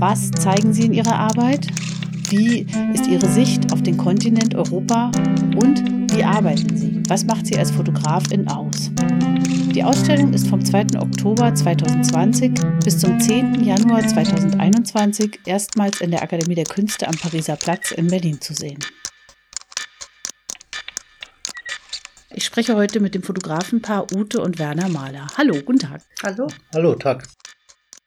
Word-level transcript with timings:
Was 0.00 0.30
zeigen 0.30 0.72
sie 0.72 0.86
in 0.86 0.94
ihrer 0.94 1.14
Arbeit? 1.14 1.66
Wie 2.30 2.66
ist 2.94 3.06
ihre 3.06 3.28
Sicht 3.28 3.70
auf 3.70 3.82
den 3.82 3.98
Kontinent 3.98 4.54
Europa? 4.54 5.12
Und 5.56 5.84
wie 6.16 6.24
arbeiten 6.24 6.74
sie? 6.74 7.02
Was 7.06 7.26
macht 7.26 7.46
sie 7.46 7.58
als 7.58 7.70
Fotografin 7.70 8.48
aus? 8.48 8.90
Die 9.74 9.84
Ausstellung 9.84 10.32
ist 10.32 10.48
vom 10.48 10.64
2. 10.64 10.98
Oktober 10.98 11.54
2020 11.54 12.52
bis 12.82 12.98
zum 12.98 13.20
10. 13.20 13.62
Januar 13.62 14.00
2021 14.08 15.40
erstmals 15.44 16.00
in 16.00 16.12
der 16.12 16.22
Akademie 16.22 16.54
der 16.54 16.64
Künste 16.64 17.06
am 17.06 17.14
Pariser 17.16 17.56
Platz 17.56 17.90
in 17.90 18.06
Berlin 18.06 18.40
zu 18.40 18.54
sehen. 18.54 18.78
Ich 22.30 22.46
spreche 22.46 22.74
heute 22.74 23.00
mit 23.00 23.14
dem 23.14 23.22
Fotografenpaar 23.22 24.06
Ute 24.14 24.40
und 24.40 24.58
Werner 24.58 24.88
Mahler. 24.88 25.26
Hallo, 25.36 25.60
guten 25.62 25.80
Tag. 25.80 26.00
Hallo. 26.22 26.48
Hallo, 26.72 26.94
Tag. 26.94 27.28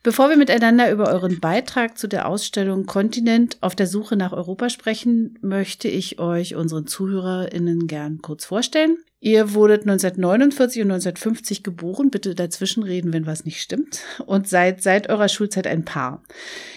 Bevor 0.04 0.30
wir 0.30 0.36
miteinander 0.36 0.92
über 0.92 1.08
euren 1.08 1.40
Beitrag 1.40 1.98
zu 1.98 2.10
der 2.10 2.28
Ausstellung 2.28 2.86
Kontinent 2.86 3.58
auf 3.62 3.74
der 3.74 3.88
Suche 3.88 4.18
nach 4.18 4.34
Europa 4.34 4.70
sprechen, 4.70 5.40
möchte 5.42 5.88
ich 5.88 6.20
euch 6.20 6.56
unseren 6.56 6.88
ZuhörerInnen 6.88 7.88
gern 7.88 8.22
kurz 8.22 8.44
vorstellen. 8.44 8.98
Ihr 9.22 9.54
wurdet 9.54 9.84
1949 9.84 10.82
und 10.82 10.92
1950 10.92 11.64
geboren, 11.64 12.10
bitte 12.10 12.36
dazwischen 12.36 12.84
reden, 12.84 13.14
wenn 13.14 13.26
was 13.26 13.46
nicht 13.46 13.62
stimmt, 13.62 14.02
und 14.26 14.50
seid 14.50 14.84
seit 14.84 15.08
eurer 15.08 15.30
Schulzeit 15.30 15.68
ein 15.68 15.86
Paar. 15.86 16.22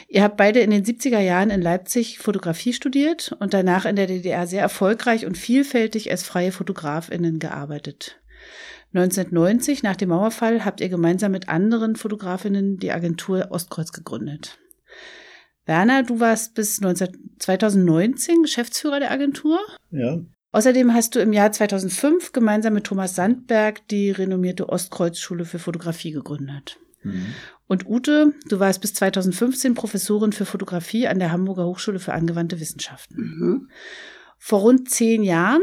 Ihr 0.07 0.23
habt 0.23 0.37
beide 0.37 0.61
in 0.61 0.71
den 0.71 0.85
70er 0.85 1.19
Jahren 1.19 1.51
in 1.51 1.61
Leipzig 1.61 2.21
Fotografie 2.21 2.75
studiert 2.75 3.35
und 3.41 3.53
danach 3.53 3.87
in 3.87 3.97
der 3.97 4.07
DDR 4.07 4.47
sehr 4.47 4.63
erfolgreich 4.63 5.27
und 5.27 5.37
vielfältig 5.37 6.13
als 6.13 6.23
freie 6.23 6.53
Fotografinnen 6.53 7.41
gearbeitet. 7.41 8.21
1990, 8.97 9.83
nach 9.83 9.97
dem 9.97 10.09
Mauerfall, 10.09 10.65
habt 10.65 10.81
ihr 10.81 10.89
gemeinsam 10.89 11.33
mit 11.33 11.49
anderen 11.49 11.97
Fotografinnen 11.97 12.79
die 12.79 12.93
Agentur 12.93 13.49
Ostkreuz 13.51 13.93
gegründet. 13.93 14.59
Werner, 15.67 16.03
du 16.03 16.21
warst 16.21 16.55
bis 16.55 16.81
19, 16.81 17.37
2019 17.39 18.43
Geschäftsführer 18.43 19.01
der 19.01 19.11
Agentur. 19.11 19.59
Ja. 19.91 20.21
Außerdem 20.53 20.95
hast 20.95 21.15
du 21.15 21.21
im 21.21 21.33
Jahr 21.33 21.53
2005 21.53 22.33
gemeinsam 22.33 22.75
mit 22.75 22.85
Thomas 22.85 23.15
Sandberg 23.15 23.87
die 23.89 24.11
renommierte 24.11 24.69
Ostkreuzschule 24.69 25.45
für 25.45 25.59
Fotografie 25.59 26.13
gegründet. 26.13 26.79
Mhm. 27.03 27.27
Und 27.67 27.87
Ute, 27.87 28.33
du 28.49 28.61
warst 28.61 28.81
bis 28.81 28.95
2015 28.95 29.75
Professorin 29.75 30.33
für 30.33 30.47
Fotografie 30.47 31.09
an 31.09 31.19
der 31.19 31.33
Hamburger 31.33 31.67
Hochschule 31.67 31.99
für 31.99 32.15
angewandte 32.15 32.61
Wissenschaften. 32.61 33.17
Mhm. 33.17 33.71
Vor 34.39 34.61
rund 34.61 34.89
zehn 34.89 35.25
Jahren 35.25 35.63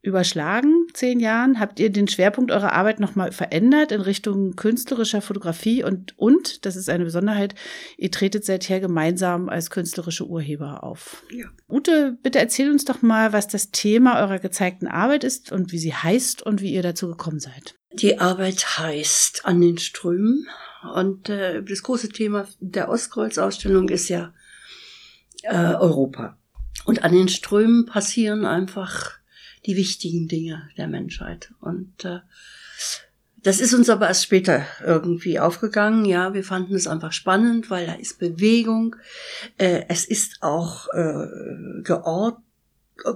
überschlagen, 0.00 0.86
zehn 0.94 1.18
Jahren, 1.18 1.58
habt 1.58 1.80
ihr 1.80 1.90
den 1.90 2.06
Schwerpunkt 2.06 2.52
eurer 2.52 2.72
Arbeit 2.72 3.00
nochmal 3.00 3.32
verändert 3.32 3.90
in 3.90 4.00
Richtung 4.00 4.54
künstlerischer 4.54 5.20
Fotografie 5.20 5.82
und, 5.82 6.16
und, 6.16 6.64
das 6.64 6.76
ist 6.76 6.88
eine 6.88 7.04
Besonderheit, 7.04 7.54
ihr 7.96 8.10
tretet 8.10 8.44
seither 8.44 8.78
gemeinsam 8.80 9.48
als 9.48 9.70
künstlerische 9.70 10.26
Urheber 10.26 10.84
auf. 10.84 11.24
Ja. 11.32 11.46
Ute, 11.68 12.16
bitte 12.22 12.38
erzähl 12.38 12.70
uns 12.70 12.84
doch 12.84 13.02
mal, 13.02 13.32
was 13.32 13.48
das 13.48 13.70
Thema 13.70 14.20
eurer 14.20 14.38
gezeigten 14.38 14.86
Arbeit 14.86 15.24
ist 15.24 15.50
und 15.50 15.72
wie 15.72 15.78
sie 15.78 15.94
heißt 15.94 16.42
und 16.42 16.62
wie 16.62 16.72
ihr 16.72 16.82
dazu 16.82 17.08
gekommen 17.08 17.40
seid. 17.40 17.74
Die 17.92 18.18
Arbeit 18.18 18.78
heißt 18.78 19.46
An 19.46 19.60
den 19.60 19.78
Strömen 19.78 20.46
und 20.94 21.28
äh, 21.28 21.62
das 21.62 21.82
große 21.82 22.10
Thema 22.10 22.46
der 22.60 22.88
Ostkreuz-Ausstellung 22.88 23.88
ist 23.88 24.08
ja 24.08 24.32
äh, 25.42 25.74
Europa. 25.74 26.38
Und 26.84 27.02
an 27.02 27.12
den 27.12 27.28
Strömen 27.28 27.86
passieren 27.86 28.46
einfach 28.46 29.17
die 29.68 29.76
wichtigen 29.76 30.26
Dinge 30.26 30.68
der 30.78 30.88
Menschheit. 30.88 31.52
Und 31.60 32.04
äh, 32.04 32.20
das 33.42 33.60
ist 33.60 33.74
uns 33.74 33.90
aber 33.90 34.08
erst 34.08 34.24
später 34.24 34.64
irgendwie 34.84 35.38
aufgegangen. 35.38 36.06
Ja, 36.06 36.32
wir 36.32 36.42
fanden 36.42 36.74
es 36.74 36.88
einfach 36.88 37.12
spannend, 37.12 37.70
weil 37.70 37.86
da 37.86 37.92
ist 37.92 38.18
Bewegung. 38.18 38.96
Äh, 39.58 39.84
es 39.88 40.06
ist 40.06 40.38
auch 40.42 40.88
äh, 40.94 41.82
geort, 41.82 42.38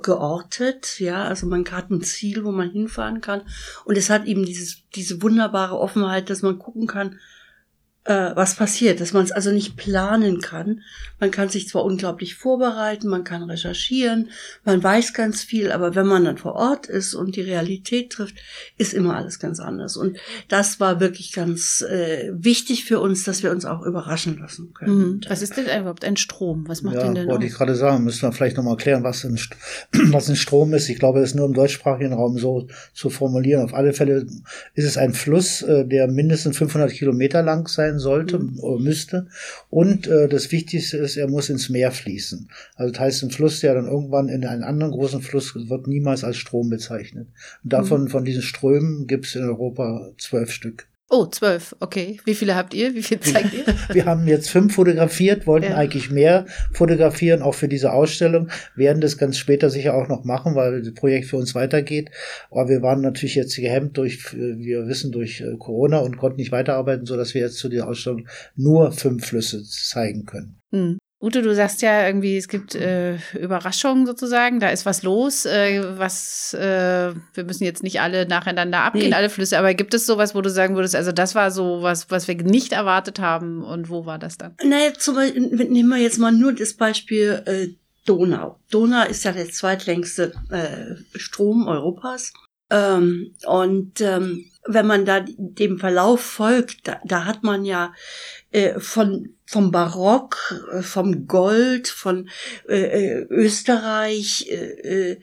geortet, 0.02 1.00
ja, 1.00 1.24
also 1.24 1.46
man 1.46 1.64
hat 1.68 1.90
ein 1.90 2.02
Ziel, 2.02 2.44
wo 2.44 2.52
man 2.52 2.70
hinfahren 2.70 3.20
kann. 3.20 3.42
Und 3.84 3.98
es 3.98 4.10
hat 4.10 4.26
eben 4.26 4.44
dieses, 4.44 4.82
diese 4.94 5.22
wunderbare 5.22 5.78
Offenheit, 5.78 6.30
dass 6.30 6.42
man 6.42 6.58
gucken 6.58 6.86
kann, 6.86 7.18
äh, 8.04 8.32
was 8.34 8.56
passiert, 8.56 9.00
dass 9.00 9.12
man 9.12 9.24
es 9.24 9.30
also 9.30 9.52
nicht 9.52 9.76
planen 9.76 10.40
kann. 10.40 10.82
Man 11.20 11.30
kann 11.30 11.48
sich 11.48 11.68
zwar 11.68 11.84
unglaublich 11.84 12.34
vorbereiten, 12.34 13.06
man 13.06 13.22
kann 13.22 13.44
recherchieren, 13.44 14.30
man 14.64 14.82
weiß 14.82 15.14
ganz 15.14 15.42
viel, 15.42 15.70
aber 15.70 15.94
wenn 15.94 16.06
man 16.06 16.24
dann 16.24 16.36
vor 16.36 16.54
Ort 16.54 16.86
ist 16.86 17.14
und 17.14 17.36
die 17.36 17.42
Realität 17.42 18.10
trifft, 18.10 18.36
ist 18.76 18.92
immer 18.92 19.16
alles 19.16 19.38
ganz 19.38 19.60
anders. 19.60 19.96
Und 19.96 20.18
das 20.48 20.80
war 20.80 20.98
wirklich 20.98 21.32
ganz 21.32 21.82
äh, 21.82 22.32
wichtig 22.34 22.84
für 22.84 22.98
uns, 22.98 23.22
dass 23.22 23.44
wir 23.44 23.52
uns 23.52 23.64
auch 23.64 23.82
überraschen 23.82 24.36
lassen 24.38 24.74
können. 24.74 24.98
Mhm. 24.98 25.20
Was 25.28 25.42
ist 25.42 25.56
denn 25.56 25.66
überhaupt 25.66 26.04
ein 26.04 26.16
Strom? 26.16 26.64
Was 26.66 26.82
macht 26.82 26.96
ja, 26.96 27.04
den 27.04 27.14
denn? 27.14 27.28
Wollte 27.28 27.46
ich 27.46 27.54
gerade 27.54 27.76
sagen, 27.76 28.02
müssen 28.02 28.22
wir 28.22 28.32
vielleicht 28.32 28.56
nochmal 28.56 28.74
erklären, 28.74 29.04
was 29.04 29.24
ein, 29.24 29.38
was 30.12 30.28
ein 30.28 30.36
Strom 30.36 30.74
ist. 30.74 30.88
Ich 30.88 30.98
glaube, 30.98 31.20
das 31.20 31.30
ist 31.30 31.36
nur 31.36 31.46
im 31.46 31.54
deutschsprachigen 31.54 32.14
Raum 32.14 32.36
so 32.36 32.66
zu 32.94 33.10
formulieren. 33.10 33.62
Auf 33.62 33.74
alle 33.74 33.92
Fälle 33.92 34.26
ist 34.74 34.86
es 34.86 34.96
ein 34.96 35.12
Fluss, 35.12 35.62
äh, 35.62 35.86
der 35.86 36.08
mindestens 36.08 36.56
500 36.58 36.90
Kilometer 36.90 37.42
lang 37.42 37.68
sein 37.68 37.91
sein 37.92 37.98
sollte 37.98 38.38
mhm. 38.38 38.58
oder 38.60 38.82
müsste. 38.82 39.26
Und 39.70 40.06
äh, 40.06 40.28
das 40.28 40.50
Wichtigste 40.52 40.98
ist, 40.98 41.16
er 41.16 41.28
muss 41.28 41.48
ins 41.48 41.68
Meer 41.68 41.92
fließen. 41.92 42.48
Also 42.74 42.92
das 42.92 43.00
heißt, 43.00 43.22
ein 43.22 43.30
Fluss, 43.30 43.60
der 43.60 43.74
dann 43.74 43.86
irgendwann 43.86 44.28
in 44.28 44.44
einen 44.44 44.62
anderen 44.62 44.92
großen 44.92 45.22
Fluss 45.22 45.54
wird 45.54 45.86
niemals 45.86 46.24
als 46.24 46.36
Strom 46.36 46.70
bezeichnet. 46.70 47.28
Und 47.62 47.72
davon, 47.72 48.04
mhm. 48.04 48.08
von 48.08 48.24
diesen 48.24 48.42
Strömen 48.42 49.06
gibt 49.06 49.26
es 49.26 49.34
in 49.34 49.44
Europa 49.44 50.10
zwölf 50.18 50.50
Stück. 50.50 50.86
Oh, 51.14 51.26
zwölf, 51.26 51.76
okay. 51.80 52.18
Wie 52.24 52.34
viele 52.34 52.56
habt 52.56 52.72
ihr? 52.72 52.94
Wie 52.94 53.02
viel 53.02 53.20
zeigt 53.20 53.52
ihr? 53.52 53.66
Wir 53.94 54.06
haben 54.06 54.26
jetzt 54.26 54.48
fünf 54.48 54.74
fotografiert, 54.74 55.46
wollten 55.46 55.72
ja. 55.72 55.76
eigentlich 55.76 56.10
mehr 56.10 56.46
fotografieren, 56.72 57.42
auch 57.42 57.52
für 57.52 57.68
diese 57.68 57.92
Ausstellung, 57.92 58.48
werden 58.76 59.02
das 59.02 59.18
ganz 59.18 59.36
später 59.36 59.68
sicher 59.68 59.92
auch 59.92 60.08
noch 60.08 60.24
machen, 60.24 60.54
weil 60.54 60.80
das 60.80 60.94
Projekt 60.94 61.26
für 61.26 61.36
uns 61.36 61.54
weitergeht. 61.54 62.10
Aber 62.50 62.70
wir 62.70 62.80
waren 62.80 63.02
natürlich 63.02 63.34
jetzt 63.34 63.54
gehemmt 63.56 63.98
durch, 63.98 64.32
wir 64.32 64.86
wissen, 64.86 65.12
durch 65.12 65.42
äh, 65.42 65.54
Corona 65.58 65.98
und 65.98 66.16
konnten 66.16 66.38
nicht 66.38 66.50
weiterarbeiten, 66.50 67.04
so 67.04 67.14
dass 67.14 67.34
wir 67.34 67.42
jetzt 67.42 67.58
zu 67.58 67.68
dieser 67.68 67.88
Ausstellung 67.88 68.26
nur 68.56 68.90
fünf 68.92 69.26
Flüsse 69.26 69.62
zeigen 69.64 70.24
können. 70.24 70.62
Hm. 70.70 70.96
Ute, 71.22 71.40
du 71.40 71.54
sagst 71.54 71.82
ja 71.82 72.04
irgendwie, 72.04 72.36
es 72.36 72.48
gibt 72.48 72.74
äh, 72.74 73.16
Überraschungen 73.38 74.06
sozusagen, 74.06 74.58
da 74.58 74.70
ist 74.70 74.84
was 74.84 75.04
los, 75.04 75.46
äh, 75.46 75.80
was 75.96 76.52
äh, 76.54 77.14
wir 77.34 77.44
müssen 77.44 77.62
jetzt 77.62 77.84
nicht 77.84 78.00
alle 78.00 78.26
nacheinander 78.26 78.80
abgehen, 78.80 79.10
nee. 79.10 79.14
alle 79.14 79.30
Flüsse, 79.30 79.56
aber 79.56 79.72
gibt 79.74 79.94
es 79.94 80.04
sowas, 80.04 80.34
wo 80.34 80.40
du 80.40 80.50
sagen 80.50 80.74
würdest, 80.74 80.96
also 80.96 81.12
das 81.12 81.36
war 81.36 81.52
so 81.52 81.80
was, 81.82 82.10
was 82.10 82.26
wir 82.26 82.34
nicht 82.34 82.72
erwartet 82.72 83.20
haben 83.20 83.62
und 83.62 83.88
wo 83.88 84.04
war 84.04 84.18
das 84.18 84.36
dann? 84.36 84.56
Naja, 84.64 84.94
zum 84.98 85.14
Beispiel, 85.14 85.48
nehmen 85.68 85.90
wir 85.90 85.98
jetzt 85.98 86.18
mal 86.18 86.32
nur 86.32 86.54
das 86.54 86.74
Beispiel 86.74 87.40
äh, 87.46 87.68
Donau. 88.04 88.58
Donau 88.70 89.06
ist 89.06 89.22
ja 89.22 89.30
der 89.30 89.48
zweitlängste 89.48 90.32
äh, 90.50 91.18
Strom 91.18 91.68
Europas. 91.68 92.32
Ähm, 92.70 93.34
und 93.46 94.00
ähm, 94.00 94.46
wenn 94.66 94.86
man 94.86 95.04
da 95.04 95.20
dem 95.20 95.78
Verlauf 95.78 96.20
folgt, 96.20 96.86
da, 96.86 97.00
da 97.04 97.24
hat 97.24 97.42
man 97.42 97.64
ja 97.64 97.92
äh, 98.50 98.78
von 98.78 99.34
vom 99.44 99.70
Barock, 99.70 100.62
äh, 100.72 100.82
vom 100.82 101.26
Gold, 101.26 101.88
von 101.88 102.28
äh, 102.68 102.76
äh, 102.76 103.26
Österreich, 103.28 104.48
äh, 104.50 105.18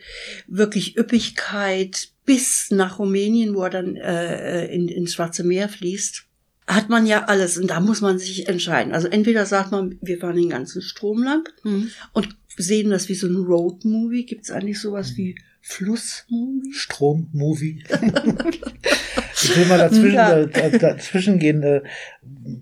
wirklich 0.48 0.98
Üppigkeit 0.98 2.10
bis 2.26 2.70
nach 2.70 3.00
Rumänien, 3.00 3.56
wo 3.56 3.64
er 3.64 3.70
dann 3.72 3.96
äh, 3.96 4.68
in, 4.68 4.88
ins 4.88 5.16
Schwarze 5.16 5.44
Meer 5.44 5.68
fließt, 5.68 6.26
hat 6.68 6.90
man 6.90 7.08
ja 7.08 7.26
alles 7.26 7.58
und 7.58 7.68
da 7.68 7.80
muss 7.80 8.02
man 8.02 8.20
sich 8.20 8.48
entscheiden. 8.48 8.94
Also 8.94 9.08
entweder 9.08 9.48
sagt 9.48 9.72
man, 9.72 9.98
wir 10.02 10.20
fahren 10.20 10.36
den 10.36 10.50
ganzen 10.50 10.84
Strom 10.84 11.24
lang 11.24 11.50
mhm. 11.64 11.90
und 12.14 12.30
sehen 12.56 12.92
das 12.92 13.10
wie 13.10 13.16
so 13.16 13.26
ein 13.26 13.38
Road-Movie. 13.38 14.26
Gibt 14.26 14.44
es 14.44 14.52
eigentlich 14.52 14.80
sowas 14.80 15.18
wie 15.18 15.36
Flussmovie? 15.70 16.74
Strommovie. 16.74 17.84
ich 19.44 19.56
will 19.56 19.66
mal 19.68 19.78
dazwischen, 19.78 20.14
ja. 20.16 20.40
äh, 20.40 20.80
dazwischen 20.80 21.38
gehen. 21.38 21.62
Äh, 21.62 21.82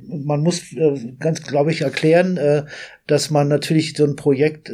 man 0.07 0.41
muss 0.41 0.73
äh, 0.73 1.13
ganz, 1.19 1.41
glaube 1.41 1.71
ich, 1.71 1.81
erklären, 1.81 2.37
dass 3.07 3.29
man 3.29 3.47
natürlich 3.47 3.95
so 3.95 4.03
ein 4.03 4.15
Projekt 4.17 4.69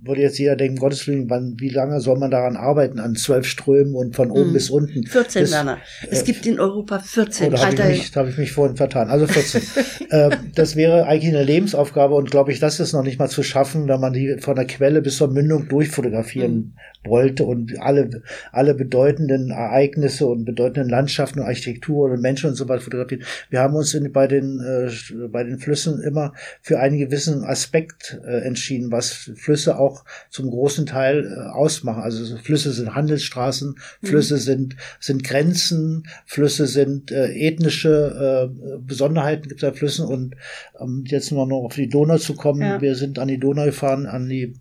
würde 0.00 0.22
jetzt 0.22 0.38
jeder 0.38 0.56
denken, 0.56 0.76
Gottes 0.78 1.06
Willen, 1.06 1.28
wann, 1.28 1.56
wie 1.58 1.68
lange 1.68 2.00
soll 2.00 2.18
man 2.18 2.30
daran 2.30 2.56
arbeiten, 2.56 2.98
an 2.98 3.14
zwölf 3.16 3.46
Strömen 3.46 3.94
und 3.94 4.14
von 4.16 4.30
oben 4.30 4.50
Mhm. 4.50 4.52
bis 4.54 4.70
unten? 4.70 5.04
14, 5.06 5.42
Das- 5.42 5.50
Werner. 5.52 5.78
Es 6.10 6.22
äh, 6.22 6.24
gibt 6.24 6.46
in 6.46 6.58
Europa 6.60 7.00
14. 7.00 7.48
Oh, 7.48 7.50
da 7.56 7.66
habe 7.66 7.74
ich, 7.92 7.98
mich- 7.98 8.16
hab 8.16 8.28
ich 8.28 8.38
mich 8.38 8.52
vorhin 8.52 8.76
vertan. 8.76 9.10
Also 9.10 9.26
14. 9.26 9.62
äh, 10.10 10.30
das 10.54 10.76
wäre 10.76 11.06
eigentlich 11.06 11.34
eine 11.34 11.44
Lebensaufgabe 11.44 12.14
und 12.14 12.30
glaube 12.30 12.52
ich, 12.52 12.58
das 12.60 12.80
ist 12.80 12.92
noch 12.92 13.02
nicht 13.02 13.18
mal 13.18 13.28
zu 13.28 13.42
schaffen, 13.42 13.88
wenn 13.88 14.00
man 14.00 14.12
die 14.12 14.36
von 14.40 14.56
der 14.56 14.66
Quelle 14.66 15.02
bis 15.02 15.16
zur 15.16 15.28
Mündung 15.28 15.68
durchfotografieren 15.68 16.76
wollte 17.04 17.44
und 17.44 17.80
alle, 17.80 18.22
alle 18.52 18.74
bedeutenden 18.74 19.50
Ereignisse 19.50 20.26
und 20.26 20.44
bedeutenden 20.44 20.88
Landschaften 20.88 21.40
und 21.40 21.46
Architektur 21.46 22.10
und 22.10 22.20
Menschen 22.20 22.50
und 22.50 22.56
so 22.56 22.68
weiter 22.68 22.82
fotografieren. 22.82 23.24
Wir 23.50 23.60
haben 23.60 23.74
uns 23.74 23.94
in, 23.94 24.12
bei, 24.12 24.26
den, 24.26 24.60
äh, 24.60 24.90
bei 25.28 25.44
den 25.44 25.58
Flüssen 25.58 26.00
immer 26.02 26.34
für 26.60 26.80
einen 26.80 26.98
gewissen 26.98 27.44
Aspekt 27.44 28.20
äh, 28.24 28.40
entschieden, 28.40 28.90
was 28.90 29.30
Flüsse 29.36 29.78
auch 29.78 30.04
zum 30.30 30.50
großen 30.50 30.86
Teil 30.86 31.24
äh, 31.24 31.50
ausmachen. 31.50 32.02
Also 32.02 32.24
so 32.24 32.36
Flüsse 32.36 32.72
sind 32.72 32.94
Handelsstraßen, 32.94 33.76
Flüsse 34.02 34.38
sind, 34.38 34.76
sind 35.00 35.24
Grenzen, 35.24 36.04
Flüsse 36.26 36.66
sind 36.66 37.12
äh, 37.12 37.28
ethnische 37.32 38.50
äh, 38.52 38.78
Besonderheiten 38.78 39.48
gibt 39.48 39.62
es 39.62 39.68
an 39.68 39.74
Flüssen 39.74 40.06
und 40.06 40.34
ähm, 40.80 41.04
jetzt 41.06 41.32
nur 41.32 41.46
noch 41.46 41.64
auf 41.64 41.74
die 41.74 41.88
Donau 41.88 42.18
zu 42.18 42.34
kommen. 42.34 42.60
Ja. 42.60 42.80
Wir 42.80 42.94
sind 42.94 43.18
an 43.18 43.28
die 43.28 43.38
Donau 43.38 43.64
gefahren, 43.64 44.06
an 44.06 44.28
die 44.28 44.54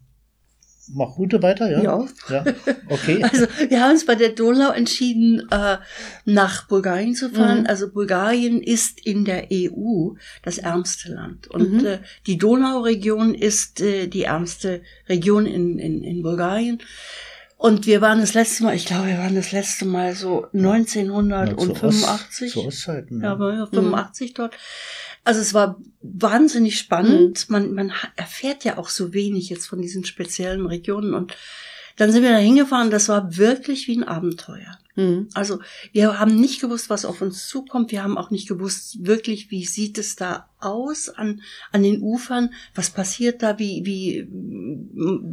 Mach 0.93 1.17
Route 1.17 1.41
weiter, 1.43 1.69
ja? 1.69 1.81
Ja. 1.83 2.05
Ja, 2.29 2.45
okay. 2.89 3.23
Also 3.31 3.45
wir 3.69 3.81
haben 3.83 3.91
uns 3.91 4.05
bei 4.05 4.15
der 4.15 4.29
Donau 4.29 4.71
entschieden, 4.71 5.47
äh, 5.51 5.77
nach 6.25 6.67
Bulgarien 6.67 7.13
zu 7.15 7.29
fahren. 7.29 7.61
Mhm. 7.61 7.67
Also 7.67 7.89
Bulgarien 7.91 8.61
ist 8.61 9.05
in 9.05 9.25
der 9.25 9.47
EU 9.51 10.11
das 10.43 10.57
ärmste 10.59 11.11
Land. 11.13 11.47
Und 11.47 11.73
Mhm. 11.81 11.85
äh, 11.85 11.97
die 12.25 12.37
Donauregion 12.37 13.35
ist 13.35 13.81
äh, 13.81 14.07
die 14.07 14.23
ärmste 14.23 14.81
Region 15.09 15.45
in, 15.45 15.77
in, 15.79 16.03
in 16.03 16.21
Bulgarien. 16.23 16.79
Und 17.57 17.87
wir 17.87 18.01
waren 18.01 18.19
das 18.21 18.35
letzte 18.35 18.63
Mal, 18.63 18.75
ich 18.75 18.85
glaube, 18.85 19.07
wir 19.07 19.17
waren 19.17 19.33
das 19.33 19.51
letzte 19.51 19.85
Mal 19.85 20.13
so 20.13 20.45
1985. 20.53 21.67
Zu, 21.73 21.85
Ost, 21.87 22.51
zu 22.53 22.63
Ostzeiten. 22.65 23.19
Ja, 23.21 23.27
Ja. 23.27 23.31
aber 23.33 23.53
ja, 23.53 23.65
85 23.65 24.33
dort. 24.35 24.55
Also 25.27 25.41
es 25.41 25.53
war 25.53 25.79
wahnsinnig 26.01 26.79
spannend. 26.79 27.49
Man, 27.49 27.73
man 27.73 27.91
ha- 27.91 28.09
erfährt 28.15 28.63
ja 28.63 28.77
auch 28.77 28.89
so 28.89 29.13
wenig 29.13 29.49
jetzt 29.49 29.67
von 29.67 29.81
diesen 29.81 30.05
speziellen 30.05 30.65
Regionen. 30.65 31.13
Und 31.13 31.35
dann 31.97 32.11
sind 32.11 32.23
wir 32.23 32.31
da 32.31 32.37
hingefahren. 32.37 32.91
Das 32.91 33.09
war 33.09 33.37
wirklich 33.37 33.87
wie 33.87 33.97
ein 33.97 34.03
Abenteuer. 34.03 34.77
Mhm. 34.95 35.29
Also 35.33 35.59
wir 35.91 36.19
haben 36.19 36.39
nicht 36.39 36.61
gewusst, 36.61 36.89
was 36.89 37.05
auf 37.05 37.21
uns 37.21 37.47
zukommt. 37.47 37.91
Wir 37.91 38.03
haben 38.03 38.17
auch 38.17 38.31
nicht 38.31 38.47
gewusst, 38.47 39.05
wirklich, 39.05 39.51
wie 39.51 39.65
sieht 39.65 39.97
es 39.97 40.15
da 40.15 40.49
aus 40.59 41.09
an, 41.09 41.41
an 41.71 41.83
den 41.83 42.01
Ufern? 42.01 42.53
Was 42.73 42.89
passiert 42.89 43.43
da? 43.43 43.59
Wie, 43.59 43.81
wie 43.85 44.27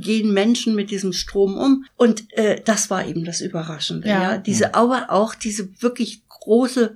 gehen 0.01 0.33
Menschen 0.33 0.75
mit 0.75 0.91
diesem 0.91 1.13
Strom 1.13 1.57
um? 1.57 1.85
Und 1.97 2.25
äh, 2.37 2.61
das 2.65 2.91
war 2.91 3.07
eben 3.07 3.25
das 3.25 3.41
Überraschende. 3.41 4.09
Ja. 4.09 4.23
Ja, 4.33 4.39
diese, 4.39 4.75
aber 4.75 5.07
auch 5.11 5.35
diese 5.35 5.69
wirklich 5.83 6.23
große, 6.29 6.95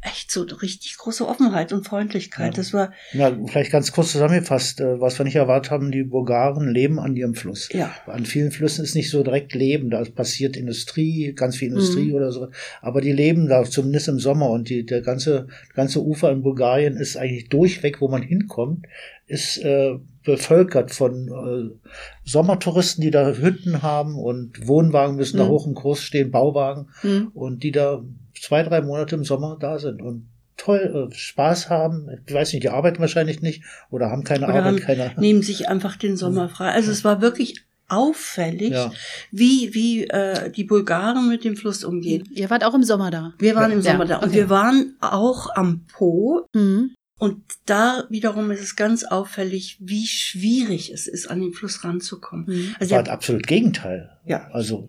echt 0.00 0.30
so 0.30 0.42
richtig 0.42 0.96
große 0.96 1.26
Offenheit 1.26 1.72
und 1.72 1.84
Freundlichkeit. 1.86 2.52
Ja. 2.54 2.56
Das 2.56 2.72
war, 2.72 2.92
Ja, 3.12 3.36
vielleicht 3.46 3.72
ganz 3.72 3.90
kurz 3.92 4.12
zusammengefasst, 4.12 4.80
äh, 4.80 5.00
was 5.00 5.18
wir 5.18 5.24
nicht 5.24 5.34
erwartet 5.36 5.72
haben, 5.72 5.90
die 5.90 6.04
Bulgaren 6.04 6.72
leben 6.72 7.00
an 7.00 7.16
ihrem 7.16 7.34
Fluss. 7.34 7.68
ja. 7.72 7.92
An 8.06 8.24
vielen 8.24 8.50
Flüssen 8.52 8.84
ist 8.84 8.94
nicht 8.94 9.10
so 9.10 9.22
direkt 9.22 9.54
Leben, 9.54 9.90
da 9.90 10.04
passiert 10.04 10.56
Industrie, 10.56 11.32
ganz 11.34 11.56
viel 11.56 11.68
Mhm. 11.70 11.74
Industrie 11.76 12.12
oder 12.14 12.30
so, 12.30 12.48
aber 12.80 13.00
die 13.00 13.12
leben 13.12 13.48
da 13.48 13.64
zumindest 13.64 14.08
im 14.08 14.18
Sommer 14.20 14.50
und 14.50 14.68
die, 14.68 14.86
der 14.86 15.00
ganze, 15.02 15.48
ganze 15.74 16.00
Ufer 16.02 16.30
in 16.30 16.42
Bulgarien 16.42 16.96
ist 16.96 17.16
eigentlich 17.16 17.48
durchweg, 17.48 18.00
wo 18.00 18.08
man 18.08 18.22
hinkommt, 18.22 18.86
ist 19.28 19.58
äh, 19.58 19.98
bevölkert 20.24 20.90
von 20.90 21.28
äh, 21.28 21.88
Sommertouristen, 22.24 23.02
die 23.02 23.10
da 23.10 23.30
Hütten 23.32 23.82
haben 23.82 24.16
und 24.16 24.66
Wohnwagen 24.66 25.16
müssen 25.16 25.38
da 25.38 25.44
Mhm. 25.44 25.48
hoch 25.48 25.66
und 25.66 25.74
groß 25.74 26.00
stehen, 26.02 26.30
Bauwagen 26.30 26.88
Hm. 27.02 27.28
und 27.34 27.62
die 27.62 27.70
da 27.72 28.02
zwei, 28.40 28.62
drei 28.62 28.80
Monate 28.82 29.14
im 29.14 29.24
Sommer 29.24 29.56
da 29.60 29.78
sind 29.78 30.02
und 30.02 30.28
toll 30.56 31.08
äh, 31.10 31.14
Spaß 31.14 31.70
haben. 31.70 32.08
Ich 32.26 32.34
weiß 32.34 32.52
nicht, 32.52 32.64
die 32.64 32.70
arbeiten 32.70 32.98
wahrscheinlich 33.00 33.42
nicht 33.42 33.62
oder 33.90 34.10
haben 34.10 34.24
keine 34.24 34.46
Oder 34.46 34.54
Arbeit, 34.56 34.64
haben, 34.66 34.80
keine. 34.80 35.14
nehmen 35.18 35.42
sich 35.42 35.68
einfach 35.68 35.96
den 35.96 36.16
Sommer 36.16 36.48
frei. 36.48 36.70
Also 36.72 36.90
es 36.90 37.04
war 37.04 37.20
wirklich 37.20 37.62
auffällig, 37.90 38.72
Ja. 38.72 38.92
wie, 39.30 39.72
wie 39.72 40.04
äh, 40.08 40.50
die 40.50 40.64
Bulgaren 40.64 41.28
mit 41.28 41.42
dem 41.44 41.56
Fluss 41.56 41.84
umgehen. 41.84 42.28
Ihr 42.34 42.50
wart 42.50 42.64
auch 42.64 42.74
im 42.74 42.82
Sommer 42.82 43.10
da. 43.10 43.32
Wir 43.38 43.54
waren 43.54 43.72
im 43.72 43.80
Ja, 43.80 43.92
Sommer 43.92 44.04
da 44.04 44.16
und 44.18 44.28
okay. 44.28 44.34
wir 44.36 44.50
waren 44.50 44.96
auch 45.00 45.48
am 45.54 45.86
Po. 45.92 46.46
Mhm. 46.54 46.90
Und 47.18 47.42
da 47.66 48.04
wiederum 48.10 48.50
ist 48.52 48.62
es 48.62 48.76
ganz 48.76 49.04
auffällig, 49.04 49.76
wie 49.80 50.06
schwierig 50.06 50.92
es 50.92 51.08
ist, 51.08 51.28
an 51.28 51.40
den 51.40 51.52
Fluss 51.52 51.82
ranzukommen. 51.84 52.46
Mhm. 52.46 52.74
Also 52.78 52.94
war 52.94 53.02
der, 53.02 53.04
das 53.04 53.12
absolut 53.14 53.46
Gegenteil. 53.46 54.10
Ja. 54.24 54.48
Also 54.52 54.88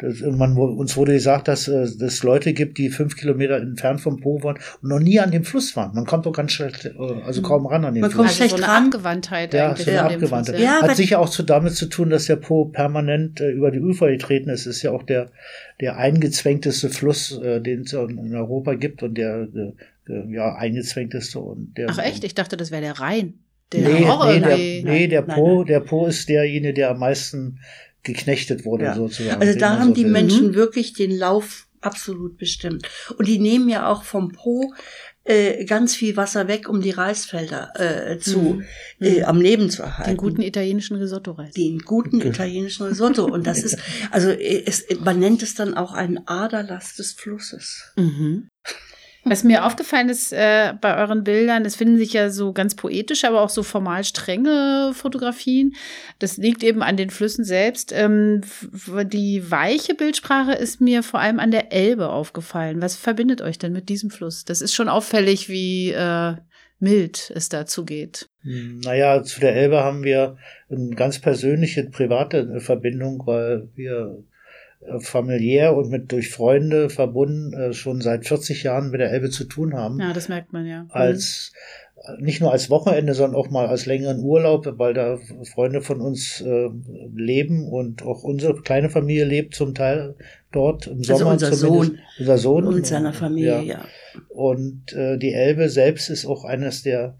das, 0.00 0.20
man, 0.20 0.56
uns 0.56 0.96
wurde 0.96 1.12
gesagt, 1.12 1.48
dass 1.48 1.66
äh, 1.66 1.72
es 1.82 2.22
Leute 2.22 2.52
gibt, 2.52 2.78
die 2.78 2.88
fünf 2.88 3.16
Kilometer 3.16 3.56
entfernt 3.56 4.00
vom 4.00 4.20
Po 4.20 4.40
waren 4.44 4.56
und 4.80 4.88
noch 4.88 5.00
nie 5.00 5.18
an 5.18 5.32
dem 5.32 5.44
Fluss 5.44 5.74
waren. 5.74 5.92
Man 5.94 6.04
kommt 6.06 6.24
doch 6.26 6.32
ganz 6.32 6.52
schlecht, 6.52 6.84
äh, 6.84 6.92
also 7.24 7.42
kaum 7.42 7.66
ran 7.66 7.84
an 7.84 7.94
den 7.94 8.02
Man 8.02 8.10
Fluss. 8.10 8.26
kommt 8.28 8.28
Also 8.28 8.42
so 8.42 8.48
schlecht 8.48 8.64
eine 8.64 8.72
ran. 8.72 8.84
Abgewandtheit 8.86 9.54
ja, 9.54 9.68
eigentlich 9.70 9.84
so 9.86 9.90
eine 9.90 10.02
abgewandte. 10.04 10.52
Fluss, 10.52 10.64
Ja, 10.64 10.82
Hat 10.82 10.96
sicher 10.96 11.18
auch 11.18 11.28
zu, 11.28 11.42
damit 11.42 11.74
zu 11.74 11.86
tun, 11.86 12.10
dass 12.10 12.26
der 12.26 12.36
Po 12.36 12.66
permanent 12.66 13.40
äh, 13.40 13.50
über 13.50 13.72
die 13.72 13.80
Ufer 13.80 14.08
getreten 14.08 14.50
ist. 14.50 14.66
ist 14.66 14.82
ja 14.82 14.92
auch 14.92 15.02
der, 15.02 15.30
der 15.80 15.96
eingezwängteste 15.96 16.90
Fluss, 16.90 17.36
äh, 17.42 17.60
den 17.60 17.80
es 17.82 17.92
in 17.92 18.34
Europa 18.36 18.74
gibt 18.74 19.02
und 19.02 19.18
der 19.18 19.48
äh, 19.52 19.72
äh, 20.08 20.32
ja, 20.34 20.54
eingezwängteste 20.54 21.38
und 21.38 21.74
der. 21.76 21.88
Ach 21.90 21.98
echt? 21.98 22.24
Ich 22.24 22.34
dachte, 22.34 22.56
das 22.56 22.70
wäre 22.70 22.82
der 22.82 22.98
Rhein. 23.00 23.34
Der 23.72 23.80
Nee, 23.88 24.06
auch 24.06 24.24
nee, 24.26 24.40
der, 24.40 24.56
nee, 24.56 25.08
der 25.08 25.22
Nein, 25.26 25.36
Po, 25.36 25.56
nein. 25.58 25.66
der 25.66 25.80
Po 25.80 26.06
ist 26.06 26.28
derjenige, 26.28 26.72
der 26.74 26.90
am 26.92 26.98
meisten 27.00 27.60
geknechtet 28.02 28.64
wurde, 28.64 28.84
Ja. 28.84 28.94
sozusagen. 28.94 29.40
also 29.42 29.58
da 29.58 29.78
haben 29.78 29.88
so 29.88 29.94
die 29.94 30.04
will. 30.04 30.12
Menschen 30.12 30.54
wirklich 30.54 30.94
den 30.94 31.10
Lauf 31.16 31.66
absolut 31.80 32.38
bestimmt. 32.38 32.88
Und 33.18 33.28
die 33.28 33.38
nehmen 33.38 33.68
ja 33.68 33.88
auch 33.90 34.02
vom 34.04 34.32
Po 34.32 34.72
äh, 35.24 35.66
ganz 35.66 35.94
viel 35.94 36.16
Wasser 36.16 36.48
weg, 36.48 36.68
um 36.70 36.80
die 36.80 36.90
Reisfelder 36.90 37.70
äh, 37.76 38.18
zu 38.18 38.38
Mhm. 38.38 38.64
äh, 39.00 39.22
am 39.24 39.40
Leben 39.42 39.68
zu 39.68 39.82
erhalten. 39.82 40.12
Den 40.12 40.16
guten 40.16 40.40
italienischen 40.40 40.96
Risotto-Reis. 40.96 41.52
den 41.52 41.80
guten 41.80 42.22
italienischen 42.22 42.86
Risotto. 42.86 43.26
Und 43.26 43.46
das 43.46 43.62
ist, 43.62 43.76
also 44.10 44.30
äh, 44.30 44.62
es, 44.64 44.86
man 45.00 45.18
nennt 45.18 45.42
es 45.42 45.54
dann 45.54 45.74
auch 45.74 45.92
einen 45.92 46.26
Aderlass 46.26 46.96
des 46.96 47.12
Flusses. 47.12 47.92
Mhm. 47.96 48.48
Was 49.28 49.44
mir 49.44 49.64
aufgefallen 49.64 50.08
ist 50.08 50.32
äh, 50.32 50.72
bei 50.80 50.96
euren 50.96 51.24
Bildern, 51.24 51.64
es 51.64 51.76
finden 51.76 51.98
sich 51.98 52.12
ja 52.12 52.30
so 52.30 52.52
ganz 52.52 52.74
poetische, 52.74 53.28
aber 53.28 53.42
auch 53.42 53.48
so 53.48 53.62
formal 53.62 54.04
strenge 54.04 54.92
Fotografien. 54.94 55.74
Das 56.18 56.36
liegt 56.36 56.62
eben 56.62 56.82
an 56.82 56.96
den 56.96 57.10
Flüssen 57.10 57.44
selbst. 57.44 57.92
Ähm, 57.92 58.42
die 59.04 59.50
weiche 59.50 59.94
Bildsprache 59.94 60.52
ist 60.52 60.80
mir 60.80 61.02
vor 61.02 61.20
allem 61.20 61.40
an 61.40 61.50
der 61.50 61.72
Elbe 61.72 62.08
aufgefallen. 62.08 62.80
Was 62.80 62.96
verbindet 62.96 63.42
euch 63.42 63.58
denn 63.58 63.72
mit 63.72 63.88
diesem 63.88 64.10
Fluss? 64.10 64.44
Das 64.44 64.60
ist 64.62 64.74
schon 64.74 64.88
auffällig, 64.88 65.48
wie 65.48 65.90
äh, 65.90 66.34
mild 66.80 67.32
es 67.34 67.48
dazu 67.48 67.84
geht. 67.84 68.28
Naja, 68.42 69.22
zu 69.22 69.40
der 69.40 69.54
Elbe 69.54 69.82
haben 69.82 70.04
wir 70.04 70.36
eine 70.70 70.94
ganz 70.94 71.18
persönliche, 71.18 71.84
private 71.84 72.60
Verbindung, 72.60 73.22
weil 73.26 73.68
wir 73.74 74.22
familiär 75.00 75.76
und 75.76 75.90
mit 75.90 76.12
durch 76.12 76.30
Freunde 76.30 76.88
verbunden 76.88 77.52
äh, 77.52 77.72
schon 77.72 78.00
seit 78.00 78.26
40 78.26 78.62
Jahren 78.62 78.90
mit 78.90 79.00
der 79.00 79.10
Elbe 79.10 79.30
zu 79.30 79.44
tun 79.44 79.74
haben. 79.74 80.00
Ja, 80.00 80.12
das 80.12 80.28
merkt 80.28 80.52
man 80.52 80.66
ja. 80.66 80.86
Als 80.90 81.52
nicht 82.20 82.40
nur 82.40 82.52
als 82.52 82.70
Wochenende, 82.70 83.12
sondern 83.12 83.36
auch 83.38 83.50
mal 83.50 83.66
als 83.66 83.86
längeren 83.86 84.20
Urlaub, 84.20 84.66
weil 84.78 84.94
da 84.94 85.18
Freunde 85.52 85.82
von 85.82 86.00
uns 86.00 86.40
äh, 86.40 86.68
leben 87.14 87.68
und 87.68 88.02
auch 88.02 88.22
unsere 88.22 88.54
kleine 88.62 88.88
Familie 88.88 89.24
lebt 89.24 89.54
zum 89.54 89.74
Teil 89.74 90.14
dort 90.52 90.86
im 90.86 90.98
Also 90.98 91.16
Sommer. 91.16 91.32
unser 91.32 91.52
zumindest. 91.52 91.90
Sohn. 91.92 91.98
Unser 92.20 92.38
Sohn. 92.38 92.66
Und 92.66 92.86
seiner 92.86 93.12
Familie, 93.12 93.62
ja. 93.62 93.84
Und 94.28 94.92
äh, 94.92 95.18
die 95.18 95.32
Elbe 95.32 95.68
selbst 95.68 96.08
ist 96.08 96.24
auch 96.24 96.44
eines 96.44 96.82
der 96.82 97.16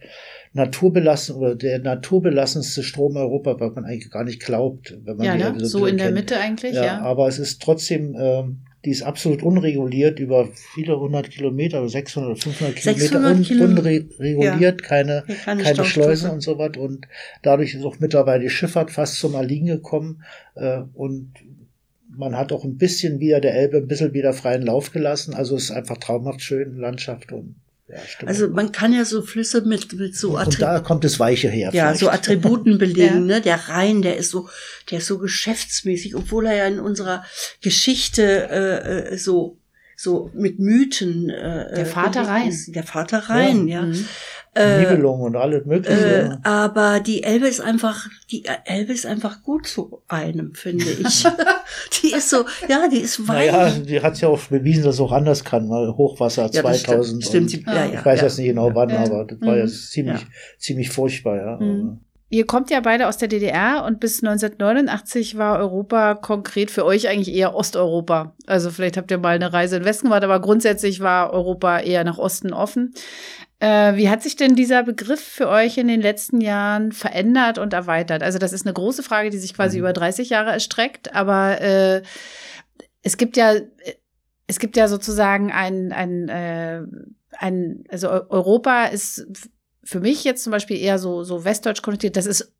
naturbelassen 0.52 1.37
oder 1.37 1.55
der 1.55 1.78
naturbelassenste 1.78 2.83
Strom 2.83 3.17
Europa, 3.17 3.59
was 3.61 3.75
man 3.75 3.85
eigentlich 3.85 4.11
gar 4.11 4.25
nicht 4.25 4.40
glaubt, 4.45 4.97
wenn 5.05 5.17
man 5.17 5.26
Ja, 5.26 5.33
die 5.37 5.38
ne? 5.43 5.47
Elbe 5.50 5.67
so 5.67 5.87
in 5.87 5.97
der 5.99 6.07
kennt. 6.07 6.19
Mitte 6.19 6.38
eigentlich, 6.40 6.75
Ja, 6.75 6.85
ja. 6.85 6.99
aber 7.00 7.28
es 7.28 7.38
ist 7.38 7.61
trotzdem, 7.62 8.17
ähm, 8.19 8.59
die 8.85 8.90
ist 8.90 9.02
absolut 9.02 9.43
unreguliert 9.43 10.21
über 10.21 10.49
viele 10.75 10.99
hundert 10.99 11.31
Kilometer, 11.31 11.87
600 11.88 12.31
oder 12.33 12.40
500 12.40 12.76
Kilometer 12.76 13.00
600 13.09 13.37
un 13.37 13.43
Kilo- 13.43 13.64
unreguliert, 13.64 14.83
keine, 14.83 15.25
Ja, 15.26 15.35
keine 15.35 15.62
keine 15.62 15.75
Staustufe. 15.75 15.85
Schleusen 15.88 16.31
und 16.31 16.40
so 16.43 16.59
was. 16.59 16.76
Und 16.76 17.07
dadurch 17.43 17.75
ist 17.75 17.85
auch 17.85 17.99
mittlerweile 17.99 18.45
die 18.45 18.50
Schifffahrt 18.50 18.90
fast 18.90 19.17
zum 19.17 19.35
Erliegen 19.35 19.67
gekommen. 19.67 20.23
Äh, 20.55 20.83
und 20.95 21.33
man 22.17 22.37
hat 22.37 22.52
auch 22.52 22.64
ein 22.64 22.78
bisschen 22.78 23.19
wieder 23.21 23.40
der 23.40 23.55
Elbe 23.55 23.78
ein 23.78 23.88
bisschen 23.88 24.12
wieder 24.14 24.33
freien 24.33 24.62
Lauf 24.62 24.93
gelassen. 24.93 25.35
Also 25.35 25.57
es 25.57 25.64
ist 25.64 25.71
einfach 25.73 25.99
traumhaft 25.99 26.40
schön, 26.40 26.76
Landschaft 26.78 27.33
und 27.33 27.57
ja, 27.88 27.99
stimmt. 28.07 28.28
Also 28.28 28.49
man 28.49 28.71
kann 28.73 28.92
ja 28.92 29.04
so 29.04 29.23
Flüsse 29.23 29.62
mit, 29.62 29.92
mit 29.95 30.16
so 30.16 30.30
und 30.33 30.37
Attributen. 30.38 30.61
da 30.61 30.80
kommt 30.80 31.04
das 31.04 31.18
Weiche 31.18 31.49
her. 31.49 31.71
Ja, 31.73 31.85
vielleicht. 31.87 32.00
so 32.00 32.09
Attributen 32.11 32.78
belegen, 32.85 33.28
Ja. 33.28 33.37
ne? 33.37 33.40
Der 33.40 33.68
Rhein, 33.68 34.02
der 34.02 34.16
ist 34.16 34.30
so, 34.30 34.49
der 34.90 34.99
ist 34.99 35.07
so 35.07 35.18
geschäftsmäßig, 35.18 36.14
obwohl 36.14 36.47
er 36.47 36.54
ja 36.57 36.66
in 36.66 36.80
unserer 36.80 37.25
Geschichte 37.62 38.23
äh, 38.50 39.14
äh, 39.14 39.18
so 39.18 39.57
so 40.00 40.30
mit 40.33 40.61
Mythen. 40.61 41.28
Äh, 41.28 41.75
Der 41.75 41.87
Vater 41.87 42.21
belegt 42.23 42.28
Rhein. 42.28 42.49
ist. 42.50 42.75
Der 42.75 42.85
Vater 42.85 43.18
Rhein, 43.28 43.66
ja. 43.66 43.83
Mhm. 43.83 44.07
Äh, 44.55 44.81
Nibelungen 44.81 45.23
und 45.23 45.37
alles 45.37 45.64
mögliche. 45.67 46.38
Äh, 46.43 46.49
aber 46.49 47.00
die 47.00 47.23
Elbe 47.23 47.47
ist 47.49 47.61
einfach, 47.61 48.07
die 48.31 48.45
Elbe 48.64 48.93
ist 48.93 49.07
einfach 49.07 49.43
gut 49.43 49.67
zu 49.67 50.02
einem, 50.09 50.55
finde 50.55 50.85
ich. 50.87 51.25
die 52.02 52.12
ist 52.12 52.31
so, 52.31 52.45
ja, 52.69 52.88
die 52.88 52.99
ist 53.00 53.26
weich. 53.28 53.52
Naja, 53.52 53.71
die 53.71 54.00
hat 54.02 54.21
ja 54.21 54.28
auch 54.28 54.40
bewiesen, 54.40 54.85
dass 54.85 54.97
es 54.97 55.00
auch 55.00 55.12
anders 55.12 55.45
kann, 55.45 55.69
weil 55.71 55.88
Hochwasser 55.97 56.50
Ja, 56.52 56.62
das 56.62 56.83
2000. 56.83 57.25
stimmt, 57.25 57.43
und 57.45 57.50
stimmt, 57.50 57.67
ja, 57.67 57.85
ja, 57.87 57.99
ich 58.00 58.05
weiß 58.05 58.21
ja. 58.21 58.26
jetzt 58.26 58.38
nicht 58.38 58.49
genau 58.49 58.75
wann, 58.75 58.88
Ja. 58.90 58.99
aber 59.05 59.25
das 59.25 59.40
war 59.40 59.55
Mhm. 59.55 59.61
jetzt 59.61 59.90
ziemlich, 59.93 60.21
Ja. 60.23 60.26
ziemlich 60.59 60.90
furchtbar, 60.90 61.37
ja. 61.37 61.57
Mhm. 61.59 62.00
Ihr 62.31 62.45
kommt 62.45 62.69
ja 62.71 62.81
beide 62.81 63.09
aus 63.09 63.17
der 63.17 63.28
DDR 63.28 63.85
und 63.87 64.00
bis 64.00 64.23
1989 64.23 65.38
war 65.38 65.59
Europa 65.59 66.14
konkret 66.14 66.71
für 66.71 66.85
euch 66.85 67.09
eigentlich 67.09 67.35
eher 67.35 67.55
Osteuropa. 67.55 68.35
Also 68.47 68.71
vielleicht 68.71 68.99
habt 68.99 69.11
ihr 69.11 69.17
mal 69.17 69.35
eine 69.37 69.50
Reise 69.52 69.76
in 69.76 69.83
den 69.83 69.88
Westen 69.88 70.09
gemacht, 70.09 70.25
aber 70.25 70.38
grundsätzlich 70.40 71.00
war 71.00 71.33
Europa 71.33 71.81
eher 71.81 72.05
nach 72.05 72.19
Osten 72.19 72.52
offen. 72.52 72.93
Äh, 73.61 73.97
wie 73.97 74.09
hat 74.09 74.23
sich 74.23 74.37
denn 74.37 74.55
dieser 74.55 74.83
Begriff 74.85 75.21
für 75.21 75.49
euch 75.49 75.79
in 75.79 75.88
den 75.88 76.00
letzten 76.00 76.41
Jahren 76.41 76.93
verändert 76.93 77.59
und 77.59 77.73
erweitert? 77.73 78.23
Also 78.23 78.38
das 78.38 78.53
ist 78.53 78.65
eine 78.67 78.73
große 78.75 79.03
Frage, 79.03 79.31
die 79.31 79.38
sich 79.38 79.55
quasi 79.55 79.77
Mhm. 79.79 79.81
über 79.81 79.93
30 79.93 80.31
Jahre 80.31 80.50
erstreckt, 80.53 81.15
aber 81.15 81.61
äh, 81.61 82.03
es 83.03 83.17
gibt 83.17 83.37
ja 83.37 83.55
es 84.47 84.59
gibt 84.59 84.77
ja 84.77 84.88
sozusagen 84.88 85.50
ein 85.53 85.93
ein 85.93 86.29
äh, 86.29 86.83
ein 87.38 87.85
also 87.91 88.09
Eu- 88.09 88.27
Europa 88.31 88.85
ist 88.87 89.27
für 89.85 90.00
mich 90.00 90.25
jetzt 90.25 90.45
zum 90.45 90.50
Beispiel 90.53 90.79
eher 90.79 90.99
so 90.99 91.25
so 91.25 91.45
westdeutsch 91.45 91.83
konnotiert. 91.83 92.17
Das 92.17 92.27
ist 92.27 92.55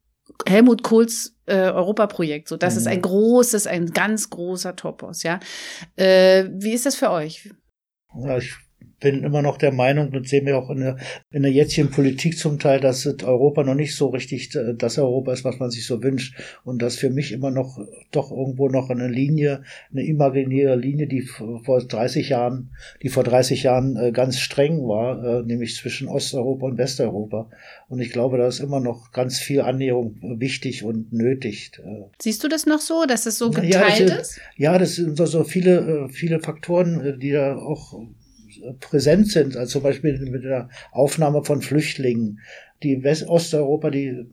Helmut 0.47 0.83
Kohls 0.83 1.37
äh, 1.47 1.71
Europaprojekt. 1.71 2.49
So, 2.49 2.57
das 2.57 2.77
ist 2.77 2.85
Mhm. 2.85 2.93
ein 2.93 3.03
großes, 3.03 3.67
ein 3.67 3.91
ganz 3.93 4.29
großer 4.31 4.77
Topos. 4.77 5.23
Ja, 5.23 5.41
äh, 5.97 6.45
wie 6.53 6.73
ist 6.73 6.85
das 6.87 6.97
für 6.97 7.11
euch? 7.11 7.51
Ja, 8.15 8.37
ich 8.37 8.55
bin 9.01 9.23
immer 9.23 9.43
noch 9.43 9.57
der 9.59 9.73
Meinung, 9.73 10.11
das 10.11 10.29
sehen 10.29 10.47
wir 10.47 10.59
auch 10.59 10.71
in 10.71 10.81
der, 10.81 10.97
in 11.31 11.43
der 11.43 11.53
jetzigen 11.53 11.91
Politik 11.91 12.37
zum 12.39 12.59
Teil, 12.59 12.81
dass 12.81 13.05
das 13.05 13.23
Europa 13.23 13.63
noch 13.63 13.75
nicht 13.75 13.95
so 13.95 14.09
richtig 14.09 14.55
äh, 14.55 14.75
das 14.77 14.99
Europa 14.99 15.33
ist, 15.33 15.45
was 15.45 15.59
man 15.59 15.71
sich 15.71 15.87
so 15.87 16.03
wünscht. 16.03 16.37
Und 16.65 16.83
dass 16.83 16.97
für 16.97 17.11
mich 17.11 17.33
immer 17.33 17.51
noch 17.51 17.79
doch 18.11 18.31
irgendwo 18.31 18.69
noch 18.69 18.91
eine 18.91 19.09
Linie, 19.09 19.63
eine 19.93 20.05
imaginäre 20.05 20.77
Linie, 20.77 21.07
die 21.07 21.23
vor 21.23 21.63
vor 21.65 21.81
30 21.81 22.31
Jahren, 22.31 22.71
die 23.03 23.09
vor 23.09 23.25
30 23.25 23.63
Jahren 23.63 23.97
äh, 23.97 24.13
ganz 24.13 24.39
streng 24.39 24.87
war, 24.87 25.23
äh, 25.41 25.43
nämlich 25.45 25.77
zwischen 25.77 26.09
Osteuropa 26.09 26.67
und 26.67 26.79
Westeuropa. 26.79 27.51
Und 27.89 28.01
ich 28.01 28.11
glaube, 28.11 28.39
da 28.39 28.47
ist 28.47 28.61
immer 28.61 28.81
noch 28.81 29.13
ganz 29.13 29.39
viel 29.39 29.61
Annäherung 29.61 30.17
äh, 30.23 30.41
wichtig 30.41 30.85
und 30.85 31.13
nötig. 31.13 31.73
Siehst 32.21 32.43
du 32.45 32.49
das 32.49 32.67
noch 32.67 32.81
so, 32.81 33.05
dass 33.07 33.27
es 33.27 33.39
so 33.39 33.51
Ja, 33.53 33.61
geteilt 33.61 34.11
das 34.11 34.31
ist? 34.31 34.41
ja, 34.57 34.79
das 34.79 34.97
sind 34.97 35.17
so, 35.17 35.45
viele, 35.45 36.09
viele 36.11 36.41
Faktoren, 36.41 37.19
die 37.21 37.31
da 37.33 37.57
auch 37.57 38.01
präsent 38.81 39.31
sind. 39.31 39.57
Also 39.57 39.73
zum 39.75 39.83
Beispiel 39.83 40.19
mit 40.31 40.45
der 40.45 40.69
Aufnahme 40.93 41.45
von 41.45 41.63
Flüchtlingen. 41.63 42.41
Die 42.83 43.03
West 43.03 43.27
Osteuropa, 43.27 43.91
die 43.91 44.27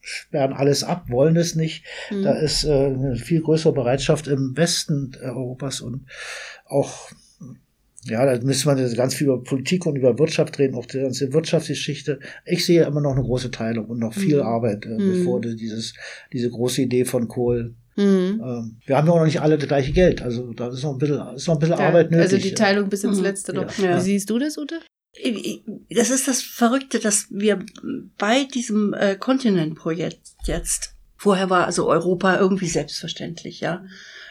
sperren 0.00 0.52
alles 0.52 0.82
ab, 0.84 1.06
wollen 1.08 1.36
es 1.36 1.54
nicht. 1.54 1.84
Mhm. 2.10 2.22
Da 2.22 2.32
ist 2.32 2.64
äh, 2.64 2.70
eine 2.72 3.16
viel 3.16 3.40
größere 3.40 3.72
Bereitschaft 3.72 4.26
im 4.26 4.56
Westen 4.56 5.12
Europas 5.22 5.80
und 5.80 6.06
auch 6.66 7.10
ja, 8.04 8.26
da 8.26 8.44
müsste 8.44 8.66
man 8.66 8.94
ganz 8.94 9.14
viel 9.14 9.28
über 9.28 9.44
Politik 9.44 9.86
und 9.86 9.94
über 9.94 10.18
Wirtschaft 10.18 10.58
reden, 10.58 10.74
auch 10.74 10.86
die 10.86 10.98
ganze 10.98 11.32
Wirtschaftsgeschichte. 11.32 12.18
Ich 12.44 12.66
sehe 12.66 12.84
immer 12.84 13.00
noch 13.00 13.12
eine 13.12 13.22
große 13.22 13.52
Teilung 13.52 13.86
und 13.86 14.00
noch 14.00 14.12
viel 14.12 14.38
Mhm. 14.38 14.42
Arbeit, 14.42 14.86
äh, 14.86 14.88
Mhm. 14.88 15.08
bevor 15.12 15.40
die 15.40 15.54
dieses, 15.54 15.94
diese 16.32 16.50
große 16.50 16.82
Idee 16.82 17.04
von 17.04 17.28
Kohl 17.28 17.74
Mhm. 17.96 18.40
ähm, 18.44 18.76
wir 18.86 18.96
haben 18.96 19.06
ja 19.06 19.12
auch 19.12 19.18
noch 19.18 19.24
nicht 19.26 19.40
alle 19.40 19.58
das 19.58 19.68
gleiche 19.68 19.92
Geld. 19.92 20.22
Also 20.22 20.52
da 20.52 20.68
ist 20.68 20.82
noch 20.82 20.92
ein 20.92 20.98
bisschen, 20.98 21.34
ist 21.34 21.46
noch 21.46 21.54
ein 21.56 21.60
bisschen 21.60 21.78
Ja, 21.78 21.88
Arbeit 21.88 22.10
nötig. 22.10 22.24
Also 22.32 22.36
die 22.38 22.54
Teilung 22.54 22.88
bis 22.88 23.04
ins 23.04 23.18
Mhm. 23.18 23.22
Letzte 23.22 23.52
noch. 23.52 23.78
Ja. 23.78 23.96
Wie 23.96 24.00
siehst 24.00 24.30
du 24.30 24.38
das, 24.38 24.56
Ute? 24.58 24.80
Das 25.90 26.10
ist 26.10 26.26
das 26.26 26.40
Verrückte, 26.42 26.98
dass 26.98 27.26
wir 27.30 27.58
bei 28.16 28.44
diesem 28.44 28.94
äh, 28.94 29.14
Kontinentprojekt 29.16 30.20
jetzt, 30.44 30.94
vorher 31.16 31.50
war 31.50 31.66
also 31.66 31.86
Europa 31.86 32.38
irgendwie 32.38 32.68
selbstverständlich, 32.68 33.60
ja, 33.60 33.84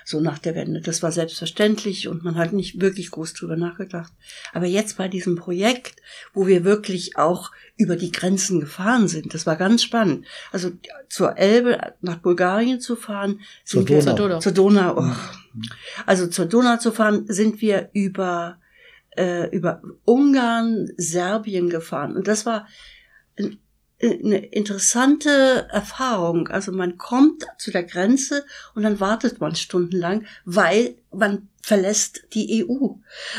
so 0.05 0.19
nach 0.19 0.39
der 0.39 0.55
Wende. 0.55 0.81
Das 0.81 1.03
war 1.03 1.11
selbstverständlich 1.11 2.07
und 2.07 2.23
man 2.23 2.35
hat 2.35 2.53
nicht 2.53 2.81
wirklich 2.81 3.11
groß 3.11 3.33
drüber 3.33 3.55
nachgedacht. 3.55 4.11
Aber 4.53 4.65
jetzt 4.65 4.97
bei 4.97 5.07
diesem 5.07 5.35
Projekt, 5.35 6.01
wo 6.33 6.47
wir 6.47 6.63
wirklich 6.63 7.17
auch 7.17 7.51
über 7.77 7.95
die 7.95 8.11
Grenzen 8.11 8.59
gefahren 8.59 9.07
sind, 9.07 9.33
das 9.33 9.45
war 9.45 9.55
ganz 9.55 9.83
spannend. 9.83 10.25
Also 10.51 10.71
zur 11.09 11.37
Elbe 11.37 11.79
nach 12.01 12.17
Bulgarien 12.17 12.79
zu 12.79 12.95
fahren, 12.95 13.41
Zur 13.65 13.81
sind 13.85 13.89
wir 13.89 14.13
Donau. 14.13 14.39
Zur 14.39 14.51
Donau. 14.51 14.95
zur 14.95 15.03
Donau. 15.03 15.11
Oh. 15.11 15.61
Also 16.05 16.27
zur 16.27 16.45
Donau 16.45 16.77
zu 16.77 16.91
fahren, 16.91 17.25
sind 17.27 17.61
wir 17.61 17.89
über 17.93 18.57
äh, 19.17 19.49
über 19.49 19.81
Ungarn, 20.05 20.89
Serbien 20.97 21.69
gefahren. 21.69 22.15
Und 22.15 22.27
das 22.27 22.45
war 22.45 22.67
ein, 23.37 23.59
eine 24.01 24.37
interessante 24.37 25.67
Erfahrung. 25.71 26.47
Also 26.47 26.71
man 26.71 26.97
kommt 26.97 27.45
zu 27.57 27.71
der 27.71 27.83
Grenze 27.83 28.45
und 28.75 28.83
dann 28.83 28.99
wartet 28.99 29.39
man 29.39 29.55
stundenlang, 29.55 30.25
weil 30.45 30.95
man 31.11 31.49
verlässt 31.61 32.23
die 32.33 32.65
EU. 32.65 32.95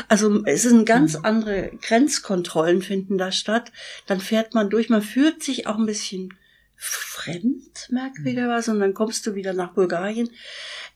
Also 0.07 0.43
es 0.45 0.63
sind 0.63 0.85
ganz 0.85 1.15
andere 1.15 1.71
Grenzkontrollen 1.81 2.81
finden 2.81 3.17
da 3.17 3.31
statt. 3.31 3.71
Dann 4.07 4.21
fährt 4.21 4.53
man 4.53 4.69
durch, 4.69 4.89
man 4.89 5.01
fühlt 5.01 5.43
sich 5.43 5.67
auch 5.67 5.77
ein 5.77 5.85
bisschen 5.85 6.33
fremd, 6.75 7.87
merkwürdigerweise, 7.91 8.71
und 8.71 8.79
dann 8.81 8.93
kommst 8.93 9.25
du 9.25 9.35
wieder 9.35 9.53
nach 9.53 9.73
Bulgarien 9.73 10.29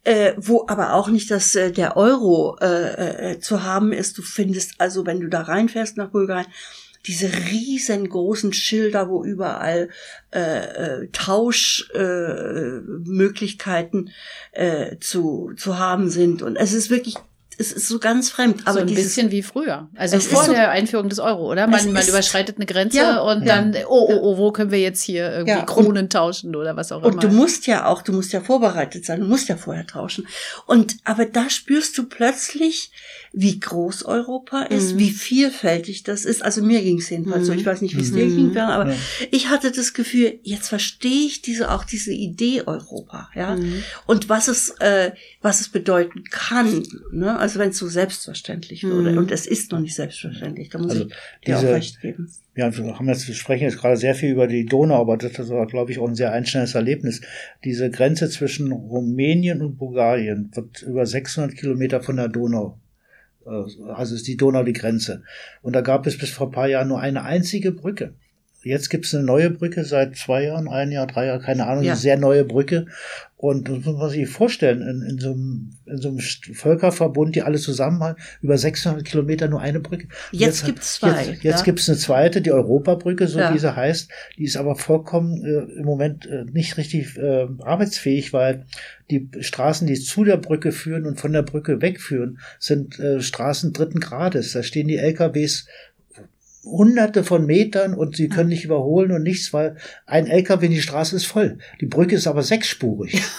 äh, 0.08 0.36
wo 0.38 0.66
aber 0.70 0.94
auch 0.94 1.10
nicht 1.10 1.30
das 1.30 1.54
äh, 1.56 1.70
der 1.70 1.98
Euro 1.98 2.58
äh, 2.62 3.34
äh, 3.34 3.40
zu 3.40 3.64
haben 3.64 3.92
ist. 3.92 4.18
Du 4.18 4.22
findest 4.22 4.80
also, 4.80 5.06
wenn 5.06 5.20
du 5.20 5.28
da 5.28 5.42
reinfährst 5.42 5.98
nach 5.98 6.12
Bulgarien, 6.12 6.48
diese 7.06 7.30
riesengroßen 7.50 8.54
Schilder, 8.54 9.10
wo 9.10 9.24
überall 9.24 9.90
äh, 10.32 11.02
äh, 11.02 11.08
Tauschmöglichkeiten 11.12 14.12
äh, 14.52 14.92
äh, 14.92 15.00
zu 15.00 15.52
zu 15.56 15.80
haben 15.80 16.10
sind. 16.10 16.42
Und 16.42 16.56
es 16.56 16.74
ist 16.74 16.90
wirklich 16.90 17.18
es 17.60 17.72
ist 17.72 17.88
so 17.88 17.98
ganz 18.00 18.30
fremd. 18.30 18.62
Aber 18.66 18.74
so 18.74 18.80
ein 18.80 18.88
dieses, 18.88 19.06
bisschen 19.06 19.32
wie 19.32 19.42
früher. 19.42 19.90
Also 19.96 20.20
vor 20.20 20.44
so- 20.46 20.52
der 20.52 20.70
Einführung 20.72 21.10
des 21.10 21.20
Euro, 21.20 21.52
oder? 21.52 21.68
Man, 21.68 21.92
man 21.92 22.02
ist- 22.04 22.10
überschreitet 22.10 22.58
eine 22.58 22.66
Grenze 22.66 22.98
Ja, 22.98 23.20
und 23.22 23.46
ja. 23.46 23.56
dann, 23.62 23.76
oh, 23.88 24.08
oh, 24.10 24.20
oh, 24.22 24.38
wo 24.38 24.52
können 24.52 24.72
wir 24.72 24.80
jetzt 24.80 25.02
hier 25.02 25.32
irgendwie 25.32 25.52
Ja, 25.52 25.60
und- 25.62 25.66
Kronen 25.66 26.10
tauschen 26.10 26.56
oder 26.56 26.76
was 26.76 26.92
auch 26.92 27.02
Und 27.04 27.14
immer. 27.14 27.22
du 27.22 27.30
musst 27.30 27.66
ja 27.68 27.86
auch, 27.88 28.02
du 28.04 28.14
musst 28.14 28.32
ja 28.34 28.42
vorbereitet 28.42 29.06
sein, 29.06 29.22
du 29.22 29.26
musst 29.26 29.50
ja 29.50 29.58
vorher 29.58 29.88
tauschen. 29.88 30.28
Und 30.66 30.98
aber 31.04 31.26
da 31.26 31.50
spürst 31.50 31.98
du 31.98 32.04
plötzlich, 32.04 32.92
wie 33.34 33.60
groß 33.60 34.04
Europa 34.06 34.64
ist, 34.64 34.94
Mhm. 34.94 35.00
wie 35.00 35.10
vielfältig 35.12 36.04
das 36.04 36.26
ist. 36.26 36.44
Also 36.44 36.62
mir 36.62 36.82
ging 36.82 37.00
es 37.00 37.10
jedenfalls 37.10 37.46
so. 37.48 37.54
Mhm. 37.54 37.60
Ich 37.60 37.66
weiß 37.66 37.82
nicht, 37.82 37.96
wie 37.98 38.02
es 38.02 38.12
Mhm. 38.12 38.16
dir 38.16 38.26
ging, 38.28 38.54
Bernd, 38.54 38.72
aber 38.72 38.94
ich 39.32 39.50
hatte 39.50 39.72
das 39.72 39.94
Gefühl, 39.94 40.40
jetzt 40.44 40.68
verstehe 40.70 41.26
ich 41.26 41.42
diese 41.42 41.72
auch 41.72 41.84
diese 41.86 42.12
Idee 42.12 42.64
Europa, 42.66 43.30
ja, 43.36 43.56
Mhm. 43.56 43.84
und 44.06 44.30
was 44.30 44.48
es 44.48 44.70
äh, 44.80 45.12
was 45.42 45.62
es 45.62 45.70
bedeuten 45.70 46.24
kann, 46.30 46.84
ne? 47.12 47.38
Also 47.38 47.47
wenn 47.56 47.70
es 47.70 47.78
so 47.78 47.88
selbstverständlich 47.88 48.84
würde 48.84 49.12
Mhm. 49.12 49.18
und 49.20 49.32
es 49.32 49.48
ist 49.48 49.72
noch 49.72 49.80
nicht 49.80 49.96
selbstverständlich, 49.96 50.70
da 50.70 50.80
muss 50.80 50.92
Also 50.92 51.06
ich 51.06 51.14
dir 51.46 51.56
auch 51.58 51.62
diese- 51.62 51.74
recht 51.74 52.02
geben. 52.02 52.30
Ja, 52.56 52.76
wir 52.76 52.98
haben 52.98 53.08
jetzt, 53.08 53.28
wir 53.28 53.36
sprechen 53.36 53.64
jetzt 53.64 53.78
gerade 53.78 53.98
sehr 53.98 54.16
viel 54.16 54.32
über 54.32 54.48
die 54.48 54.66
Donau, 54.66 55.00
aber 55.02 55.18
das 55.18 55.38
war, 55.50 55.68
glaube 55.68 55.92
ich, 55.92 56.00
auch 56.00 56.08
ein 56.08 56.16
sehr 56.16 56.34
einschneidendes 56.34 56.76
Erlebnis. 56.76 57.22
Diese 57.64 57.90
Grenze 57.92 58.30
zwischen 58.30 58.72
Rumänien 58.72 59.62
und 59.62 59.78
Bulgarien 59.78 60.50
wird 60.54 60.82
über 60.82 61.06
600 61.06 61.56
Kilometer 61.56 62.02
von 62.02 62.18
der 62.18 62.28
Donau. 62.30 62.80
äh, 63.46 63.50
Also 63.94 64.16
ist 64.16 64.28
die 64.28 64.36
Donau 64.38 64.64
die 64.64 64.74
Grenze. 64.74 65.24
Und 65.62 65.74
da 65.74 65.82
gab 65.82 66.06
es 66.08 66.18
bis 66.18 66.32
vor 66.32 66.48
ein 66.48 66.52
paar 66.52 66.68
Jahren 66.68 66.88
nur 66.90 67.00
eine 67.00 67.24
einzige 67.24 67.72
Brücke. 67.72 68.14
Jetzt 68.64 68.90
gibt 68.90 69.06
es 69.06 69.14
eine 69.16 69.24
neue 69.24 69.50
Brücke 69.50 69.86
seit 69.86 70.16
zwei 70.18 70.44
Jahren, 70.46 70.68
ein 70.68 70.92
Jahr, 70.92 71.08
drei 71.08 71.28
Jahren, 71.28 71.42
keine 71.42 71.68
Ahnung, 71.68 71.84
Ja. 71.84 71.94
eine 71.94 72.00
sehr 72.02 72.18
neue 72.18 72.44
Brücke. 72.44 72.88
Und 73.38 73.70
das 73.70 73.86
muss 73.86 73.98
man 73.98 74.10
sich 74.10 74.28
vorstellen, 74.28 74.82
in, 74.82 75.08
in, 75.08 75.20
so 75.20 75.30
einem, 75.32 75.74
in 75.86 75.98
so 75.98 76.10
einem 76.10 76.18
Völkerverbund, 76.20 77.36
die 77.36 77.44
alle 77.44 77.60
zusammenhalten, 77.60 78.22
über 78.42 78.58
600 78.58 79.06
Kilometer 79.06 79.48
nur 79.48 79.62
eine 79.62 79.80
Brücke. 79.80 80.08
Jetzt 80.32 80.66
gibt's 80.66 80.96
zwei, 80.96 81.24
Jetzt, 81.26 81.44
jetzt 81.44 81.60
ja. 81.60 81.64
gibt's 81.66 81.88
eine 81.88 82.00
zweite, 82.00 82.42
die 82.42 82.52
Europabrücke, 82.52 83.28
so 83.28 83.38
Ja. 83.40 83.52
diese 83.52 83.76
heißt. 83.76 84.10
Die 84.38 84.44
ist 84.44 84.58
aber 84.58 84.76
vollkommen 84.76 85.46
äh, 85.46 85.80
im 85.80 85.86
Moment 85.86 86.26
äh, 86.26 86.46
nicht 86.52 86.78
richtig 86.78 87.16
äh, 87.18 87.46
arbeitsfähig, 87.60 88.34
weil 88.34 88.66
die 89.12 89.30
Straßen, 89.40 89.86
die 89.86 89.96
zu 90.00 90.24
der 90.24 90.38
Brücke 90.38 90.72
führen 90.72 91.06
und 91.06 91.20
von 91.20 91.32
der 91.32 91.44
Brücke 91.44 91.80
wegführen, 91.82 92.40
sind 92.60 93.00
äh, 93.00 93.22
Straßen 93.22 93.72
dritten 93.72 94.00
Grades. 94.00 94.54
Da 94.54 94.64
stehen 94.64 94.88
die 94.88 94.98
LKWs 94.98 95.68
hunderte 96.64 97.24
von 97.24 97.46
Metern 97.46 97.94
und 97.94 98.16
sie 98.16 98.28
können 98.30 98.50
nicht 98.50 98.66
überholen 98.66 99.12
und 99.12 99.24
nichts, 99.24 99.54
weil 99.54 99.78
ein 100.06 100.28
LKW 100.28 100.66
in 100.66 100.72
die 100.74 100.82
Straße 100.82 101.16
ist 101.16 101.26
voll. 101.26 101.60
Die 101.82 101.86
Brücke 101.86 102.16
ist 102.16 102.28
aber 102.28 102.44
sechsspurig. 102.44 103.22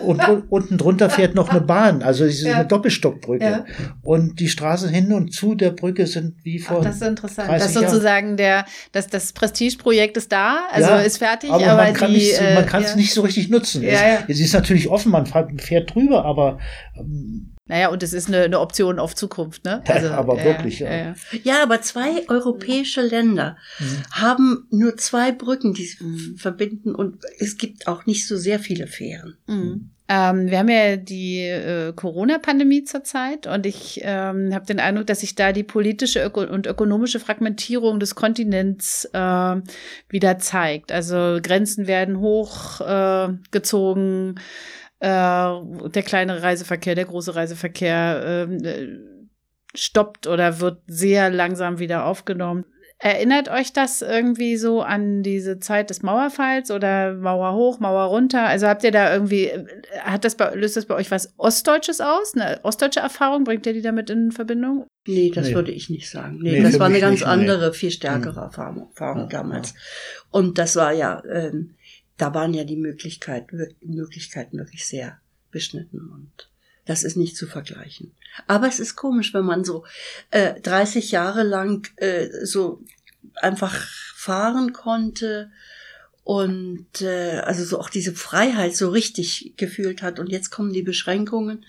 und 0.00 0.26
un- 0.28 0.42
unten 0.48 0.76
drunter 0.76 1.08
fährt 1.08 1.34
noch 1.36 1.50
eine 1.50 1.60
Bahn, 1.60 2.02
also 2.02 2.24
es 2.24 2.36
ist 2.40 2.46
Ja. 2.46 2.54
eine 2.56 2.66
Doppelstockbrücke. 2.66 3.44
Ja. 3.44 3.64
Und 4.02 4.40
die 4.40 4.48
Straßen 4.48 4.88
hin 4.88 5.12
und 5.12 5.32
zu 5.32 5.54
der 5.54 5.70
Brücke 5.70 6.06
sind 6.06 6.34
wie 6.42 6.58
vor 6.58 6.78
Ach, 6.80 6.84
das 6.84 6.96
ist 6.96 7.02
interessant. 7.02 7.48
30 7.48 7.74
Das 7.74 7.74
sozusagen 7.74 8.36
der, 8.36 8.64
das, 8.92 9.06
das 9.08 9.32
Prestigeprojekt 9.32 10.16
ist 10.16 10.32
da, 10.32 10.66
also 10.72 10.88
Ja, 10.88 10.98
ist 11.00 11.18
fertig, 11.18 11.50
aber, 11.50 11.64
aber, 11.66 11.82
man 11.84 11.94
kann 11.94 12.10
die, 12.10 12.16
nicht, 12.16 12.40
äh, 12.40 12.54
man 12.54 12.66
kann 12.66 12.82
es 12.82 12.96
nicht 12.96 13.12
so 13.14 13.20
richtig 13.20 13.50
nutzen. 13.50 13.82
Es, 13.84 14.00
es 14.26 14.40
ist 14.40 14.52
natürlich 14.54 14.88
offen, 14.88 15.12
man 15.12 15.26
fährt, 15.26 15.60
fährt 15.60 15.94
drüber, 15.94 16.24
aber 16.24 16.58
ähm, 16.96 17.54
Naja, 17.68 17.88
und 17.88 18.02
es 18.02 18.12
ist 18.12 18.28
eine, 18.28 18.42
eine 18.42 18.60
Option 18.60 18.98
auf 18.98 19.14
Zukunft, 19.14 19.64
ne? 19.64 19.82
Also, 19.86 20.08
aber 20.08 20.42
wirklich, 20.42 20.80
ja. 20.80 20.90
Ja, 20.90 21.14
ja 21.42 21.62
aber 21.62 21.82
zwei 21.82 22.26
europäische 22.28 23.02
Länder 23.02 23.56
mhm. 23.78 24.02
haben 24.10 24.66
nur 24.70 24.96
zwei 24.96 25.32
Brücken, 25.32 25.74
die 25.74 25.90
mhm. 26.00 26.36
verbinden 26.38 26.94
und 26.94 27.18
es 27.38 27.58
gibt 27.58 27.86
auch 27.86 28.06
nicht 28.06 28.26
so 28.26 28.36
sehr 28.36 28.58
viele 28.58 28.86
Fähren. 28.86 29.36
Mhm. 29.46 29.90
Ähm, 30.10 30.50
wir 30.50 30.58
haben 30.58 30.70
ja 30.70 30.96
die 30.96 31.40
äh, 31.40 31.92
Corona-Pandemie 31.92 32.84
zurzeit 32.84 33.46
und 33.46 33.66
ich 33.66 34.00
ähm, 34.02 34.54
habe 34.54 34.64
den 34.64 34.80
Eindruck, 34.80 35.06
dass 35.06 35.20
sich 35.20 35.34
da 35.34 35.52
die 35.52 35.64
politische 35.64 36.24
Öko 36.24 36.44
und 36.44 36.66
ökonomische 36.66 37.20
Fragmentierung 37.20 38.00
des 38.00 38.14
Kontinents 38.14 39.04
äh, 39.12 39.56
wieder 40.08 40.38
zeigt. 40.38 40.92
Also 40.92 41.40
Grenzen 41.42 41.86
werden 41.86 42.20
hochgezogen. 42.20 44.36
Äh, 44.36 44.40
äh, 45.00 45.08
der 45.08 46.02
kleine 46.04 46.42
Reiseverkehr, 46.42 46.94
der 46.94 47.04
große 47.04 47.34
Reiseverkehr 47.34 48.22
ähm, 48.24 48.64
äh, 48.64 48.88
stoppt 49.74 50.26
oder 50.26 50.60
wird 50.60 50.82
sehr 50.86 51.30
langsam 51.30 51.78
wieder 51.78 52.04
aufgenommen. 52.04 52.64
Erinnert 53.00 53.48
euch 53.48 53.72
das 53.72 54.02
irgendwie 54.02 54.56
so 54.56 54.82
an 54.82 55.22
diese 55.22 55.60
Zeit 55.60 55.88
des 55.90 56.02
Mauerfalls 56.02 56.72
oder 56.72 57.14
Mauer 57.14 57.54
hoch, 57.54 57.78
Mauer 57.78 58.06
runter? 58.06 58.42
Also 58.42 58.66
habt 58.66 58.82
ihr 58.82 58.90
da 58.90 59.12
irgendwie, 59.12 59.52
hat 60.00 60.24
das 60.24 60.34
bei, 60.34 60.52
löst 60.56 60.76
das 60.76 60.86
bei 60.86 60.96
euch 60.96 61.08
was 61.12 61.32
Ostdeutsches 61.36 62.00
aus? 62.00 62.34
Eine 62.34 62.58
ostdeutsche 62.64 62.98
Erfahrung? 62.98 63.44
Bringt 63.44 63.66
ihr 63.66 63.72
die 63.72 63.82
damit 63.82 64.10
in 64.10 64.32
Verbindung? 64.32 64.84
Nee, 65.06 65.30
das 65.32 65.50
nee. 65.50 65.54
würde 65.54 65.70
ich 65.70 65.90
nicht 65.90 66.10
sagen. 66.10 66.40
Nee, 66.42 66.58
nee 66.58 66.62
das 66.62 66.80
war 66.80 66.86
eine 66.86 66.98
ganz 66.98 67.22
andere, 67.22 67.72
viel 67.72 67.92
stärkere 67.92 68.40
mhm. 68.40 68.46
Erfahrung, 68.46 68.88
Erfahrung 68.88 69.22
ja, 69.22 69.28
damals. 69.28 69.70
Ja. 69.70 69.76
Und 70.32 70.58
das 70.58 70.74
war 70.74 70.92
ja, 70.92 71.22
ähm, 71.32 71.76
da 72.18 72.34
waren 72.34 72.52
ja 72.52 72.64
die 72.64 72.76
Möglichkeiten, 72.76 73.74
Möglichkeiten 73.80 74.58
wirklich 74.58 74.86
sehr 74.86 75.20
beschnitten 75.50 76.10
und 76.10 76.50
das 76.84 77.04
ist 77.04 77.16
nicht 77.16 77.36
zu 77.36 77.46
vergleichen. 77.46 78.12
Aber 78.46 78.66
es 78.66 78.80
ist 78.80 78.96
komisch, 78.96 79.34
wenn 79.34 79.44
man 79.44 79.64
so 79.64 79.84
äh, 80.30 80.60
30 80.60 81.10
Jahre 81.10 81.42
lang 81.42 81.86
äh, 81.96 82.28
so 82.44 82.82
einfach 83.34 83.86
fahren 84.14 84.72
konnte 84.72 85.50
und 86.24 87.02
äh, 87.02 87.40
also 87.40 87.64
so 87.64 87.78
auch 87.78 87.90
diese 87.90 88.14
Freiheit 88.14 88.74
so 88.74 88.90
richtig 88.90 89.54
gefühlt 89.56 90.02
hat 90.02 90.18
und 90.18 90.30
jetzt 90.30 90.50
kommen 90.50 90.72
die 90.72 90.82
Beschränkungen 90.82 91.64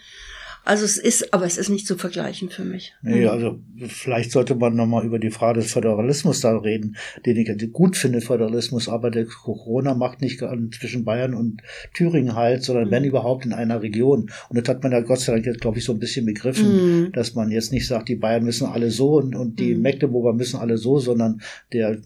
also 0.65 0.85
es 0.85 0.97
ist, 0.97 1.33
aber 1.33 1.45
es 1.45 1.57
ist 1.57 1.69
nicht 1.69 1.87
zu 1.87 1.97
vergleichen 1.97 2.49
für 2.49 2.63
mich. 2.63 2.93
Nee, 3.01 3.21
mhm. 3.21 3.29
also 3.29 3.59
vielleicht 3.87 4.31
sollte 4.31 4.55
man 4.55 4.75
nochmal 4.75 5.05
über 5.05 5.19
die 5.19 5.31
Frage 5.31 5.61
des 5.61 5.71
Föderalismus 5.71 6.41
da 6.41 6.57
reden, 6.57 6.95
den 7.25 7.37
ich 7.37 7.73
gut 7.73 7.97
finde, 7.97 8.21
Föderalismus, 8.21 8.89
aber 8.89 9.09
der 9.09 9.25
Corona 9.25 9.95
macht 9.95 10.21
nicht 10.21 10.39
zwischen 10.39 11.05
Bayern 11.05 11.33
und 11.33 11.61
Thüringen 11.93 12.35
halt, 12.35 12.63
sondern 12.63 12.87
mhm. 12.87 12.91
wenn 12.91 13.03
überhaupt 13.03 13.45
in 13.45 13.53
einer 13.53 13.81
Region. 13.81 14.29
Und 14.49 14.57
das 14.57 14.67
hat 14.67 14.83
man 14.83 14.91
ja 14.91 15.01
Gott 15.01 15.19
sei 15.19 15.33
Dank 15.33 15.45
jetzt, 15.45 15.61
glaube 15.61 15.79
ich, 15.79 15.85
so 15.85 15.93
ein 15.93 15.99
bisschen 15.99 16.25
begriffen, 16.25 17.05
mhm. 17.05 17.11
dass 17.13 17.35
man 17.35 17.51
jetzt 17.51 17.71
nicht 17.71 17.87
sagt, 17.87 18.09
die 18.09 18.15
Bayern 18.15 18.43
müssen 18.43 18.67
alle 18.67 18.91
so 18.91 19.17
und, 19.17 19.35
und 19.35 19.59
die 19.59 19.75
mhm. 19.75 19.81
Mecklenburger 19.81 20.33
müssen 20.33 20.59
alle 20.59 20.77
so, 20.77 20.99
sondern 20.99 21.41
der 21.73 21.97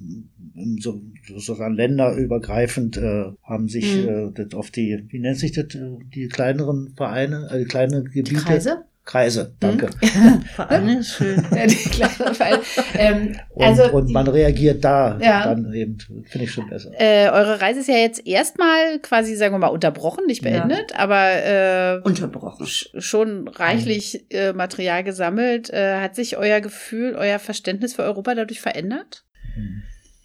so, 0.80 1.02
sozusagen 1.28 1.76
länderübergreifend 1.76 2.98
äh, 2.98 3.32
haben 3.44 3.68
sich 3.68 4.06
mhm. 4.06 4.34
äh, 4.38 4.56
auf 4.56 4.72
die, 4.72 5.06
wie 5.10 5.20
nennt 5.20 5.38
sich 5.38 5.52
das, 5.52 5.66
die 5.70 6.28
kleineren 6.28 6.94
Vereine, 6.96 7.50
äh, 7.52 7.66
kleine 7.66 8.04
Gebiete. 8.04 8.36
Die 8.36 8.36
Kreise? 8.36 8.86
Kreise, 9.06 9.54
danke. 9.60 9.90
Mhm. 10.02 10.42
Vereine 10.56 11.00
ist 11.00 11.16
schön. 11.16 11.46
ja, 11.52 11.68
die 11.68 11.76
kleinen 11.76 12.36
Vereine. 12.36 12.62
Ähm, 12.98 13.36
und, 13.50 13.66
also, 13.66 13.92
und 13.92 14.10
man 14.12 14.28
reagiert 14.28 14.84
da 14.86 15.20
ja. 15.20 15.44
dann 15.44 15.74
eben, 15.74 15.98
finde 15.98 16.46
ich 16.46 16.52
schon 16.52 16.70
besser. 16.70 16.92
Äh, 16.98 17.28
eure 17.30 17.60
Reise 17.60 17.82
ist 17.82 17.90
ja 17.90 17.98
jetzt 17.98 18.26
erstmal 18.26 19.00
quasi, 19.00 19.36
sagen 19.36 19.54
wir 19.54 19.60
mal, 19.60 19.68
unterbrochen, 19.68 20.26
nicht 20.26 20.42
beendet, 20.42 20.92
ja. 20.92 21.00
aber 21.00 22.00
äh, 22.00 22.02
unterbrochen. 22.04 22.66
schon 22.66 23.50
reichlich 23.50 24.26
mhm. 24.32 24.38
äh, 24.38 24.54
Material 24.54 25.04
gesammelt. 25.04 25.70
Äh, 25.70 26.00
hat 26.00 26.16
sich 26.16 26.38
euer 26.38 26.62
Gefühl, 26.62 27.16
euer 27.16 27.40
Verständnis 27.40 27.96
für 27.96 28.04
Europa 28.04 28.36
dadurch 28.36 28.62
verändert? 28.62 29.26
Mhm. 29.58 29.84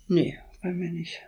Nee, 0.08 0.38
bei 0.62 0.72
mir 0.72 0.90
nicht. 0.90 1.20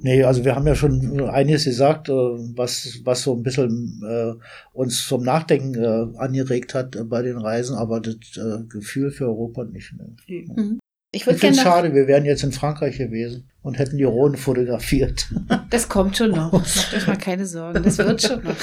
Nee, 0.00 0.24
also 0.24 0.44
wir 0.44 0.54
haben 0.54 0.66
ja 0.66 0.74
schon 0.74 1.20
einiges 1.28 1.64
gesagt, 1.64 2.08
äh, 2.08 2.12
was, 2.12 3.00
was 3.04 3.22
so 3.22 3.34
ein 3.34 3.42
bisschen 3.42 4.02
äh, 4.06 4.34
uns 4.72 5.06
zum 5.06 5.22
Nachdenken 5.22 5.74
äh, 5.74 6.18
angeregt 6.18 6.74
hat 6.74 6.96
äh, 6.96 7.04
bei 7.04 7.22
den 7.22 7.38
Reisen, 7.38 7.76
aber 7.76 8.00
das 8.00 8.14
äh, 8.36 8.62
Gefühl 8.68 9.10
für 9.10 9.26
Europa 9.26 9.64
nicht. 9.64 9.94
Ne? 9.96 10.14
Mhm. 10.28 10.78
Ich, 11.12 11.26
ich 11.26 11.38
finde 11.38 11.56
es 11.56 11.62
schade, 11.62 11.94
wir 11.94 12.06
wären 12.06 12.26
jetzt 12.26 12.42
in 12.42 12.52
Frankreich 12.52 12.98
gewesen 12.98 13.48
und 13.62 13.78
hätten 13.78 13.96
die 13.96 14.04
Rhone 14.04 14.36
fotografiert. 14.36 15.32
Das 15.70 15.88
kommt 15.88 16.16
schon 16.16 16.30
noch. 16.30 16.52
Macht 16.52 16.94
euch 16.94 17.06
mal 17.06 17.16
keine 17.16 17.46
Sorgen, 17.46 17.82
das 17.82 17.98
wird 17.98 18.22
schon 18.22 18.42
noch. 18.44 18.56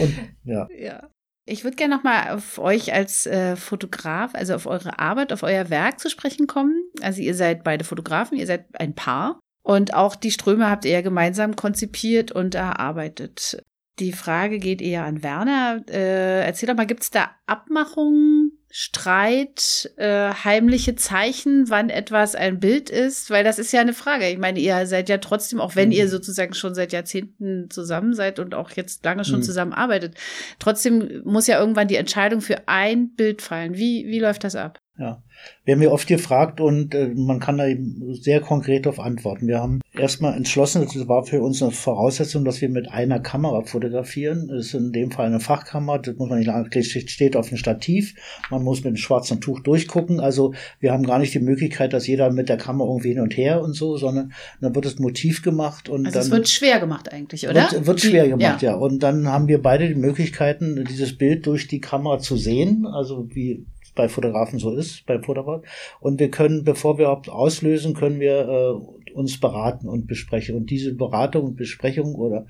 und, 0.00 0.14
ja. 0.44 0.66
ja. 0.76 1.08
Ich 1.46 1.62
würde 1.62 1.76
gerne 1.76 1.94
nochmal 1.96 2.30
auf 2.30 2.58
euch 2.58 2.94
als 2.94 3.26
äh, 3.26 3.56
Fotograf, 3.56 4.34
also 4.34 4.54
auf 4.54 4.66
eure 4.66 4.98
Arbeit, 4.98 5.32
auf 5.32 5.42
euer 5.42 5.68
Werk 5.68 6.00
zu 6.00 6.08
sprechen 6.08 6.46
kommen. 6.46 6.74
Also 7.02 7.20
ihr 7.20 7.34
seid 7.34 7.64
beide 7.64 7.84
Fotografen, 7.84 8.38
ihr 8.38 8.46
seid 8.46 8.66
ein 8.78 8.94
Paar. 8.94 9.40
Und 9.62 9.94
auch 9.94 10.14
die 10.14 10.30
Ströme 10.30 10.70
habt 10.70 10.84
ihr 10.84 10.92
ja 10.92 11.00
gemeinsam 11.02 11.56
konzipiert 11.56 12.32
und 12.32 12.54
erarbeitet. 12.54 13.62
Die 14.00 14.12
Frage 14.12 14.58
geht 14.58 14.82
eher 14.82 15.04
an 15.04 15.22
Werner. 15.22 15.84
Äh, 15.88 16.44
erzähl 16.44 16.68
doch 16.68 16.74
mal, 16.74 16.86
gibt 16.86 17.02
es 17.02 17.10
da 17.10 17.30
Abmachungen, 17.46 18.58
Streit, 18.76 19.92
äh, 19.98 20.32
heimliche 20.32 20.96
Zeichen, 20.96 21.70
wann 21.70 21.90
etwas 21.90 22.34
ein 22.34 22.58
Bild 22.58 22.90
ist? 22.90 23.30
Weil 23.30 23.44
das 23.44 23.60
ist 23.60 23.72
ja 23.72 23.80
eine 23.80 23.92
Frage. 23.92 24.28
Ich 24.28 24.38
meine, 24.38 24.58
ihr 24.58 24.84
seid 24.86 25.08
ja 25.08 25.18
trotzdem, 25.18 25.60
auch 25.60 25.76
wenn 25.76 25.90
mhm. 25.90 25.94
ihr 25.94 26.08
sozusagen 26.08 26.54
schon 26.54 26.74
seit 26.74 26.92
Jahrzehnten 26.92 27.70
zusammen 27.70 28.14
seid 28.14 28.40
und 28.40 28.56
auch 28.56 28.72
jetzt 28.72 29.04
lange 29.04 29.24
schon 29.24 29.38
mhm. 29.38 29.44
zusammenarbeitet, 29.44 30.16
trotzdem 30.58 31.22
muss 31.24 31.46
ja 31.46 31.60
irgendwann 31.60 31.86
die 31.86 31.94
Entscheidung 31.94 32.40
für 32.40 32.66
ein 32.66 33.14
Bild 33.14 33.42
fallen. 33.42 33.76
Wie, 33.76 34.06
wie 34.08 34.18
läuft 34.18 34.42
das 34.42 34.56
ab? 34.56 34.80
Ja, 34.96 35.24
wir 35.64 35.74
haben 35.74 35.82
ja 35.82 35.90
oft 35.90 36.06
gefragt 36.06 36.60
und 36.60 36.94
äh, 36.94 37.08
man 37.16 37.40
kann 37.40 37.58
da 37.58 37.66
eben 37.66 38.14
sehr 38.14 38.40
konkret 38.40 38.86
darauf 38.86 39.00
antworten. 39.00 39.48
Wir 39.48 39.58
haben 39.58 39.80
erstmal 39.92 40.36
entschlossen, 40.36 40.82
das 40.84 41.08
war 41.08 41.24
für 41.24 41.42
uns 41.42 41.60
eine 41.60 41.72
Voraussetzung, 41.72 42.44
dass 42.44 42.60
wir 42.60 42.68
mit 42.68 42.88
einer 42.92 43.18
Kamera 43.18 43.62
fotografieren. 43.62 44.46
Das 44.46 44.66
ist 44.66 44.74
in 44.74 44.92
dem 44.92 45.10
Fall 45.10 45.26
eine 45.26 45.40
Fachkamera, 45.40 45.98
das 45.98 46.14
muss 46.14 46.28
man 46.28 46.38
nicht 46.38 46.46
lange, 46.46 46.70
steht 46.84 47.34
auf 47.34 47.48
dem 47.48 47.58
Stativ. 47.58 48.14
Man 48.52 48.62
muss 48.62 48.78
mit 48.78 48.86
einem 48.86 48.96
schwarzen 48.96 49.40
Tuch 49.40 49.58
durchgucken. 49.60 50.20
Also 50.20 50.54
wir 50.78 50.92
haben 50.92 51.04
gar 51.04 51.18
nicht 51.18 51.34
die 51.34 51.40
Möglichkeit, 51.40 51.92
dass 51.92 52.06
jeder 52.06 52.30
mit 52.30 52.48
der 52.48 52.56
Kamera 52.56 52.88
irgendwie 52.88 53.14
hin 53.14 53.20
und 53.20 53.36
her 53.36 53.62
und 53.62 53.74
so, 53.74 53.96
sondern 53.96 54.32
dann 54.60 54.76
wird 54.76 54.84
das 54.84 55.00
Motiv 55.00 55.42
gemacht 55.42 55.88
und 55.88 56.06
also 56.06 56.18
dann. 56.18 56.26
es 56.26 56.30
wird 56.30 56.48
schwer 56.48 56.78
gemacht 56.78 57.12
eigentlich, 57.12 57.48
oder? 57.48 57.72
Wird, 57.72 57.86
wird 57.86 58.00
schwer 58.00 58.28
gemacht, 58.28 58.62
ja. 58.62 58.70
ja. 58.70 58.76
Und 58.76 59.02
dann 59.02 59.26
haben 59.26 59.48
wir 59.48 59.60
beide 59.60 59.88
die 59.88 59.96
Möglichkeiten, 59.96 60.84
dieses 60.88 61.18
Bild 61.18 61.46
durch 61.46 61.66
die 61.66 61.80
Kamera 61.80 62.20
zu 62.20 62.36
sehen. 62.36 62.86
Also 62.86 63.28
wie 63.34 63.66
bei 63.94 64.08
Fotografen 64.08 64.58
so 64.58 64.74
ist, 64.74 65.06
beim 65.06 65.22
Fotograf. 65.22 65.62
Und 66.00 66.18
wir 66.20 66.30
können, 66.30 66.64
bevor 66.64 66.98
wir 66.98 67.06
überhaupt 67.06 67.28
auslösen, 67.28 67.94
können 67.94 68.20
wir 68.20 68.48
äh, 68.48 69.12
uns 69.12 69.38
beraten 69.40 69.88
und 69.88 70.06
besprechen. 70.06 70.56
Und 70.56 70.70
diese 70.70 70.94
Beratung 70.94 71.44
und 71.44 71.56
Besprechung 71.56 72.14
oder 72.14 72.46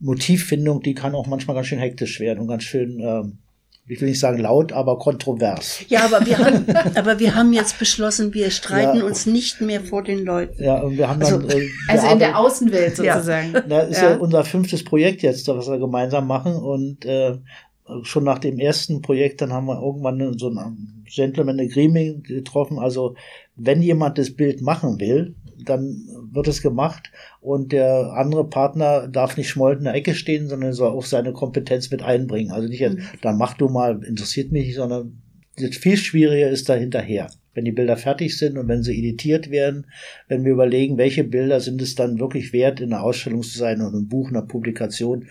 Motivfindung, 0.00 0.80
die 0.82 0.94
kann 0.94 1.14
auch 1.14 1.26
manchmal 1.26 1.54
ganz 1.54 1.68
schön 1.68 1.78
hektisch 1.78 2.20
werden 2.20 2.40
und 2.40 2.48
ganz 2.48 2.64
schön, 2.64 3.00
ähm, 3.00 3.38
ich 3.86 4.00
will 4.00 4.08
nicht 4.08 4.20
sagen 4.20 4.38
laut, 4.38 4.72
aber 4.72 4.98
kontrovers. 4.98 5.80
Ja, 5.88 6.04
aber 6.04 6.24
wir 6.24 6.38
haben, 6.38 6.64
aber 6.94 7.18
wir 7.18 7.34
haben 7.34 7.52
jetzt 7.52 7.78
beschlossen, 7.78 8.32
wir 8.32 8.50
streiten 8.50 8.98
ja. 8.98 9.04
uns 9.04 9.26
nicht 9.26 9.60
mehr 9.60 9.80
vor 9.80 10.02
den 10.02 10.24
Leuten. 10.24 10.62
Ja, 10.62 10.80
und 10.80 10.96
wir 10.96 11.08
haben 11.08 11.20
dann. 11.20 11.44
Also, 11.44 11.58
äh, 11.58 11.68
also 11.88 12.06
in 12.06 12.18
der 12.18 12.38
Außenwelt 12.38 12.96
sozusagen. 12.96 13.52
Ja. 13.52 13.60
Das 13.60 13.90
ist 13.90 14.02
ja. 14.02 14.10
ja 14.10 14.16
unser 14.16 14.44
fünftes 14.44 14.84
Projekt 14.84 15.22
jetzt, 15.22 15.46
was 15.48 15.68
wir 15.68 15.78
gemeinsam 15.78 16.26
machen 16.26 16.54
und 16.54 17.04
äh, 17.04 17.36
schon 18.02 18.24
nach 18.24 18.38
dem 18.38 18.58
ersten 18.58 19.02
Projekt, 19.02 19.40
dann 19.40 19.52
haben 19.52 19.66
wir 19.66 19.80
irgendwann 19.80 20.38
so 20.38 20.48
ein 20.48 21.04
Gentleman 21.06 21.60
Agreement 21.60 22.24
getroffen. 22.24 22.78
Also 22.78 23.14
wenn 23.56 23.82
jemand 23.82 24.18
das 24.18 24.30
Bild 24.34 24.62
machen 24.62 25.00
will, 25.00 25.34
dann 25.64 26.08
wird 26.32 26.48
es 26.48 26.62
gemacht 26.62 27.10
und 27.40 27.72
der 27.72 28.12
andere 28.14 28.48
Partner 28.48 29.08
darf 29.08 29.36
nicht 29.36 29.48
schmollend 29.48 29.80
in 29.80 29.84
der 29.84 29.94
Ecke 29.94 30.14
stehen, 30.14 30.48
sondern 30.48 30.72
soll 30.72 30.90
auch 30.90 31.04
seine 31.04 31.32
Kompetenz 31.32 31.90
mit 31.90 32.02
einbringen. 32.02 32.50
Also 32.50 32.68
nicht, 32.68 32.80
mhm. 32.80 33.02
dann 33.22 33.36
mach 33.36 33.54
du 33.54 33.68
mal, 33.68 34.02
interessiert 34.04 34.52
mich 34.52 34.66
nicht, 34.66 34.76
sondern 34.76 35.20
das 35.56 35.76
viel 35.76 35.96
schwieriger 35.96 36.48
ist 36.48 36.68
da 36.68 36.74
hinterher. 36.74 37.30
Wenn 37.52 37.64
die 37.64 37.72
Bilder 37.72 37.96
fertig 37.96 38.38
sind 38.38 38.56
und 38.56 38.68
wenn 38.68 38.84
sie 38.84 38.96
editiert 38.96 39.50
werden, 39.50 39.86
wenn 40.28 40.44
wir 40.44 40.52
überlegen, 40.52 40.98
welche 40.98 41.24
Bilder 41.24 41.60
sind 41.60 41.82
es 41.82 41.96
dann 41.96 42.20
wirklich 42.20 42.52
wert, 42.52 42.80
in 42.80 42.92
einer 42.92 43.02
Ausstellung 43.02 43.42
zu 43.42 43.58
sein 43.58 43.80
und 43.80 43.92
im 43.92 44.08
Buch, 44.08 44.28
einer 44.28 44.42
Publikation, 44.42 45.26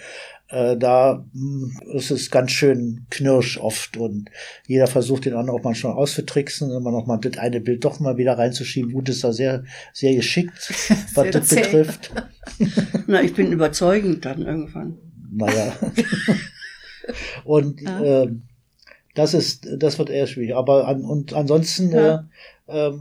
äh, 0.50 0.78
da 0.78 1.26
mh, 1.34 1.68
hm, 1.82 1.96
ist 1.96 2.12
es 2.12 2.32
ganz 2.32 2.52
schön 2.52 3.06
knirsch 3.10 3.58
oft 3.58 3.98
und 3.98 4.30
jeder 4.68 4.88
versucht 4.88 5.26
den 5.26 5.36
anderen 5.36 5.60
auch 5.60 5.64
manchmal 5.64 5.94
auszutricksen, 5.94 6.72
immer 6.72 6.92
noch 6.92 7.06
mal 7.06 7.18
das 7.18 7.38
eine 7.38 7.62
Bild 7.62 7.86
doch 7.86 8.00
mal 8.00 8.18
wieder 8.18 8.38
reinzuschieben. 8.38 8.92
Gut 8.92 9.10
ist 9.10 9.24
da 9.24 9.32
sehr, 9.32 9.64
sehr 9.94 10.16
geschickt, 10.16 10.58
was 11.14 11.24
sehr 11.24 11.32
das 11.32 11.50
betrifft. 11.50 12.12
Na, 13.08 13.22
ich 13.22 13.34
bin 13.34 13.52
überzeugend 13.52 14.26
dann 14.26 14.42
irgendwann. 14.42 14.98
Naja. 15.32 15.74
und 17.44 17.82
ja. 17.82 18.24
äh, 18.24 18.32
das 19.14 19.34
ist, 19.36 19.68
das 19.78 20.00
wird 20.00 20.10
eher 20.10 20.26
schwierig. 20.26 20.56
Aber 20.56 20.88
an, 20.88 21.04
und 21.04 21.34
ansonsten 21.34 21.92
ja. 21.92 22.28
äh, 22.68 22.88
äh, 22.88 22.94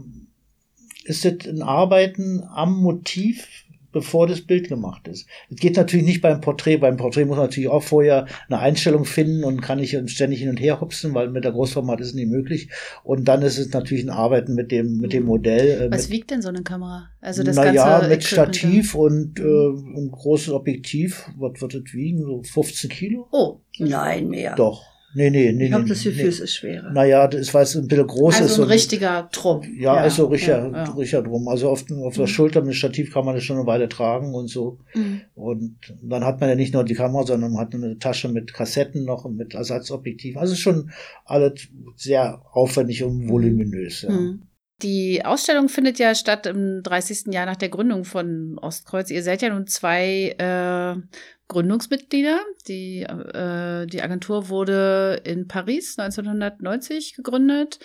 ist 1.05 1.25
es 1.25 1.47
ein 1.47 1.63
Arbeiten 1.63 2.43
am 2.43 2.77
Motiv 2.77 3.47
bevor 3.91 4.27
das 4.27 4.41
Bild 4.41 4.69
gemacht 4.69 5.07
ist. 5.07 5.27
Es 5.49 5.57
geht 5.57 5.77
natürlich 5.77 6.05
nicht 6.05 6.21
beim 6.21 6.41
Porträt. 6.41 6.77
Beim 6.77 6.97
Porträt 6.97 7.25
muss 7.25 7.37
man 7.37 7.45
natürlich 7.45 7.69
auch 7.69 7.83
vorher 7.83 8.27
eine 8.47 8.59
Einstellung 8.59 9.05
finden 9.05 9.43
und 9.43 9.61
kann 9.61 9.79
nicht 9.79 9.97
ständig 10.09 10.39
hin 10.39 10.49
und 10.49 10.57
her 10.57 10.81
hupsen, 10.81 11.13
weil 11.13 11.29
mit 11.29 11.43
der 11.43 11.51
Großformat 11.51 11.99
ist 12.01 12.09
es 12.09 12.13
nicht 12.13 12.29
möglich. 12.29 12.69
Und 13.03 13.25
dann 13.25 13.41
ist 13.41 13.57
es 13.57 13.71
natürlich 13.73 14.03
ein 14.03 14.09
Arbeiten 14.09 14.55
mit 14.55 14.71
dem, 14.71 14.97
mit 14.97 15.13
dem 15.13 15.25
Modell. 15.25 15.81
Äh, 15.81 15.91
Was 15.91 16.09
mit, 16.09 16.17
wiegt 16.17 16.31
denn 16.31 16.41
so 16.41 16.49
eine 16.49 16.63
Kamera? 16.63 17.09
Also 17.21 17.43
das 17.43 17.55
naja, 17.55 17.99
ganze 17.99 18.09
mit 18.09 18.23
Stativ 18.23 18.95
und 18.95 19.39
äh, 19.39 19.43
ein 19.43 20.11
großes 20.11 20.53
Objektiv. 20.53 21.29
Was 21.37 21.61
wird 21.61 21.73
das 21.73 21.93
wiegen? 21.93 22.23
So 22.23 22.41
15 22.43 22.89
Kilo? 22.89 23.27
Oh, 23.31 23.59
nein, 23.77 24.29
mehr. 24.29 24.55
Doch. 24.55 24.98
Nee, 25.13 25.29
nee, 25.29 25.51
nee. 25.51 25.65
Ich 25.65 25.71
nee, 25.71 25.85
das 25.85 26.03
Gefühl, 26.03 26.23
nee. 26.23 26.29
es 26.29 26.39
ist 26.39 26.53
schwerer. 26.53 26.91
Naja, 26.91 27.27
das 27.27 27.53
war 27.53 27.61
es 27.61 27.75
ein 27.75 27.87
bisschen 27.87 28.05
groß 28.05 28.35
also 28.35 28.45
ist. 28.45 28.51
Also 28.51 28.63
ein 28.63 28.69
richtiger 28.69 29.29
Trupp. 29.31 29.65
Ja, 29.65 29.95
ja, 29.95 30.01
also 30.01 30.27
richtiger, 30.27 30.67
ja, 30.67 30.83
ja. 30.85 30.91
richtiger 30.91 31.23
Drum. 31.23 31.47
Also 31.47 31.69
auf, 31.69 31.83
auf 31.89 32.15
der 32.15 32.23
mhm. 32.23 32.27
Schulter 32.27 32.61
mit 32.61 32.75
Stativ 32.75 33.11
kann 33.11 33.25
man 33.25 33.35
das 33.35 33.43
schon 33.43 33.57
eine 33.57 33.65
Weile 33.65 33.89
tragen 33.89 34.35
und 34.35 34.47
so. 34.47 34.79
Mhm. 34.93 35.21
Und 35.33 35.77
dann 36.03 36.23
hat 36.23 36.39
man 36.39 36.49
ja 36.49 36.55
nicht 36.55 36.73
nur 36.73 36.83
die 36.83 36.93
Kamera, 36.93 37.25
sondern 37.25 37.53
man 37.53 37.61
hat 37.61 37.73
eine 37.73 37.97
Tasche 37.97 38.29
mit 38.29 38.53
Kassetten 38.53 39.03
noch 39.05 39.25
und 39.25 39.35
mit 39.35 39.55
Ersatzobjektiv. 39.55 40.37
Also 40.37 40.55
schon 40.55 40.91
alles 41.25 41.69
sehr 41.95 42.41
aufwendig 42.51 43.03
und 43.03 43.29
voluminös. 43.29 44.03
Ja. 44.03 44.11
Mhm. 44.11 44.43
Die 44.81 45.25
Ausstellung 45.25 45.67
findet 45.67 45.99
ja 45.99 46.15
statt 46.15 46.45
im 46.45 46.81
30. 46.83 47.33
Jahr 47.33 47.45
nach 47.45 47.57
der 47.57 47.67
Gründung 47.67 48.05
von 48.05 48.57
Ostkreuz. 48.59 49.09
Ihr 49.11 49.23
seid 49.23 49.41
ja 49.41 49.49
nun 49.49 49.67
zwei 49.67 50.35
äh, 50.37 51.01
Gründungsmitglieder. 51.49 52.39
Die, 52.67 53.01
äh, 53.01 53.85
die 53.87 54.01
Agentur 54.01 54.47
wurde 54.47 55.21
in 55.25 55.47
Paris 55.47 55.99
1990 55.99 57.15
gegründet 57.15 57.79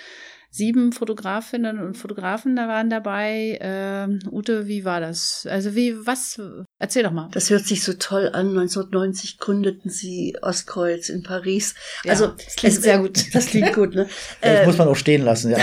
sieben 0.55 0.93
Fotografinnen 0.93 1.81
und 1.81 1.97
Fotografen 1.97 2.55
da 2.55 2.69
waren 2.69 2.89
dabei. 2.89 3.59
Ähm, 3.61 4.21
Ute, 4.31 4.69
wie 4.69 4.85
war 4.85 5.01
das? 5.01 5.49
Also 5.51 5.75
wie, 5.75 6.07
was? 6.07 6.41
Erzähl 6.79 7.03
doch 7.03 7.11
mal. 7.11 7.29
Das 7.33 7.51
hört 7.51 7.67
sich 7.67 7.83
so 7.83 7.95
toll 7.95 8.31
an. 8.33 8.51
1990 8.51 9.39
gründeten 9.39 9.91
sie 9.91 10.37
Ostkreuz 10.43 11.09
in 11.09 11.25
Paris. 11.25 11.75
Ja, 12.05 12.13
also 12.13 12.29
das 12.29 12.55
klingt 12.55 12.77
es, 12.77 12.83
sehr 12.83 12.99
gut. 13.01 13.35
Das 13.35 13.47
klingt 13.47 13.73
gut, 13.73 13.97
ne? 13.97 14.07
das 14.41 14.61
äh, 14.61 14.67
muss 14.67 14.79
man 14.79 14.87
auch 14.87 14.95
stehen 14.95 15.23
lassen, 15.23 15.51
ja. 15.51 15.59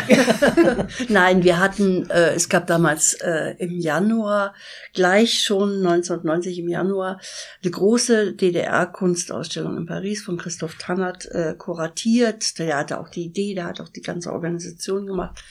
Nein, 1.07 1.45
wir 1.45 1.59
hatten, 1.59 2.09
äh, 2.09 2.33
es 2.33 2.49
gab 2.49 2.67
damals 2.67 3.13
äh, 3.13 3.55
im 3.59 3.79
Januar, 3.79 4.53
gleich 4.93 5.39
schon 5.39 5.77
1990 5.77 6.59
im 6.59 6.67
Januar, 6.67 7.21
eine 7.63 7.71
große 7.71 8.33
DDR-Kunstausstellung 8.33 9.77
in 9.77 9.85
Paris 9.85 10.21
von 10.21 10.35
Christoph 10.35 10.75
Tannert 10.75 11.31
äh, 11.31 11.55
kuratiert. 11.57 12.59
Der 12.59 12.75
hatte 12.75 12.99
auch 12.99 13.07
die 13.07 13.23
Idee, 13.23 13.55
der 13.55 13.67
hat 13.67 13.79
auch 13.79 13.89
die 13.89 14.01
ganze 14.01 14.33
Organisation 14.33 14.80
Präsentation 14.81 15.05
gemacht, 15.05 15.43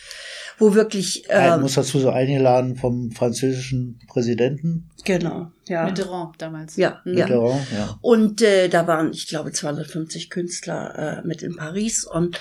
wo 0.59 0.75
wirklich. 0.75 1.25
Ähm, 1.29 1.55
ich 1.55 1.61
muss 1.61 1.75
dazu 1.75 1.99
so 1.99 2.11
eingeladen 2.11 2.77
vom 2.77 3.11
französischen 3.13 3.99
Präsidenten. 4.09 4.91
Genau, 5.05 5.51
ja. 5.67 5.85
Mitterrand 5.85 6.35
damals. 6.39 6.77
Ja, 6.77 7.01
mhm. 7.05 7.15
Mitterrand, 7.15 7.67
ja. 7.73 7.79
ja. 7.79 7.99
Und 8.01 8.43
äh, 8.43 8.69
da 8.69 8.87
waren, 8.87 9.13
ich 9.13 9.29
glaube, 9.29 9.53
250 9.53 10.31
Künstler 10.31 11.23
äh, 11.23 11.27
mit 11.27 11.43
in 11.43 11.57
Paris 11.57 12.05
und 12.05 12.41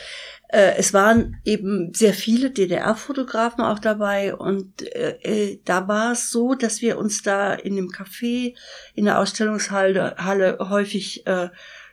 äh, 0.50 0.76
es 0.78 0.94
waren 0.94 1.38
eben 1.46 1.94
sehr 1.94 2.14
viele 2.14 2.50
DDR-Fotografen 2.50 3.64
auch 3.64 3.80
dabei 3.80 4.36
und 4.36 4.82
äh, 4.96 5.18
äh, 5.22 5.60
da 5.64 5.88
war 5.88 6.14
es 6.14 6.32
so, 6.32 6.56
dass 6.56 6.82
wir 6.82 6.98
uns 6.98 7.22
da 7.22 7.54
in 7.54 7.76
dem 7.76 7.90
Café 7.90 8.56
in 8.96 9.06
der 9.06 9.20
Ausstellungshalle 9.20 10.16
Halle 10.18 10.58
häufig 10.60 11.26
äh, 11.28 11.50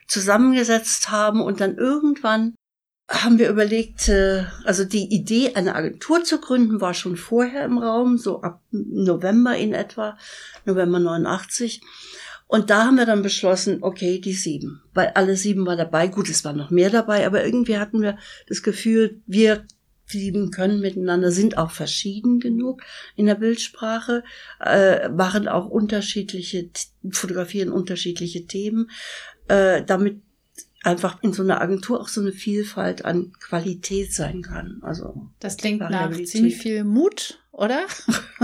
zusammengesetzt 0.07 1.11
haben 1.11 1.41
und 1.41 1.59
dann 1.59 1.75
irgendwann 1.75 2.55
haben 3.09 3.39
wir 3.39 3.49
überlegt, 3.49 4.09
äh, 4.09 4.43
also 4.65 4.83
die 4.83 5.13
Idee, 5.13 5.53
eine 5.55 5.75
Agentur 5.75 6.23
zu 6.23 6.39
gründen, 6.39 6.81
war 6.81 6.93
schon 6.93 7.15
vorher 7.15 7.63
im 7.63 7.77
Raum, 7.77 8.17
so 8.17 8.41
ab 8.41 8.61
November 8.71 9.55
in 9.55 9.73
etwa, 9.73 10.17
November 10.65 10.99
89. 10.99 11.81
Und 12.47 12.69
da 12.69 12.85
haben 12.85 12.97
wir 12.97 13.05
dann 13.05 13.23
beschlossen, 13.23 13.79
okay, 13.81 14.19
die 14.19 14.33
sieben, 14.33 14.81
weil 14.93 15.11
alle 15.15 15.35
sieben 15.35 15.65
war 15.65 15.75
dabei. 15.75 16.07
Gut, 16.07 16.29
es 16.29 16.43
waren 16.45 16.57
noch 16.57 16.69
mehr 16.69 16.89
dabei, 16.89 17.25
aber 17.25 17.45
irgendwie 17.45 17.77
hatten 17.77 18.01
wir 18.01 18.17
das 18.47 18.63
Gefühl, 18.63 19.21
wir 19.25 19.65
sieben 20.05 20.51
können 20.51 20.79
miteinander, 20.79 21.31
sind 21.31 21.57
auch 21.57 21.71
verschieden 21.71 22.39
genug 22.39 22.81
in 23.15 23.25
der 23.25 23.35
Bildsprache, 23.35 24.23
äh, 24.63 25.09
machen 25.09 25.49
auch 25.49 25.67
unterschiedliche, 25.67 26.69
fotografieren 27.11 27.71
unterschiedliche 27.71 28.45
Themen, 28.45 28.89
äh, 29.49 29.83
damit 29.83 30.21
einfach 30.83 31.21
in 31.23 31.33
so 31.33 31.43
einer 31.43 31.61
Agentur 31.61 31.99
auch 31.99 32.07
so 32.07 32.21
eine 32.21 32.31
Vielfalt 32.31 33.03
an 33.03 33.31
Qualität 33.39 34.13
sein 34.13 34.41
kann. 34.41 34.79
Also 34.81 35.27
das 35.39 35.57
klingt 35.57 35.81
nach 35.81 36.11
ziemlich 36.23 36.57
viel 36.57 36.83
Mut, 36.83 37.39
oder? 37.51 37.85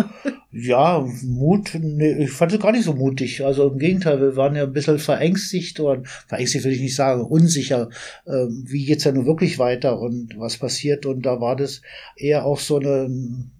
ja, 0.51 1.07
Mut, 1.23 1.71
nee, 1.79 2.23
ich 2.23 2.31
fand 2.31 2.51
es 2.51 2.59
gar 2.59 2.71
nicht 2.71 2.85
so 2.85 2.93
mutig. 2.93 3.45
Also 3.45 3.69
im 3.69 3.77
Gegenteil, 3.77 4.19
wir 4.19 4.35
waren 4.35 4.55
ja 4.55 4.63
ein 4.63 4.73
bisschen 4.73 4.97
verängstigt 4.97 5.79
oder 5.79 6.01
verängstigt 6.27 6.65
würde 6.65 6.75
ich 6.75 6.81
nicht 6.81 6.95
sagen, 6.95 7.21
unsicher, 7.21 7.89
äh, 8.25 8.47
wie 8.49 8.85
geht's 8.85 9.03
ja 9.03 9.11
nun 9.11 9.27
wirklich 9.27 9.59
weiter 9.59 9.99
und 9.99 10.33
was 10.37 10.57
passiert. 10.57 11.05
Und 11.05 11.27
da 11.27 11.39
war 11.39 11.55
das 11.55 11.81
eher 12.17 12.45
auch 12.45 12.59
so 12.59 12.77
eine, 12.77 13.07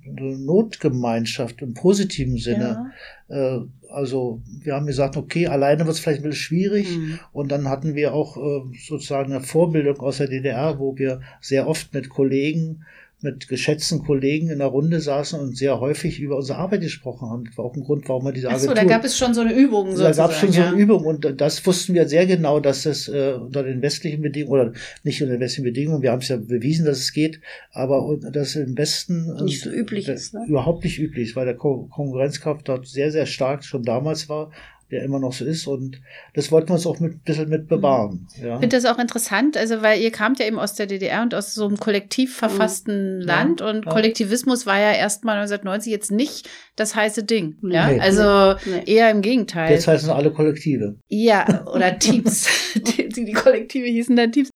eine 0.05 0.37
Notgemeinschaft 0.39 1.61
im 1.61 1.75
positiven 1.75 2.37
Sinne. 2.37 2.91
Ja. 3.29 3.57
Äh, 3.57 3.61
also 3.93 4.41
wir 4.45 4.73
haben 4.73 4.85
gesagt, 4.85 5.17
okay, 5.17 5.47
alleine 5.47 5.85
wird 5.85 5.95
es 5.95 5.99
vielleicht 5.99 6.21
ein 6.21 6.29
bisschen 6.29 6.43
schwierig. 6.43 6.97
Mhm. 6.97 7.19
Und 7.31 7.51
dann 7.51 7.69
hatten 7.69 7.95
wir 7.95 8.13
auch 8.13 8.37
äh, 8.37 8.61
sozusagen 8.77 9.31
eine 9.31 9.43
Vorbildung 9.43 9.99
aus 9.99 10.17
der 10.17 10.27
DDR, 10.27 10.79
wo 10.79 10.97
wir 10.97 11.21
sehr 11.39 11.67
oft 11.67 11.93
mit 11.93 12.09
Kollegen 12.09 12.85
mit 13.23 13.47
geschätzten 13.47 14.03
Kollegen 14.03 14.49
in 14.49 14.59
der 14.59 14.67
Runde 14.67 14.99
saßen 14.99 15.39
und 15.39 15.57
sehr 15.57 15.79
häufig 15.79 16.19
über 16.19 16.37
unsere 16.37 16.59
Arbeit 16.59 16.81
gesprochen 16.81 17.29
haben. 17.29 17.45
Das 17.45 17.57
war 17.57 17.65
auch 17.65 17.75
ein 17.75 17.83
Grund, 17.83 18.07
warum 18.09 18.25
wir 18.25 18.33
diese 18.33 18.49
Agentur... 18.49 18.71
Ach 18.71 18.75
so, 18.75 18.81
da 18.81 18.83
gab 18.83 19.03
es 19.03 19.17
schon 19.17 19.33
so 19.33 19.41
eine 19.41 19.53
Übung 19.53 19.91
sozusagen. 19.91 20.15
Da 20.15 20.23
gab 20.23 20.31
es 20.31 20.37
schon 20.37 20.51
ja. 20.51 20.55
so 20.55 20.61
eine 20.73 20.77
Übung 20.77 21.05
und 21.05 21.41
das 21.41 21.65
wussten 21.65 21.93
wir 21.93 22.07
sehr 22.07 22.25
genau, 22.25 22.59
dass 22.59 22.85
es 22.85 23.07
äh, 23.07 23.33
unter 23.33 23.63
den 23.63 23.81
westlichen 23.81 24.21
Bedingungen, 24.21 24.61
oder 24.61 24.73
nicht 25.03 25.21
unter 25.21 25.35
den 25.35 25.41
westlichen 25.41 25.63
Bedingungen, 25.63 26.01
wir 26.01 26.11
haben 26.11 26.21
es 26.21 26.27
ja 26.27 26.37
bewiesen, 26.37 26.85
dass 26.85 26.99
es 26.99 27.13
geht, 27.13 27.39
aber 27.71 28.17
das 28.31 28.55
im 28.55 28.77
Westen... 28.77 29.33
Nicht 29.43 29.61
so 29.61 29.69
üblich 29.69 30.07
ist, 30.07 30.33
ne? 30.33 30.45
Überhaupt 30.47 30.83
nicht 30.83 30.99
üblich 30.99 31.29
ist, 31.29 31.35
weil 31.35 31.45
der 31.45 31.55
Konkurrenzkraft 31.55 32.67
dort 32.67 32.87
sehr, 32.87 33.11
sehr 33.11 33.25
stark 33.25 33.63
schon 33.63 33.83
damals 33.83 34.27
war 34.29 34.51
der 34.93 35.03
immer 35.03 35.19
noch 35.19 35.33
so 35.33 35.43
ist. 35.43 35.67
Und 35.67 35.99
das 36.33 36.51
wollten 36.51 36.69
wir 36.69 36.75
uns 36.75 36.85
auch 36.85 36.99
mit, 36.99 37.13
ein 37.13 37.21
bisschen 37.25 37.49
mit 37.49 37.67
bewahren. 37.67 38.27
Ja. 38.37 38.55
Ich 38.55 38.59
finde 38.61 38.77
das 38.77 38.85
auch 38.85 38.99
interessant, 38.99 39.57
also 39.57 39.81
weil 39.81 39.99
ihr 39.99 40.11
kamt 40.11 40.39
ja 40.39 40.45
eben 40.45 40.59
aus 40.59 40.75
der 40.75 40.85
DDR 40.85 41.23
und 41.23 41.35
aus 41.35 41.53
so 41.53 41.65
einem 41.67 41.77
kollektiv 41.77 42.35
verfassten 42.35 43.17
mhm. 43.17 43.21
Land 43.21 43.61
und 43.61 43.85
ja. 43.85 43.91
Kollektivismus 43.91 44.65
war 44.65 44.79
ja 44.79 44.93
erstmal 44.93 45.35
1990 45.37 45.91
jetzt 45.91 46.11
nicht 46.11 46.49
das 46.75 46.95
heiße 46.95 47.23
Ding. 47.23 47.57
Ja, 47.63 47.87
nee. 47.87 47.99
also 47.99 48.55
nee. 48.65 48.83
eher 48.85 49.11
im 49.11 49.21
Gegenteil. 49.21 49.71
Jetzt 49.71 49.87
heißen 49.87 50.09
alle 50.09 50.31
Kollektive. 50.31 50.95
Ja, 51.07 51.65
oder 51.67 51.97
Teams. 51.99 52.47
die, 52.75 53.09
die 53.09 53.33
Kollektive 53.33 53.87
hießen 53.87 54.15
dann 54.15 54.31
Teams. 54.31 54.49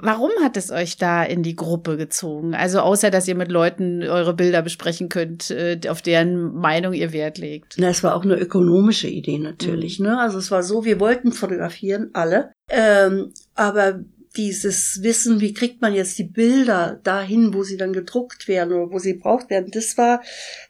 Warum 0.00 0.30
hat 0.42 0.56
es 0.56 0.70
euch 0.70 0.96
da 0.96 1.22
in 1.22 1.42
die 1.42 1.56
Gruppe 1.56 1.96
gezogen? 1.96 2.54
Also 2.54 2.80
außer, 2.80 3.10
dass 3.10 3.28
ihr 3.28 3.34
mit 3.34 3.50
Leuten 3.50 4.02
eure 4.02 4.34
Bilder 4.34 4.62
besprechen 4.62 5.08
könnt, 5.08 5.50
äh, 5.50 5.78
auf 5.88 6.02
deren 6.02 6.54
Meinung 6.54 6.92
ihr 6.92 7.12
Wert 7.12 7.38
legt. 7.38 7.74
Na, 7.78 7.88
es 7.88 8.02
war 8.02 8.14
auch 8.14 8.24
eine 8.24 8.36
ökonomische 8.36 9.08
Idee 9.08 9.38
natürlich. 9.38 9.98
Mhm. 9.98 10.06
Ne? 10.06 10.18
Also 10.18 10.38
es 10.38 10.50
war 10.50 10.62
so, 10.62 10.84
wir 10.84 11.00
wollten 11.00 11.32
fotografieren, 11.32 12.10
alle. 12.12 12.52
Ähm, 12.70 13.32
aber 13.54 14.00
dieses 14.36 15.02
Wissen, 15.02 15.40
wie 15.40 15.52
kriegt 15.52 15.82
man 15.82 15.94
jetzt 15.94 16.18
die 16.18 16.24
Bilder 16.24 17.00
dahin, 17.02 17.52
wo 17.52 17.62
sie 17.62 17.76
dann 17.76 17.92
gedruckt 17.92 18.48
werden 18.48 18.72
oder 18.72 18.90
wo 18.90 18.98
sie 18.98 19.14
gebraucht 19.14 19.50
werden, 19.50 19.70
das 19.72 19.98
war, 19.98 20.22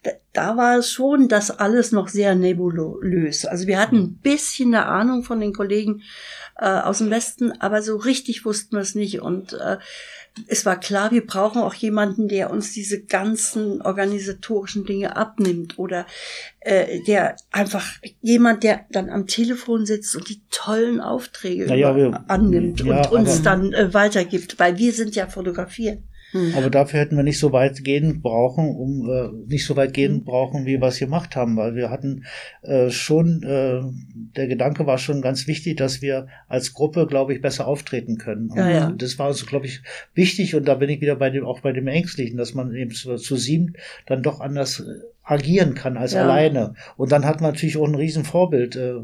da, 0.02 0.10
da 0.32 0.56
war 0.56 0.78
es 0.78 0.90
schon 0.90 1.28
das 1.28 1.50
alles 1.50 1.92
noch 1.92 2.08
sehr 2.08 2.34
nebulös. 2.34 3.44
Also 3.44 3.66
wir 3.66 3.78
hatten 3.78 3.96
ein 3.96 4.14
bisschen 4.16 4.74
eine 4.74 4.86
Ahnung 4.86 5.22
von 5.22 5.40
den 5.40 5.52
Kollegen, 5.52 6.02
äh, 6.62 6.80
aus 6.80 6.98
dem 6.98 7.10
Westen, 7.10 7.50
aber 7.60 7.82
so 7.82 7.96
richtig 7.96 8.44
wussten 8.44 8.76
wir 8.76 8.82
es 8.82 8.94
nicht. 8.94 9.20
Und 9.20 9.54
äh, 9.54 9.78
es 10.46 10.64
war 10.64 10.78
klar, 10.78 11.10
wir 11.10 11.26
brauchen 11.26 11.60
auch 11.60 11.74
jemanden, 11.74 12.28
der 12.28 12.50
uns 12.50 12.72
diese 12.72 13.02
ganzen 13.02 13.82
organisatorischen 13.82 14.86
Dinge 14.86 15.16
abnimmt 15.16 15.76
oder 15.76 16.06
äh, 16.60 17.02
der 17.02 17.34
einfach 17.50 17.84
jemand, 18.20 18.62
der 18.62 18.86
dann 18.90 19.10
am 19.10 19.26
Telefon 19.26 19.86
sitzt 19.86 20.14
und 20.14 20.28
die 20.28 20.40
tollen 20.50 21.00
Aufträge 21.00 21.66
naja, 21.66 21.96
wir, 21.96 22.24
annimmt 22.28 22.80
ja, 22.80 23.08
und 23.08 23.12
uns 23.12 23.42
dann 23.42 23.72
äh, 23.72 23.92
weitergibt, 23.92 24.60
weil 24.60 24.78
wir 24.78 24.92
sind 24.92 25.16
ja 25.16 25.26
fotografieren. 25.26 26.04
Hm. 26.32 26.54
Aber 26.56 26.70
dafür 26.70 27.00
hätten 27.00 27.16
wir 27.16 27.22
nicht 27.22 27.38
so 27.38 27.52
weit 27.52 27.84
gehen 27.84 28.20
brauchen, 28.22 28.68
um 28.68 29.08
äh, 29.08 29.28
nicht 29.46 29.64
so 29.64 29.76
weit 29.76 29.94
gehen 29.94 30.16
hm. 30.16 30.24
brauchen, 30.24 30.66
wie 30.66 30.80
wir 30.80 30.88
es 30.88 30.98
gemacht 30.98 31.36
haben, 31.36 31.56
weil 31.56 31.74
wir 31.74 31.90
hatten 31.90 32.24
äh, 32.62 32.90
schon, 32.90 33.42
äh, 33.42 33.80
der 34.36 34.48
Gedanke 34.48 34.86
war 34.86 34.98
schon 34.98 35.22
ganz 35.22 35.46
wichtig, 35.46 35.76
dass 35.76 36.02
wir 36.02 36.26
als 36.48 36.72
Gruppe, 36.72 37.06
glaube 37.06 37.34
ich, 37.34 37.40
besser 37.40 37.66
auftreten 37.66 38.18
können. 38.18 38.50
Und 38.50 38.58
ja, 38.58 38.70
ja. 38.70 38.92
das 38.96 39.18
war 39.18 39.28
uns, 39.28 39.46
glaube 39.46 39.66
ich, 39.66 39.82
wichtig 40.14 40.54
und 40.54 40.66
da 40.66 40.74
bin 40.74 40.90
ich 40.90 41.00
wieder 41.00 41.16
bei 41.16 41.30
dem, 41.30 41.44
auch 41.44 41.60
bei 41.60 41.72
dem 41.72 41.86
Ängstlichen, 41.86 42.36
dass 42.36 42.54
man 42.54 42.74
eben 42.74 42.90
zu, 42.90 43.16
zu 43.16 43.36
sieben 43.36 43.74
dann 44.06 44.22
doch 44.22 44.40
anders 44.40 44.82
agieren 45.24 45.74
kann 45.74 45.96
als 45.96 46.14
ja. 46.14 46.22
alleine. 46.22 46.74
Und 46.96 47.12
dann 47.12 47.24
hat 47.24 47.40
man 47.40 47.52
natürlich 47.52 47.76
auch 47.76 47.86
ein 47.86 47.94
Riesenvorbild, 47.94 48.76
äh, 48.76 48.94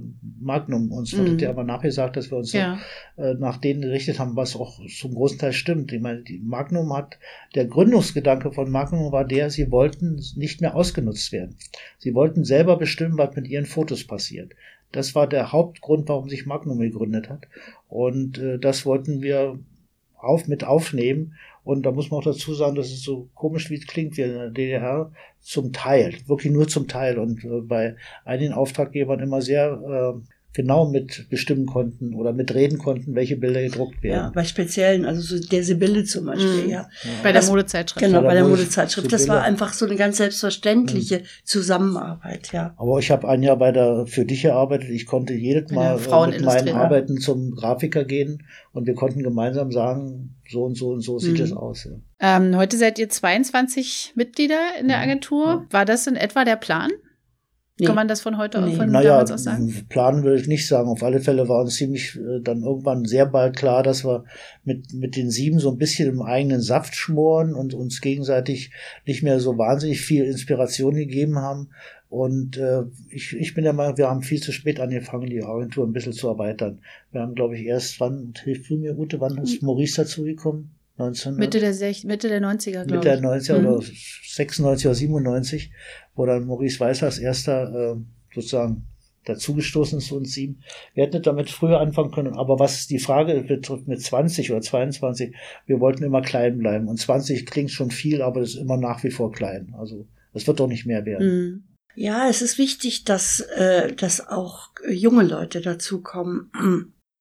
Magnum. 0.41 0.91
Uns 0.91 1.17
wurde 1.17 1.33
mhm. 1.33 1.39
ja 1.39 1.51
aber 1.51 1.65
nachher 1.65 1.89
gesagt, 1.89 2.17
dass 2.17 2.31
wir 2.31 2.39
uns 2.39 2.53
ja. 2.53 2.79
äh, 3.17 3.35
nach 3.35 3.59
denen 3.59 3.83
gerichtet 3.83 4.19
haben, 4.19 4.35
was 4.35 4.57
auch 4.57 4.81
zum 4.89 5.15
großen 5.15 5.39
Teil 5.39 5.53
stimmt. 5.53 5.93
Ich 5.93 6.01
meine, 6.01 6.23
die 6.23 6.41
Magnum 6.41 6.93
hat, 6.93 7.19
der 7.55 7.67
Gründungsgedanke 7.67 8.53
von 8.53 8.71
Magnum 8.71 9.13
war 9.13 9.25
der, 9.25 9.51
sie 9.51 9.71
wollten 9.71 10.21
nicht 10.35 10.61
mehr 10.61 10.75
ausgenutzt 10.75 11.31
werden. 11.33 11.57
Sie 11.99 12.15
wollten 12.15 12.45
selber 12.45 12.77
bestimmen, 12.77 13.17
was 13.17 13.37
mit 13.37 13.47
ihren 13.47 13.67
Fotos 13.67 14.05
passiert. 14.05 14.53
Das 14.91 15.15
war 15.15 15.29
der 15.29 15.53
Hauptgrund, 15.53 16.09
warum 16.09 16.29
sich 16.29 16.47
Magnum 16.47 16.79
gegründet 16.79 17.29
hat. 17.29 17.47
Und 17.89 18.39
äh, 18.39 18.59
das 18.59 18.87
wollten 18.87 19.23
wir 19.23 19.59
auf, 20.17 20.49
mit 20.49 20.65
aufnehmen. 20.65 21.35
Und 21.69 21.83
da 21.83 21.91
muss 21.91 22.11
man 22.11 22.21
auch 22.21 22.25
dazu 22.25 22.55
sagen, 22.55 22.77
dass 22.77 22.87
es 22.87 23.03
so 23.03 23.29
komisch 23.35 23.69
wie 23.69 23.75
es 23.75 23.87
klingt 23.87 24.17
wie 24.17 24.23
in 24.23 24.33
der 24.33 24.49
DDR, 24.49 25.13
zum 25.39 25.75
Teil, 25.75 26.15
wirklich 26.25 26.51
nur 26.51 26.67
zum 26.67 26.89
Teil. 26.89 27.19
Und 27.19 27.45
äh, 27.45 27.61
bei 27.61 27.95
einigen 28.25 28.55
Auftraggebern 28.55 29.21
immer 29.21 29.43
sehr 29.43 29.73
äh, 30.17 30.19
genau 30.55 30.89
mit 30.89 31.29
bestimmen 31.29 31.67
konnten 31.67 32.15
oder 32.15 32.33
mitreden 32.33 32.79
konnten, 32.79 33.15
welche 33.15 33.37
Bilder 33.37 33.63
gedruckt 33.63 34.03
werden. 34.03 34.17
Ja, 34.17 34.33
bei 34.35 34.45
speziellen, 34.45 35.05
also 35.05 35.21
so 35.21 35.47
der 35.47 35.63
Sibylle 35.63 36.05
zum 36.05 36.27
Beispiel, 36.27 36.65
mhm. 36.65 36.71
ja. 36.71 36.89
Bei 37.23 37.33
der 37.33 37.45
Modezeitschrift. 37.45 38.05
Genau, 38.05 38.23
bei 38.23 38.35
der, 38.35 38.45
Modezeitschrift. 38.45 39.13
Das 39.13 39.29
war 39.29 39.43
einfach 39.43 39.73
so 39.73 39.87
eine 39.87 39.97
ganz 39.97 40.17
selbstverständliche 40.17 41.19
mhm. 41.19 41.25
Zusammenarbeit, 41.45 42.53
ja. 42.53 42.75
Aber 42.77 42.99
ich 42.99 43.11
habe 43.11 43.29
ein 43.29 43.43
Jahr 43.43 43.57
bei 43.57 43.73
der 43.73 44.07
für 44.07 44.25
dich 44.25 44.43
gearbeitet. 44.43 44.89
Ich 44.91 45.07
konnte 45.07 45.35
jedes 45.35 45.71
Mal 45.71 45.99
äh, 45.99 46.27
mit 46.31 46.43
meinen 46.43 46.75
Arbeiten 46.75 47.19
zum 47.19 47.55
Grafiker 47.55 48.05
gehen 48.05 48.43
und 48.73 48.87
wir 48.87 48.95
konnten 48.95 49.23
gemeinsam 49.23 49.71
sagen, 49.71 50.35
so 50.49 50.65
und 50.65 50.77
so 50.77 50.91
und 50.91 51.03
so 51.03 51.19
sieht 51.19 51.41
es 51.41 51.51
mhm. 51.51 51.59
aus. 51.59 51.85
Ja. 51.85 52.37
Ähm, 52.37 52.57
heute 52.57 52.77
seid 52.79 52.99
ihr 52.99 53.09
22 53.09 54.15
Mitglieder 54.17 54.61
in 54.81 54.89
der 54.89 54.97
mhm. 54.97 55.03
Agentur. 55.05 55.67
War 55.71 55.85
das 55.85 56.07
in 56.07 56.17
etwa 56.17 56.45
der 56.45 56.57
Plan? 56.57 56.91
Nee. 57.79 57.87
Kann 57.87 57.95
man 57.95 58.09
das 58.09 58.21
von 58.21 58.39
heute 58.39 58.61
nee. 58.61 58.75
von 58.75 58.91
naja, 58.91 59.11
damals 59.11 59.31
aus 59.31 59.45
sagen? 59.45 59.87
Planen 59.89 60.25
will 60.25 60.35
ich 60.35 60.49
nicht 60.49 60.67
sagen. 60.67 60.89
Auf 60.89 61.03
alle 61.03 61.21
Fälle 61.21 61.49
war 61.49 61.61
uns 61.61 61.77
ziemlich 61.77 62.17
äh, 62.17 62.41
dann 62.43 62.63
irgendwann 62.63 63.05
sehr 63.05 63.27
bald 63.27 63.57
klar, 63.57 63.85
dass 63.85 64.05
wir 64.05 64.25
mit, 64.65 64.93
mit 64.93 65.15
den 65.15 65.31
sieben 65.31 65.61
so 65.61 65.71
ein 65.71 65.79
bisschen 65.79 66.09
im 66.09 66.23
eigenen 66.23 66.61
Saft 66.61 66.97
schmoren 66.97 67.55
und 67.55 67.75
uns 67.75 68.01
gegenseitig 68.01 68.73
nicht 69.07 69.23
mehr 69.23 69.39
so 69.39 69.59
wahnsinnig 69.59 70.01
viel 70.01 70.25
Inspiration 70.25 70.95
gegeben 70.95 71.39
haben. 71.39 71.69
Und 72.09 72.57
äh, 72.57 72.85
ich, 73.11 73.37
ich 73.37 73.55
bin 73.55 73.65
der 73.65 73.75
Meinung, 73.75 73.99
wir 73.99 74.09
haben 74.09 74.23
viel 74.23 74.41
zu 74.41 74.51
spät 74.51 74.81
angefangen, 74.81 75.29
die 75.29 75.43
Agentur 75.43 75.87
ein 75.87 75.93
bisschen 75.93 76.15
zu 76.15 76.29
erweitern. 76.29 76.81
Wir 77.13 77.21
haben, 77.21 77.35
glaube 77.35 77.57
ich, 77.57 77.67
erst, 77.67 78.01
wann, 78.01 78.33
hilf 78.43 78.67
du 78.67 78.79
mir, 78.79 78.99
Ute, 78.99 79.21
wann 79.21 79.37
ist 79.39 79.61
hm. 79.61 79.67
Maurice 79.67 80.03
dazugekommen? 80.03 80.71
1900, 80.99 81.39
Mitte 81.39 81.61
der, 81.61 81.75
Sech, 81.75 82.05
Mitte 82.05 82.29
der 82.29 82.41
90er, 82.41 82.85
glaube 82.85 82.87
ich. 82.87 82.91
Mitte 82.91 83.09
der 83.09 83.23
90er 83.23 83.59
mhm. 83.59 83.67
oder 83.67 83.83
96 83.83 84.87
oder 84.87 84.95
97, 84.95 85.73
wo 86.15 86.27
dann 86.27 86.47
Maurice 86.47 86.81
Weißer 86.81 87.07
als 87.07 87.19
erster 87.19 87.97
äh, 87.97 87.97
sozusagen 88.35 88.87
dazugestoßen 89.25 89.99
ist 89.99 90.07
zu 90.07 90.17
uns 90.17 90.33
sieben. 90.33 90.63
Wir 90.95 91.05
hätten 91.05 91.23
damit 91.23 91.51
früher 91.51 91.81
anfangen 91.81 92.11
können, 92.11 92.35
aber 92.35 92.59
was 92.59 92.87
die 92.87 92.99
Frage 92.99 93.43
betrifft 93.43 93.87
mit 93.87 94.03
20 94.03 94.51
oder 94.51 94.61
22, 94.61 95.35
wir 95.67 95.81
wollten 95.81 96.05
immer 96.05 96.23
klein 96.23 96.59
bleiben. 96.59 96.89
Und 96.89 96.99
20 96.99 97.47
klingt 97.47 97.71
schon 97.71 97.91
viel, 97.91 98.23
aber 98.23 98.41
das 98.41 98.51
ist 98.51 98.61
immer 98.61 98.77
nach 98.77 99.05
wie 99.05 99.11
vor 99.11 99.31
klein. 99.31 99.75
Also 99.79 100.07
das 100.33 100.47
wird 100.47 100.61
doch 100.61 100.69
nicht 100.69 100.87
mehr 100.87 101.05
werden. 101.05 101.27
Mhm. 101.27 101.65
Ja, 101.95 102.29
es 102.29 102.43
ist 102.43 102.59
wichtig, 102.59 103.05
dass, 103.05 103.41
äh, 103.41 103.93
dass 103.93 104.27
auch 104.27 104.71
junge 104.89 105.25
Leute 105.25 105.61
dazukommen. 105.61 106.51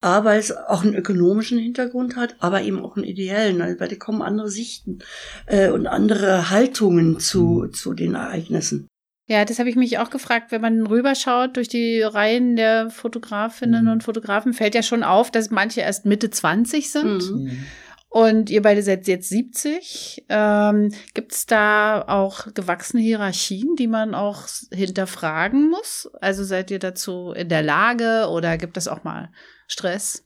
A, 0.01 0.23
weil 0.23 0.39
es 0.39 0.55
auch 0.55 0.83
einen 0.83 0.93
ökonomischen 0.93 1.57
Hintergrund 1.57 2.15
hat, 2.15 2.35
aber 2.39 2.61
eben 2.61 2.83
auch 2.85 2.95
einen 2.95 3.05
ideellen, 3.05 3.61
also, 3.61 3.79
weil 3.79 3.87
da 3.87 3.95
kommen 3.95 4.21
andere 4.21 4.49
Sichten 4.49 4.99
äh, 5.47 5.69
und 5.69 5.87
andere 5.87 6.51
Haltungen 6.51 7.19
zu, 7.19 7.63
mhm. 7.65 7.73
zu 7.73 7.93
den 7.93 8.13
Ereignissen. 8.13 8.87
Ja, 9.29 9.43
das 9.43 9.59
habe 9.59 9.69
ich 9.69 9.75
mich 9.75 9.97
auch 9.97 10.09
gefragt, 10.09 10.51
wenn 10.51 10.61
man 10.61 10.87
rüberschaut 10.87 11.57
durch 11.57 11.67
die 11.67 12.01
Reihen 12.01 12.55
der 12.55 12.89
Fotografinnen 12.89 13.85
mhm. 13.85 13.91
und 13.91 14.03
Fotografen, 14.03 14.53
fällt 14.53 14.75
ja 14.75 14.83
schon 14.83 15.03
auf, 15.03 15.31
dass 15.31 15.49
manche 15.49 15.81
erst 15.81 16.05
Mitte 16.05 16.29
20 16.29 16.91
sind. 16.91 17.31
Mhm. 17.31 17.43
mhm. 17.43 17.65
Und 18.09 18.49
ihr 18.49 18.61
beide 18.61 18.81
seid 18.83 19.05
jetzt 19.07 19.27
70. 19.27 20.25
Ähm, 20.29 20.93
Gibt 21.13 21.33
es 21.33 21.45
da 21.45 22.01
auch 22.07 22.47
gewachsene 22.53 23.01
Hierarchien, 23.01 23.75
die 23.75 23.87
man 23.87 24.15
auch 24.15 24.47
hinterfragen 24.71 25.69
muss? 25.69 26.09
Also 26.21 26.45
seid 26.45 26.71
ihr 26.71 26.79
dazu 26.79 27.33
in 27.33 27.49
der 27.49 27.63
Lage 27.63 28.29
oder 28.31 28.57
gibt 28.57 28.77
es 28.77 28.87
auch 28.87 29.03
mal 29.03 29.29
Stress? 29.67 30.23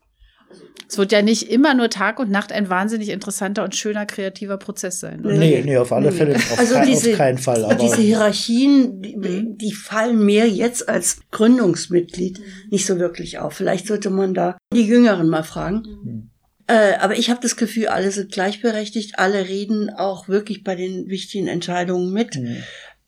Es 0.90 0.98
wird 0.98 1.14
ja 1.14 1.22
nicht 1.22 1.50
immer 1.50 1.74
nur 1.74 1.90
Tag 1.90 2.20
und 2.20 2.30
Nacht 2.30 2.52
ein 2.52 2.70
wahnsinnig 2.70 3.10
interessanter 3.10 3.64
und 3.64 3.76
schöner 3.76 4.06
kreativer 4.06 4.58
Prozess 4.58 5.00
sein. 5.00 5.22
Oder? 5.26 5.36
Nee, 5.36 5.62
nee, 5.64 5.78
auf 5.78 5.94
alle 5.94 6.12
Fälle 6.12 6.36
auf, 6.36 6.60
also 6.60 6.74
kein, 6.76 6.88
diese, 6.88 7.12
auf 7.12 7.18
keinen 7.18 7.38
Fall. 7.38 7.64
Aber 7.64 7.76
diese 7.76 8.02
Hierarchien, 8.02 9.02
die, 9.02 9.16
mhm. 9.16 9.58
die, 9.58 9.72
fallen 9.72 10.24
mir 10.26 10.50
jetzt 10.50 10.90
als 10.90 11.22
Gründungsmitglied 11.32 12.42
nicht 12.70 12.86
so 12.86 13.00
wirklich 13.00 13.40
auf. 13.40 13.54
Vielleicht 13.54 13.88
sollte 13.88 14.10
man 14.10 14.34
da 14.34 14.58
die 14.74 14.86
Jüngeren 14.86 15.30
mal 15.30 15.44
fragen. 15.44 15.84
Mhm. 16.04 16.30
Äh, 16.68 16.96
aber 17.00 17.18
ich 17.18 17.30
habe 17.30 17.40
das 17.42 17.56
Gefühl, 17.56 17.88
alle 17.88 18.12
sind 18.12 18.32
gleichberechtigt, 18.32 19.18
alle 19.18 19.48
reden 19.48 19.90
auch 19.90 20.28
wirklich 20.28 20.64
bei 20.64 20.76
den 20.76 21.08
wichtigen 21.08 21.48
Entscheidungen 21.48 22.12
mit. 22.12 22.36
Mhm. 22.36 22.58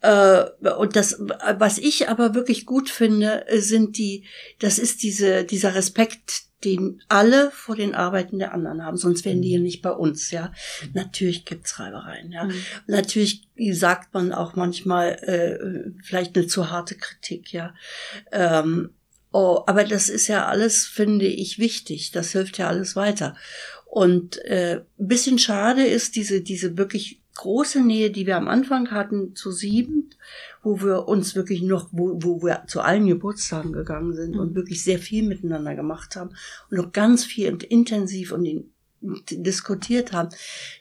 Äh, 0.04 0.44
und 0.78 0.98
das, 0.98 1.18
was 1.58 1.78
ich 1.78 2.10
aber 2.10 2.36
wirklich 2.36 2.66
gut 2.66 2.89
finde, 2.89 3.46
sind 3.56 3.98
die, 3.98 4.26
das 4.60 4.78
ist 4.78 5.02
diese, 5.02 5.46
dieser 5.46 5.76
Respekt, 5.76 6.44
den 6.66 7.02
alle 7.08 7.52
vor 7.52 7.76
den 7.76 7.96
Arbeiten 7.96 8.39
der 8.39 8.54
anderen 8.54 8.86
haben, 8.86 8.98
sonst 8.98 9.26
wären 9.26 9.42
die 9.42 9.52
ja 9.52 9.58
mhm. 9.58 9.63
nicht 9.63 9.82
bei 9.82 9.92
uns, 9.92 10.32
ja. 10.32 10.54
Natürlich 10.94 11.46
gibt's 11.46 11.80
Reibereien, 11.80 12.32
ja. 12.32 12.46
Mhm. 12.46 12.54
Natürlich 12.88 13.48
sagt 13.72 14.13
man 14.13 14.34
auch 14.34 14.56
manchmal 14.56 15.12
äh, 15.24 15.92
vielleicht 16.04 16.38
eine 16.38 16.48
zu 16.48 16.70
harte 16.70 16.96
Kritik, 16.96 17.54
ja. 17.54 17.74
Ähm, 18.32 18.92
oh, 19.32 19.63
aber 19.68 19.86
das 19.86 20.10
ist 20.10 20.28
ja 20.28 20.48
alles, 20.48 20.86
finde 20.86 21.28
ich, 21.28 21.60
wichtig. 21.60 22.12
Das 22.12 22.32
hilft 22.32 22.58
ja 22.58 22.68
alles 22.68 22.96
weiter. 22.98 23.36
Und 23.86 24.44
äh, 24.46 24.82
bisschen 24.98 25.39
schade 25.39 25.86
ist 25.86 26.16
diese, 26.16 26.42
diese 26.42 26.78
wirklich 26.78 27.23
große 27.36 27.82
Nähe, 27.82 28.12
die 28.12 28.26
wir 28.26 28.38
am 28.38 28.48
Anfang 28.48 28.91
hatten 28.91 29.36
zu 29.36 29.52
sieben, 29.52 30.10
wo 30.62 30.82
wir 30.82 31.08
uns 31.08 31.36
wirklich 31.36 31.62
noch, 31.62 31.89
wo, 31.91 32.19
wo 32.22 32.41
wir 32.43 32.63
zu 32.67 32.82
allen 32.82 33.08
Geburtstagen 33.08 33.74
gegangen 33.74 34.13
sind 34.13 34.36
mhm. 34.36 34.39
und 34.39 34.56
wirklich 34.56 34.84
sehr 34.84 35.00
viel 35.00 35.24
miteinander 35.24 35.76
gemacht 35.76 36.15
haben 36.15 36.32
und 36.69 36.78
noch 36.78 36.91
ganz 36.91 37.26
viel 37.26 37.52
und 37.52 37.63
intensiv 37.63 38.32
und 38.32 38.46
in, 38.46 38.74
diskutiert 39.32 40.13
haben. 40.13 40.30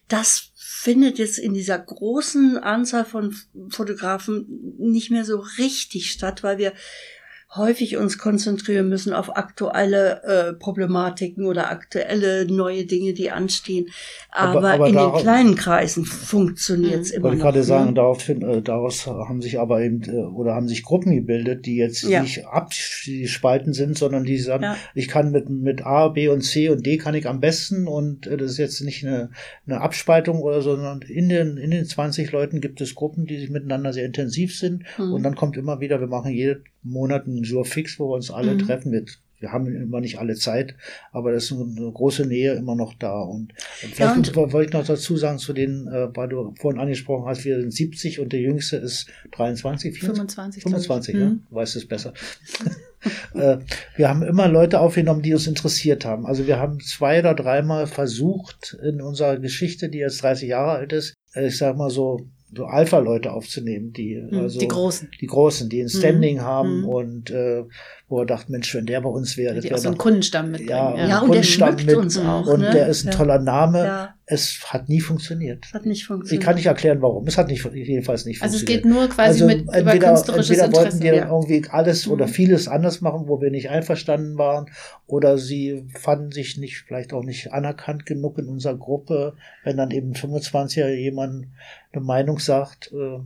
Das 0.08 0.50
findet 0.54 1.18
jetzt 1.18 1.38
in 1.38 1.54
dieser 1.54 1.78
großen 1.78 2.58
Anzahl 2.58 3.04
von 3.04 3.34
Fotografen 3.68 4.76
nicht 4.78 5.10
mehr 5.10 5.24
so 5.24 5.38
richtig 5.58 6.10
statt, 6.10 6.42
weil 6.42 6.58
wir 6.58 6.72
häufig 7.54 7.98
uns 7.98 8.16
konzentrieren 8.16 8.88
müssen 8.88 9.12
auf 9.12 9.36
aktuelle 9.36 10.22
äh, 10.22 10.52
Problematiken 10.54 11.44
oder 11.44 11.70
aktuelle 11.70 12.46
neue 12.46 12.86
Dinge, 12.86 13.12
die 13.12 13.30
anstehen. 13.30 13.88
Aber, 14.30 14.58
aber, 14.58 14.70
aber 14.72 14.88
in 14.88 14.94
darauf, 14.94 15.16
den 15.16 15.22
kleinen 15.22 15.54
Kreisen 15.54 16.04
funktioniert 16.06 17.00
es 17.00 17.10
immer 17.10 17.24
wollte 17.24 17.36
noch. 17.38 17.44
Ich 17.44 17.52
gerade 17.52 17.62
sagen, 17.62 17.88
ne? 17.88 17.94
darauf, 17.94 18.28
äh, 18.28 18.62
daraus 18.62 19.06
haben 19.06 19.42
sich 19.42 19.60
aber 19.60 19.82
eben 19.82 20.02
äh, 20.04 20.22
oder 20.24 20.54
haben 20.54 20.68
sich 20.68 20.82
Gruppen 20.82 21.14
gebildet, 21.14 21.66
die 21.66 21.76
jetzt 21.76 22.02
ja. 22.04 22.22
nicht 22.22 22.46
abgespalten 22.46 23.74
sind, 23.74 23.98
sondern 23.98 24.24
die 24.24 24.38
sagen, 24.38 24.64
ja. 24.64 24.76
ich 24.94 25.08
kann 25.08 25.30
mit 25.30 25.50
mit 25.50 25.84
A, 25.84 26.08
B 26.08 26.28
und 26.28 26.40
C 26.40 26.70
und 26.70 26.86
D 26.86 26.96
kann 26.96 27.14
ich 27.14 27.28
am 27.28 27.40
besten 27.40 27.86
und 27.86 28.26
äh, 28.26 28.38
das 28.38 28.52
ist 28.52 28.58
jetzt 28.58 28.80
nicht 28.80 29.04
eine, 29.04 29.30
eine 29.66 29.80
Abspaltung 29.82 30.40
oder 30.40 30.62
so, 30.62 30.74
sondern 30.76 31.02
in 31.02 31.28
den 31.28 31.58
in 31.58 31.70
den 31.70 31.84
20 31.84 32.32
Leuten 32.32 32.62
gibt 32.62 32.80
es 32.80 32.94
Gruppen, 32.94 33.26
die 33.26 33.38
sich 33.38 33.50
miteinander 33.50 33.92
sehr 33.92 34.06
intensiv 34.06 34.56
sind 34.56 34.84
mhm. 34.96 35.12
und 35.12 35.22
dann 35.22 35.34
kommt 35.34 35.58
immer 35.58 35.80
wieder, 35.80 36.00
wir 36.00 36.06
machen 36.06 36.32
jede 36.32 36.62
Monat 36.82 37.26
einen 37.26 37.42
Jour 37.42 37.64
fix, 37.64 37.98
wo 37.98 38.10
wir 38.10 38.16
uns 38.16 38.30
alle 38.30 38.54
mhm. 38.54 38.58
treffen 38.58 38.90
mit 38.90 39.18
wir 39.42 39.52
haben 39.52 39.66
immer 39.66 40.00
nicht 40.00 40.18
alle 40.18 40.36
Zeit, 40.36 40.76
aber 41.10 41.32
das 41.32 41.50
ist 41.50 41.52
eine 41.52 41.92
große 41.92 42.24
Nähe 42.24 42.54
immer 42.54 42.76
noch 42.76 42.94
da. 42.94 43.20
Und, 43.20 43.52
und 43.82 43.94
vielleicht 43.94 44.28
ja, 44.28 44.36
wollte 44.36 44.68
ich 44.68 44.72
noch 44.72 44.86
dazu 44.86 45.16
sagen, 45.16 45.38
zu 45.38 45.52
den, 45.52 45.88
äh, 45.88 46.16
weil 46.16 46.28
du 46.28 46.54
vorhin 46.58 46.80
angesprochen 46.80 47.26
hast, 47.26 47.44
wir 47.44 47.60
sind 47.60 47.72
70 47.72 48.20
und 48.20 48.32
der 48.32 48.40
jüngste 48.40 48.76
ist 48.76 49.08
23, 49.32 49.98
24. 49.98 50.62
25, 50.62 50.62
25 50.62 51.14
ja, 51.14 51.20
mhm. 51.26 51.42
du 51.50 51.56
weißt 51.56 51.74
es 51.74 51.88
besser. 51.88 52.14
äh, 53.34 53.58
wir 53.96 54.08
haben 54.08 54.22
immer 54.22 54.46
Leute 54.46 54.78
aufgenommen, 54.78 55.22
die 55.22 55.34
uns 55.34 55.48
interessiert 55.48 56.04
haben. 56.04 56.24
Also 56.24 56.46
wir 56.46 56.60
haben 56.60 56.78
zwei 56.78 57.18
oder 57.18 57.34
dreimal 57.34 57.88
versucht 57.88 58.78
in 58.80 59.02
unserer 59.02 59.38
Geschichte, 59.38 59.88
die 59.88 59.98
jetzt 59.98 60.22
30 60.22 60.48
Jahre 60.48 60.70
alt 60.70 60.92
ist, 60.92 61.14
äh, 61.34 61.48
ich 61.48 61.58
sag 61.58 61.76
mal 61.76 61.90
so 61.90 62.28
so 62.54 62.66
Alpha-Leute 62.66 63.32
aufzunehmen, 63.32 63.92
die 63.92 64.16
hm, 64.16 64.40
also 64.40 64.58
die 64.58 64.68
großen, 64.68 65.10
die 65.20 65.26
großen, 65.26 65.68
die 65.68 65.80
ein 65.80 65.88
Standing 65.88 66.36
mhm. 66.36 66.42
haben 66.42 66.80
mhm. 66.80 66.88
und 66.88 67.30
äh, 67.30 67.64
wo 68.08 68.20
er 68.20 68.26
dachte, 68.26 68.52
Mensch, 68.52 68.74
wenn 68.74 68.86
der 68.86 69.00
bei 69.00 69.08
uns 69.08 69.36
wäre, 69.36 69.54
das 69.54 69.64
wäre 69.64 69.78
so 69.78 69.88
einen 69.88 69.98
Kundenstamm 69.98 70.50
mit. 70.50 70.68
Ja, 70.68 70.94
ja, 70.96 71.20
und 71.20 71.34
der 71.34 71.42
schmückt 71.42 71.86
mit, 71.86 71.96
uns 71.96 72.18
auch. 72.18 72.46
Und 72.46 72.60
ne? 72.60 72.70
der 72.70 72.88
ist 72.88 73.04
ein 73.04 73.12
ja. 73.12 73.16
toller 73.16 73.38
Name. 73.38 73.84
Ja. 73.84 74.14
Es 74.32 74.60
hat 74.72 74.88
nie 74.88 75.00
funktioniert. 75.00 75.66
Hat 75.74 75.84
nicht 75.84 76.06
funktioniert. 76.06 76.40
Ich 76.40 76.44
kann 76.44 76.54
nicht 76.56 76.66
erklären, 76.66 77.02
warum. 77.02 77.26
Es 77.26 77.36
hat 77.36 77.48
nicht, 77.48 77.64
jedenfalls 77.74 78.24
nicht 78.24 78.40
also 78.42 78.56
funktioniert. 78.56 78.84
Also 78.84 78.98
es 78.98 79.04
geht 79.04 79.08
nur 79.08 79.08
quasi 79.08 79.42
also 79.42 79.46
mit 79.46 79.58
entweder, 79.60 79.96
über 79.96 80.06
künstlerisches 80.08 80.50
entweder 80.50 80.66
Interesse. 80.66 80.84
wollten 80.84 81.00
die 81.00 81.10
dann 81.20 81.28
irgendwie 81.28 81.68
alles 81.70 82.06
mhm. 82.06 82.12
oder 82.12 82.28
vieles 82.28 82.68
anders 82.68 83.00
machen, 83.02 83.28
wo 83.28 83.40
wir 83.40 83.50
nicht 83.50 83.68
einverstanden 83.70 84.38
waren, 84.38 84.66
oder 85.06 85.36
sie 85.36 85.86
fanden 85.98 86.30
sich 86.32 86.56
nicht, 86.56 86.84
vielleicht 86.86 87.12
auch 87.12 87.24
nicht 87.24 87.52
anerkannt 87.52 88.06
genug 88.06 88.38
in 88.38 88.48
unserer 88.48 88.76
Gruppe, 88.76 89.34
wenn 89.64 89.76
dann 89.76 89.90
eben 89.90 90.12
25er 90.14 90.88
jemand 90.88 91.48
eine 91.92 92.02
Meinung 92.02 92.38
sagt, 92.38 92.90
äh, 92.92 93.18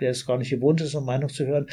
der 0.00 0.10
es 0.10 0.26
gar 0.26 0.38
nicht 0.38 0.50
gewohnt 0.50 0.80
ist, 0.80 0.94
eine 0.94 1.04
Meinung 1.04 1.28
zu 1.28 1.46
hören. 1.46 1.66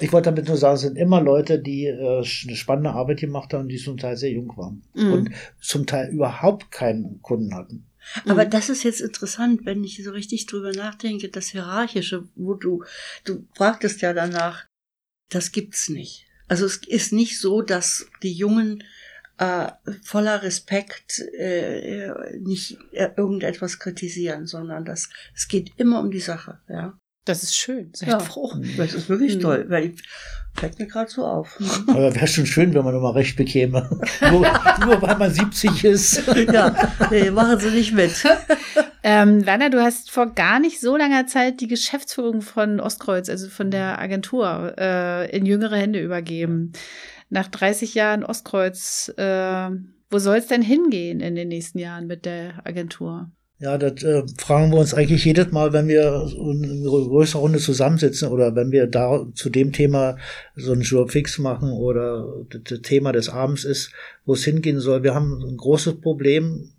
Ich 0.00 0.12
wollte 0.12 0.30
damit 0.30 0.48
nur 0.48 0.56
sagen, 0.56 0.76
es 0.76 0.80
sind 0.82 0.96
immer 0.96 1.20
Leute, 1.20 1.58
die 1.58 1.86
äh, 1.86 2.16
eine 2.46 2.56
spannende 2.56 2.90
Arbeit 2.90 3.20
gemacht 3.20 3.52
haben, 3.52 3.68
die 3.68 3.76
zum 3.76 3.96
Teil 3.98 4.16
sehr 4.16 4.30
jung 4.30 4.56
waren 4.56 4.82
Mhm. 4.94 5.12
und 5.12 5.30
zum 5.60 5.86
Teil 5.86 6.10
überhaupt 6.10 6.70
keinen 6.70 7.20
Kunden 7.22 7.54
hatten. 7.54 7.86
Aber 8.26 8.44
Mhm. 8.44 8.50
das 8.50 8.68
ist 8.68 8.82
jetzt 8.82 9.00
interessant, 9.00 9.64
wenn 9.64 9.84
ich 9.84 10.02
so 10.02 10.10
richtig 10.10 10.46
drüber 10.46 10.72
nachdenke, 10.72 11.28
das 11.28 11.48
Hierarchische, 11.48 12.28
wo 12.34 12.54
du, 12.54 12.84
du 13.24 13.46
fragtest 13.54 14.00
ja 14.02 14.12
danach, 14.12 14.66
das 15.30 15.52
gibt's 15.52 15.88
nicht. 15.88 16.26
Also 16.48 16.66
es 16.66 16.78
ist 16.86 17.12
nicht 17.12 17.38
so, 17.40 17.62
dass 17.62 18.06
die 18.22 18.32
Jungen 18.32 18.84
äh, 19.38 19.68
voller 20.04 20.42
Respekt 20.42 21.20
äh, 21.38 22.04
äh, 22.08 22.38
nicht 22.38 22.76
äh, 22.92 23.10
irgendetwas 23.16 23.78
kritisieren, 23.78 24.46
sondern 24.46 24.84
das, 24.84 25.08
es 25.34 25.48
geht 25.48 25.72
immer 25.78 26.00
um 26.00 26.10
die 26.10 26.20
Sache, 26.20 26.60
ja. 26.68 26.98
Das 27.24 27.42
ist 27.44 27.56
schön. 27.56 27.94
Seid 27.94 28.08
Ja. 28.08 28.18
froh. 28.18 28.52
Das 28.76 28.94
ist 28.94 29.08
wirklich 29.08 29.36
Mhm. 29.36 29.40
toll, 29.40 29.64
weil 29.68 29.86
ich, 29.94 30.02
fällt 30.54 30.78
mir 30.78 30.86
gerade 30.86 31.10
so 31.10 31.24
auf. 31.24 31.58
Aber 31.88 32.14
wäre 32.14 32.26
schon 32.26 32.46
schön, 32.46 32.74
wenn 32.74 32.84
man 32.84 32.94
immer 32.94 33.14
recht 33.14 33.36
bekäme. 33.36 33.88
nur, 34.20 34.46
nur 34.84 35.02
weil 35.02 35.16
man 35.16 35.32
70 35.32 35.84
ist. 35.84 36.22
ja, 36.52 36.74
nee, 37.10 37.30
machen 37.30 37.58
Sie 37.58 37.70
nicht 37.70 37.92
mit. 37.92 38.12
Ähm, 39.04 39.44
Werner, 39.44 39.68
du 39.68 39.82
hast 39.82 40.12
vor 40.12 40.26
gar 40.32 40.60
nicht 40.60 40.80
so 40.80 40.96
langer 40.96 41.26
Zeit 41.26 41.60
die 41.60 41.66
Geschäftsführung 41.66 42.40
von 42.40 42.78
Ostkreuz, 42.78 43.28
also 43.28 43.48
von 43.48 43.72
der 43.72 43.98
Agentur, 43.98 44.76
äh, 44.78 45.36
in 45.36 45.44
jüngere 45.44 45.76
Hände 45.76 46.00
übergeben. 46.00 46.72
Nach 47.28 47.48
30 47.48 47.94
Jahren 47.94 48.22
Ostkreuz, 48.22 49.12
äh, 49.16 49.70
wo 50.08 50.18
soll 50.18 50.36
es 50.36 50.46
denn 50.46 50.62
hingehen 50.62 51.18
in 51.18 51.34
den 51.34 51.48
nächsten 51.48 51.80
Jahren 51.80 52.06
mit 52.06 52.26
der 52.26 52.64
Agentur? 52.64 53.28
Ja, 53.62 53.78
das 53.78 54.02
äh, 54.02 54.24
fragen 54.38 54.72
wir 54.72 54.78
uns 54.78 54.92
eigentlich 54.92 55.24
jedes 55.24 55.52
Mal, 55.52 55.72
wenn 55.72 55.86
wir 55.86 56.28
in 56.36 56.64
einer 56.64 56.90
größeren 56.90 57.42
Runde 57.42 57.58
zusammensitzen 57.60 58.26
oder 58.26 58.56
wenn 58.56 58.72
wir 58.72 58.88
da 58.88 59.24
zu 59.34 59.50
dem 59.50 59.70
Thema 59.70 60.18
so 60.56 60.72
einen 60.72 60.82
Jour 60.82 61.08
fix 61.08 61.38
machen 61.38 61.70
oder 61.70 62.44
das 62.48 62.80
Thema 62.82 63.12
des 63.12 63.28
Abends 63.28 63.62
ist, 63.62 63.92
wo 64.24 64.32
es 64.32 64.42
hingehen 64.42 64.80
soll. 64.80 65.04
Wir 65.04 65.14
haben 65.14 65.40
ein 65.40 65.56
großes 65.56 66.00
Problem, 66.00 66.72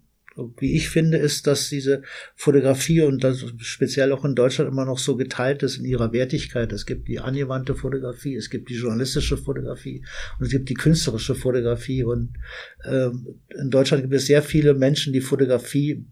wie 0.59 0.75
ich 0.75 0.89
finde, 0.89 1.19
ist, 1.19 1.47
dass 1.47 1.69
diese 1.69 2.01
Fotografie 2.35 2.99
und 2.99 3.23
das 3.23 3.45
speziell 3.59 4.11
auch 4.11 4.25
in 4.25 4.35
Deutschland 4.35 4.69
immer 4.69 4.83
noch 4.83 4.97
so 4.97 5.15
geteilt 5.15 5.63
ist 5.63 5.77
in 5.77 5.85
ihrer 5.85 6.11
Wertigkeit. 6.11 6.73
Es 6.73 6.85
gibt 6.85 7.07
die 7.07 7.19
angewandte 7.19 7.75
Fotografie, 7.75 8.35
es 8.35 8.49
gibt 8.49 8.67
die 8.67 8.75
journalistische 8.75 9.37
Fotografie 9.37 10.03
und 10.37 10.47
es 10.47 10.51
gibt 10.51 10.67
die 10.67 10.73
künstlerische 10.73 11.35
Fotografie. 11.35 12.03
Und 12.03 12.33
ähm, 12.83 13.39
in 13.57 13.69
Deutschland 13.69 14.03
gibt 14.03 14.15
es 14.15 14.25
sehr 14.25 14.41
viele 14.41 14.73
Menschen, 14.73 15.13
die 15.13 15.21
Fotografie 15.21 16.05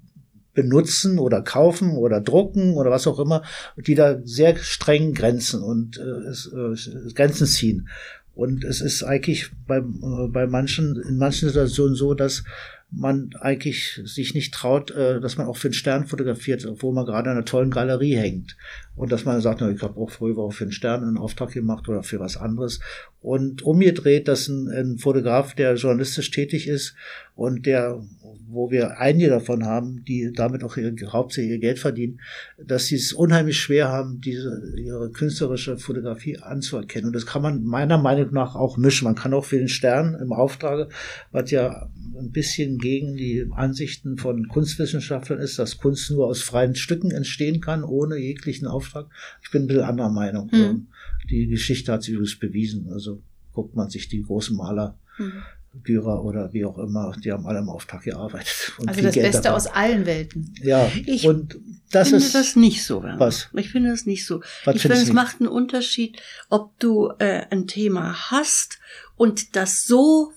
benutzen 0.53 1.19
oder 1.19 1.41
kaufen 1.41 1.91
oder 1.91 2.21
drucken 2.21 2.73
oder 2.73 2.91
was 2.91 3.07
auch 3.07 3.19
immer, 3.19 3.43
die 3.77 3.95
da 3.95 4.19
sehr 4.23 4.57
streng 4.57 5.13
Grenzen 5.13 5.61
und 5.61 5.97
äh, 5.97 6.29
äh, 6.31 7.13
Grenzen 7.13 7.47
ziehen. 7.47 7.87
Und 8.33 8.63
es 8.63 8.81
ist 8.81 9.03
eigentlich 9.03 9.51
bei, 9.67 9.77
äh, 9.77 10.27
bei 10.29 10.47
manchen, 10.47 11.01
in 11.07 11.17
manchen 11.17 11.49
Situationen 11.49 11.95
so, 11.95 12.13
dass 12.13 12.43
man 12.91 13.29
eigentlich 13.39 14.01
sich 14.03 14.33
nicht 14.33 14.53
traut, 14.53 14.91
äh, 14.91 15.21
dass 15.21 15.37
man 15.37 15.47
auch 15.47 15.55
für 15.55 15.69
einen 15.69 15.73
Stern 15.73 16.07
fotografiert, 16.07 16.65
obwohl 16.65 16.93
man 16.93 17.05
gerade 17.05 17.29
in 17.29 17.37
einer 17.37 17.45
tollen 17.45 17.71
Galerie 17.71 18.15
hängt. 18.15 18.57
Und 18.95 19.11
dass 19.11 19.23
man 19.23 19.39
sagt, 19.39 19.61
ich 19.61 19.81
habe 19.81 19.99
auch 19.99 20.11
früher 20.11 20.37
auch 20.37 20.51
für 20.51 20.65
einen 20.65 20.73
Stern 20.73 21.03
einen 21.03 21.17
Auftrag 21.17 21.51
gemacht 21.51 21.87
oder 21.87 22.03
für 22.03 22.19
was 22.19 22.35
anderes. 22.35 22.81
Und 23.21 23.61
umgedreht, 23.61 24.27
dass 24.27 24.49
ein, 24.49 24.67
ein 24.67 24.97
Fotograf, 24.97 25.55
der 25.55 25.75
journalistisch 25.75 26.31
tätig 26.31 26.67
ist 26.67 26.95
und 27.35 27.65
der, 27.65 28.03
wo 28.51 28.71
wir 28.71 28.99
einige 28.99 29.29
davon 29.29 29.65
haben, 29.65 30.03
die 30.05 30.31
damit 30.33 30.63
auch 30.63 30.77
ihr, 30.77 30.93
hauptsächlich 31.07 31.51
ihr 31.51 31.59
Geld 31.59 31.79
verdienen, 31.79 32.19
dass 32.63 32.85
sie 32.85 32.95
es 32.95 33.13
unheimlich 33.13 33.59
schwer 33.59 33.89
haben, 33.89 34.21
diese 34.21 34.73
ihre 34.77 35.11
künstlerische 35.11 35.77
Fotografie 35.77 36.37
anzuerkennen. 36.37 37.07
Und 37.07 37.13
das 37.13 37.25
kann 37.25 37.41
man 37.41 37.63
meiner 37.63 37.97
Meinung 37.97 38.33
nach 38.33 38.55
auch 38.55 38.77
mischen. 38.77 39.05
Man 39.05 39.15
kann 39.15 39.33
auch 39.33 39.45
für 39.45 39.57
den 39.57 39.67
Stern 39.67 40.15
im 40.15 40.33
Auftrage, 40.33 40.89
was 41.31 41.51
ja 41.51 41.89
ein 42.17 42.31
bisschen 42.31 42.77
gegen 42.77 43.15
die 43.15 43.47
Ansichten 43.51 44.17
von 44.17 44.47
Kunstwissenschaftlern 44.47 45.39
ist, 45.39 45.57
dass 45.57 45.77
Kunst 45.77 46.11
nur 46.11 46.27
aus 46.27 46.41
freien 46.41 46.75
Stücken 46.75 47.11
entstehen 47.11 47.61
kann, 47.61 47.83
ohne 47.83 48.17
jeglichen 48.17 48.67
Auftrag. 48.67 49.07
Ich 49.41 49.51
bin 49.51 49.63
ein 49.63 49.67
bisschen 49.67 49.83
anderer 49.83 50.11
Meinung. 50.11 50.49
Mhm. 50.51 50.87
Die 51.29 51.47
Geschichte 51.47 51.91
hat 51.91 52.03
sich 52.03 52.13
übrigens 52.13 52.37
bewiesen. 52.37 52.89
Also 52.91 53.21
guckt 53.53 53.75
man 53.75 53.89
sich 53.89 54.07
die 54.07 54.21
großen 54.21 54.55
Maler, 54.55 54.97
Mhm. 55.17 55.43
Dürer 55.73 56.23
oder 56.25 56.51
wie 56.53 56.65
auch 56.65 56.77
immer, 56.77 57.13
die 57.23 57.31
haben 57.31 57.45
alle 57.47 57.59
im 57.59 57.69
Auftrag 57.69 58.03
gearbeitet. 58.03 58.73
und 58.77 58.89
Also 58.89 59.01
das 59.01 59.13
Geld 59.13 59.25
Beste 59.27 59.41
dabei. 59.43 59.55
aus 59.55 59.67
allen 59.67 60.05
Welten. 60.05 60.53
Ja, 60.61 60.91
Ich 61.05 61.25
und 61.27 61.57
das 61.91 62.09
finde 62.09 62.25
ist 62.25 62.35
das 62.35 62.55
nicht 62.57 62.83
so. 62.83 63.01
Werner. 63.03 63.19
was? 63.19 63.49
Ich 63.53 63.69
finde 63.71 63.89
das 63.89 64.05
nicht 64.05 64.25
so. 64.25 64.41
Was 64.65 64.75
ich 64.75 64.81
finde, 64.81 64.97
es 64.97 65.13
macht 65.13 65.39
einen 65.39 65.47
Unterschied, 65.49 66.21
ob 66.49 66.77
du 66.79 67.11
äh, 67.19 67.45
ein 67.49 67.67
Thema 67.67 68.31
hast 68.31 68.79
und 69.15 69.55
das 69.55 69.85
so 69.85 70.31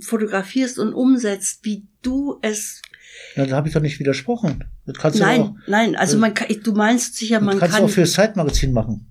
fotografierst 0.00 0.78
und 0.78 0.92
umsetzt, 0.92 1.60
wie 1.62 1.86
du 2.02 2.38
es. 2.42 2.82
Na, 3.34 3.46
da 3.46 3.56
habe 3.56 3.68
ich 3.68 3.74
doch 3.74 3.80
nicht 3.80 3.98
widersprochen. 3.98 4.64
Das 4.84 4.96
kannst 4.98 5.18
du 5.18 5.24
auch, 5.24 5.26
nein, 5.26 5.56
nein, 5.66 5.96
also 5.96 6.18
man 6.18 6.34
kann, 6.34 6.48
du 6.62 6.72
meinst 6.72 7.16
sicher, 7.16 7.40
man 7.40 7.58
kannst 7.58 7.74
du 7.76 7.78
kann. 7.80 7.86
auch 7.86 7.90
fürs 7.92 8.12
Zeitmagazin 8.12 8.72
machen. 8.72 9.06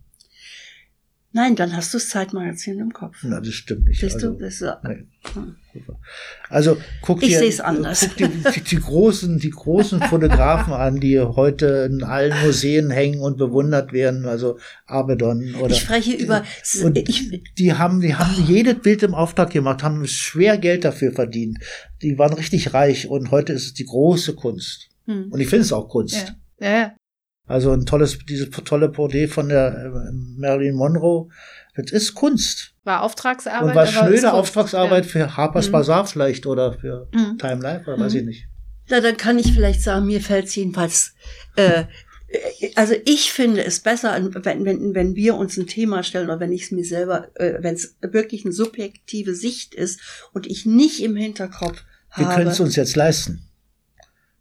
Nein, 1.35 1.57
dann 1.57 1.75
hast 1.75 1.93
du 1.93 1.97
das 1.97 2.07
Zeitmagazin 2.07 2.79
im 2.79 2.93
Kopf. 2.93 3.17
Na, 3.21 3.41
das 3.41 3.53
stimmt 3.53 3.87
nicht. 3.89 3.99
Siehst 3.99 4.15
also, 4.15 4.31
du, 4.31 4.39
das, 4.39 4.61
ist- 4.61 4.73
nee. 4.87 5.03
Also 6.47 6.77
guck 7.01 7.21
Ich 7.23 7.27
dir, 7.27 7.39
seh's 7.39 7.59
anders. 7.59 8.07
guck 8.07 8.15
dir 8.15 8.29
die, 8.29 8.61
die 8.61 8.79
großen, 8.79 9.37
die 9.39 9.49
großen 9.49 9.99
Fotografen 10.09 10.71
an, 10.71 11.01
die 11.01 11.19
heute 11.19 11.89
in 11.91 12.03
allen 12.03 12.33
Museen 12.45 12.89
hängen 12.89 13.19
und 13.19 13.37
bewundert 13.37 13.91
werden, 13.91 14.25
also 14.25 14.57
Abedon 14.85 15.55
oder 15.55 15.71
ich 15.71 15.81
spreche 15.81 16.13
über. 16.13 16.45
und 16.81 16.97
Ich, 16.97 17.29
die 17.57 17.73
haben, 17.73 17.99
die 17.99 18.15
haben 18.15 18.41
jedes 18.47 18.75
Bild 18.79 19.03
im 19.03 19.13
Auftrag 19.13 19.49
gemacht, 19.49 19.83
haben 19.83 20.07
schwer 20.07 20.57
Geld 20.57 20.85
dafür 20.85 21.11
verdient. 21.11 21.59
Die 22.01 22.17
waren 22.17 22.31
richtig 22.31 22.73
reich 22.73 23.09
und 23.09 23.31
heute 23.31 23.51
ist 23.51 23.65
es 23.65 23.73
die 23.73 23.83
große 23.83 24.35
Kunst. 24.35 24.87
Hm. 25.03 25.33
Und 25.33 25.41
ich 25.41 25.49
finde 25.49 25.63
es 25.65 25.73
auch 25.73 25.89
Kunst. 25.89 26.33
Ja, 26.61 26.69
ja. 26.69 26.95
Also 27.47 27.71
ein 27.71 27.85
tolles, 27.85 28.17
dieses 28.27 28.49
tolle 28.49 28.89
Porträt 28.89 29.27
von 29.27 29.49
der 29.49 29.67
äh, 29.85 30.11
Marilyn 30.37 30.75
Monroe, 30.75 31.29
das 31.75 31.91
ist 31.91 32.15
Kunst. 32.15 32.73
War 32.83 33.03
Auftragsarbeit. 33.03 33.75
und 33.75 33.87
schnöde 33.93 34.09
Kunst. 34.11 34.25
Auftragsarbeit 34.25 35.05
für 35.05 35.37
Harper's 35.37 35.67
Mhm. 35.67 35.71
Bazaar 35.73 36.07
vielleicht 36.07 36.45
oder 36.47 36.73
für 36.73 37.07
Mhm. 37.13 37.37
Time 37.37 37.61
Life 37.61 37.85
oder 37.91 37.99
weiß 37.99 38.13
Mhm. 38.13 38.19
ich 38.19 38.25
nicht. 38.25 38.47
Na, 38.89 38.99
dann 39.01 39.17
kann 39.17 39.37
ich 39.39 39.51
vielleicht 39.53 39.81
sagen, 39.81 40.05
mir 40.05 40.21
fällt 40.21 40.45
es 40.45 40.55
jedenfalls. 40.55 41.13
Äh, 41.55 41.83
also 42.75 42.95
ich 43.05 43.31
finde 43.31 43.63
es 43.63 43.79
besser, 43.79 44.15
wenn, 44.43 44.65
wenn, 44.65 44.93
wenn 44.95 45.15
wir 45.15 45.35
uns 45.35 45.57
ein 45.57 45.67
Thema 45.67 46.03
stellen 46.03 46.25
oder 46.29 46.39
wenn 46.39 46.51
ich 46.51 46.63
es 46.63 46.71
mir 46.71 46.83
selber, 46.83 47.29
äh, 47.35 47.61
wenn 47.61 47.75
es 47.75 47.95
wirklich 48.01 48.43
eine 48.45 48.53
subjektive 48.53 49.35
Sicht 49.35 49.73
ist 49.75 49.99
und 50.33 50.45
ich 50.47 50.65
nicht 50.65 51.01
im 51.03 51.15
Hinterkopf 51.15 51.83
Wir 52.15 52.25
können 52.27 52.47
es 52.47 52.55
habe. 52.55 52.63
uns 52.63 52.75
jetzt 52.75 52.95
leisten. 52.95 53.47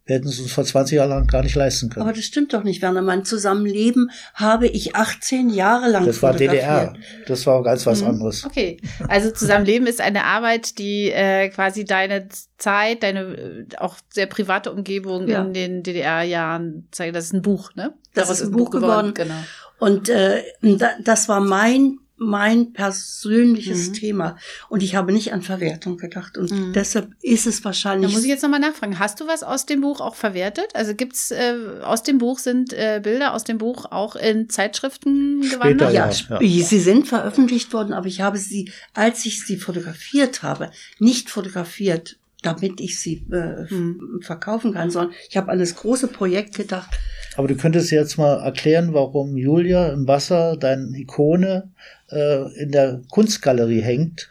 Wir 0.07 0.17
hätten 0.17 0.27
es 0.27 0.39
uns 0.39 0.51
vor 0.51 0.63
20 0.63 0.97
Jahren 0.97 1.09
lang 1.09 1.25
gar 1.27 1.41
nicht 1.41 1.55
leisten 1.55 1.89
können. 1.89 2.03
Aber 2.05 2.13
das 2.13 2.25
stimmt 2.25 2.53
doch 2.53 2.63
nicht, 2.63 2.81
Werner. 2.83 3.01
Mein 3.01 3.25
Zusammenleben 3.25 4.11
habe 4.35 4.67
ich 4.67 4.95
18 4.95 5.49
Jahre 5.49 5.89
lang 5.89 6.05
das 6.05 6.21
war. 6.21 6.33
DDR. 6.33 6.93
Das 7.27 7.47
war 7.47 7.63
ganz 7.63 7.87
was 7.87 8.01
Mhm. 8.01 8.09
anderes. 8.09 8.45
Okay, 8.45 8.77
also 9.07 9.31
Zusammenleben 9.31 9.87
ist 9.87 10.01
eine 10.01 10.25
Arbeit, 10.25 10.77
die 10.77 11.09
äh, 11.11 11.49
quasi 11.49 11.85
deine 11.85 12.27
Zeit, 12.59 13.01
deine 13.01 13.19
äh, 13.21 13.65
auch 13.77 13.97
sehr 14.09 14.27
private 14.27 14.71
Umgebung 14.71 15.27
Ja. 15.27 15.41
in 15.41 15.53
den 15.53 15.81
DDR-Jahren 15.81 16.87
zeigt. 16.91 17.15
Das 17.15 17.25
ist 17.25 17.33
ein 17.33 17.41
Buch, 17.41 17.73
ne? 17.73 17.93
Das 18.13 18.25
Daraus 18.27 18.41
ist 18.41 18.47
ein 18.49 18.51
Buch 18.55 18.69
geworden. 18.69 19.13
Genau. 19.15 19.33
Und 19.79 20.07
äh, 20.09 20.43
da, 20.61 20.89
das 21.03 21.27
war 21.29 21.41
mein 21.41 21.97
mein 22.17 22.71
persönliches 22.73 23.89
Mhm. 23.89 23.93
Thema 23.93 24.37
und 24.69 24.81
ich 24.83 24.95
habe 24.95 25.11
nicht 25.11 25.33
an 25.33 25.41
Verwertung 25.41 25.97
gedacht 25.97 26.37
und 26.37 26.49
Mhm. 26.51 26.73
deshalb 26.73 27.09
ist 27.21 27.45
es 27.45 27.59
Da 27.59 27.65
wahrscheinlich 27.65 28.13
muss 28.13 28.23
ich 28.23 28.29
jetzt 28.29 28.41
nochmal 28.41 28.59
nachfragen. 28.61 28.99
Hast 28.99 29.19
du 29.19 29.27
was 29.27 29.43
aus 29.43 29.65
dem 29.65 29.81
Buch 29.81 29.99
auch 29.99 30.15
verwertet? 30.15 30.67
Also 30.73 30.93
gibt's 30.95 31.31
äh, 31.31 31.55
aus 31.83 32.03
dem 32.03 32.17
Buch 32.17 32.39
sind 32.39 32.71
äh, 32.73 33.01
Bilder 33.03 33.33
aus 33.33 33.43
dem 33.43 33.57
Buch 33.57 33.85
auch 33.91 34.15
in 34.15 34.49
Zeitschriften 34.49 35.41
gewandert? 35.41 35.93
ja. 35.93 36.05
Ja, 36.07 36.11
sp- 36.15 36.39
sie 36.41 36.79
sind 36.79 37.07
veröffentlicht 37.07 37.73
worden, 37.73 37.93
aber 37.93 38.07
ich 38.07 38.21
habe 38.21 38.37
sie, 38.37 38.71
als 38.93 39.25
ich 39.25 39.45
sie 39.45 39.57
fotografiert 39.57 40.41
habe, 40.43 40.71
nicht 40.99 41.29
fotografiert, 41.29 42.17
damit 42.45 42.79
ich 42.79 42.99
sie 42.99 43.25
äh, 43.31 43.67
Hm. 43.69 44.19
verkaufen 44.21 44.73
kann, 44.73 44.89
sondern 44.91 45.13
ich 45.29 45.35
habe 45.37 45.51
an 45.51 45.59
das 45.59 45.75
große 45.75 46.07
Projekt 46.07 46.55
gedacht. 46.55 46.89
Aber 47.37 47.47
du 47.47 47.55
könntest 47.55 47.91
jetzt 47.91 48.17
mal 48.17 48.39
erklären, 48.41 48.93
warum 48.93 49.35
Julia 49.35 49.89
im 49.93 50.07
Wasser, 50.07 50.55
deine 50.57 50.97
Ikone, 50.97 51.69
äh, 52.09 52.61
in 52.61 52.71
der 52.71 53.01
Kunstgalerie 53.09 53.81
hängt. 53.81 54.29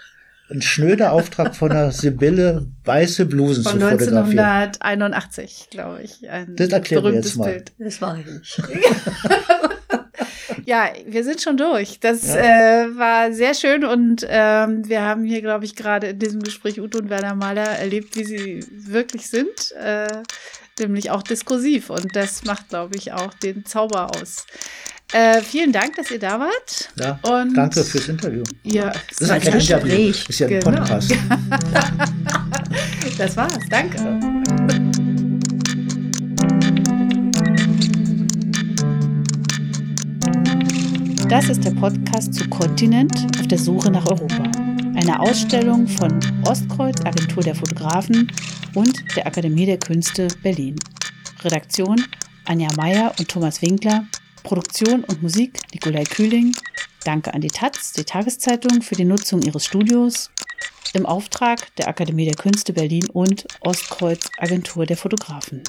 Ein 0.50 0.62
schnöder 0.62 1.12
Auftrag 1.12 1.56
von 1.56 1.70
der 1.70 1.90
Sibylle, 1.92 2.66
weiße 2.84 3.26
Blusen 3.26 3.64
Von 3.64 3.72
zu 3.80 3.88
fotografieren. 3.88 4.38
1981, 4.38 5.68
glaube 5.70 6.02
ich. 6.02 6.28
Ein 6.28 6.54
Das 6.56 6.68
erklären 6.68 7.02
wir 7.04 7.10
berühmtes 7.10 7.32
jetzt 7.32 7.38
mal. 7.38 7.50
Bild. 7.52 7.72
Das 7.78 8.00
war 8.00 8.18
ich 8.18 8.26
nicht. 8.26 8.62
Ja, 10.66 10.88
wir 11.06 11.24
sind 11.24 11.40
schon 11.42 11.56
durch. 11.56 11.98
Das 12.00 12.26
Ja. 12.26 12.36
äh, 12.84 12.96
war 12.96 13.32
sehr 13.32 13.54
schön 13.54 13.84
und 13.84 14.26
ähm, 14.28 14.88
wir 14.88 15.02
haben 15.02 15.24
hier, 15.24 15.40
glaube 15.42 15.64
ich, 15.64 15.76
gerade 15.76 16.08
in 16.08 16.18
diesem 16.18 16.42
Gespräch 16.42 16.80
Ute 16.80 16.98
und 16.98 17.10
Werner 17.10 17.34
Mahler 17.34 17.64
erlebt, 17.68 18.16
wie 18.16 18.24
sie 18.24 18.66
wirklich 18.70 19.28
sind, 19.28 19.72
äh, 19.80 20.06
nämlich 20.78 21.10
auch 21.10 21.22
diskursiv 21.22 21.90
und 21.90 22.14
das 22.16 22.44
macht, 22.44 22.68
glaube 22.70 22.96
ich, 22.96 23.12
auch 23.12 23.32
den 23.34 23.64
Zauber 23.64 24.10
aus. 24.16 24.46
Äh, 25.12 25.42
vielen 25.42 25.70
Dank, 25.70 25.94
dass 25.96 26.10
ihr 26.10 26.18
da 26.18 26.40
wart. 26.40 26.88
Ja, 26.98 27.18
Und 27.22 27.54
danke 27.54 27.84
fürs 27.84 28.08
Interview. 28.08 28.42
Ja, 28.64 28.90
Das 29.10 29.20
ist 29.20 29.28
ja 29.28 29.34
ein 29.34 29.40
kein 29.42 29.60
Interview, 29.60 30.08
Gespräch. 30.08 30.28
ist 30.28 30.38
ja 30.40 30.46
ein 30.48 30.60
Genau. 30.60 30.70
Podcast. 30.78 31.14
das 33.18 33.36
war's. 33.36 33.58
Danke. 33.70 34.43
Das 41.28 41.48
ist 41.48 41.64
der 41.64 41.70
Podcast 41.70 42.34
zu 42.34 42.48
Kontinent 42.48 43.12
auf 43.40 43.46
der 43.48 43.58
Suche 43.58 43.90
nach 43.90 44.06
Europa. 44.06 44.42
Eine 44.94 45.18
Ausstellung 45.20 45.88
von 45.88 46.20
Ostkreuz, 46.46 47.00
Agentur 47.04 47.42
der 47.42 47.54
Fotografen 47.54 48.30
und 48.74 49.16
der 49.16 49.26
Akademie 49.26 49.66
der 49.66 49.78
Künste 49.78 50.28
Berlin. 50.42 50.76
Redaktion 51.42 52.04
Anja 52.44 52.68
Meier 52.76 53.12
und 53.18 53.28
Thomas 53.28 53.62
Winkler. 53.62 54.06
Produktion 54.42 55.02
und 55.04 55.22
Musik 55.22 55.60
Nikolai 55.72 56.04
Kühling. 56.04 56.54
Danke 57.04 57.32
an 57.32 57.40
die 57.40 57.48
Taz, 57.48 57.92
die 57.92 58.04
Tageszeitung, 58.04 58.82
für 58.82 58.94
die 58.94 59.04
Nutzung 59.04 59.40
ihres 59.42 59.64
Studios 59.64 60.30
im 60.92 61.06
Auftrag 61.06 61.74
der 61.76 61.88
Akademie 61.88 62.26
der 62.26 62.36
Künste 62.36 62.72
Berlin 62.72 63.08
und 63.12 63.46
Ostkreuz 63.60 64.28
Agentur 64.38 64.86
der 64.86 64.96
Fotografen. 64.96 65.62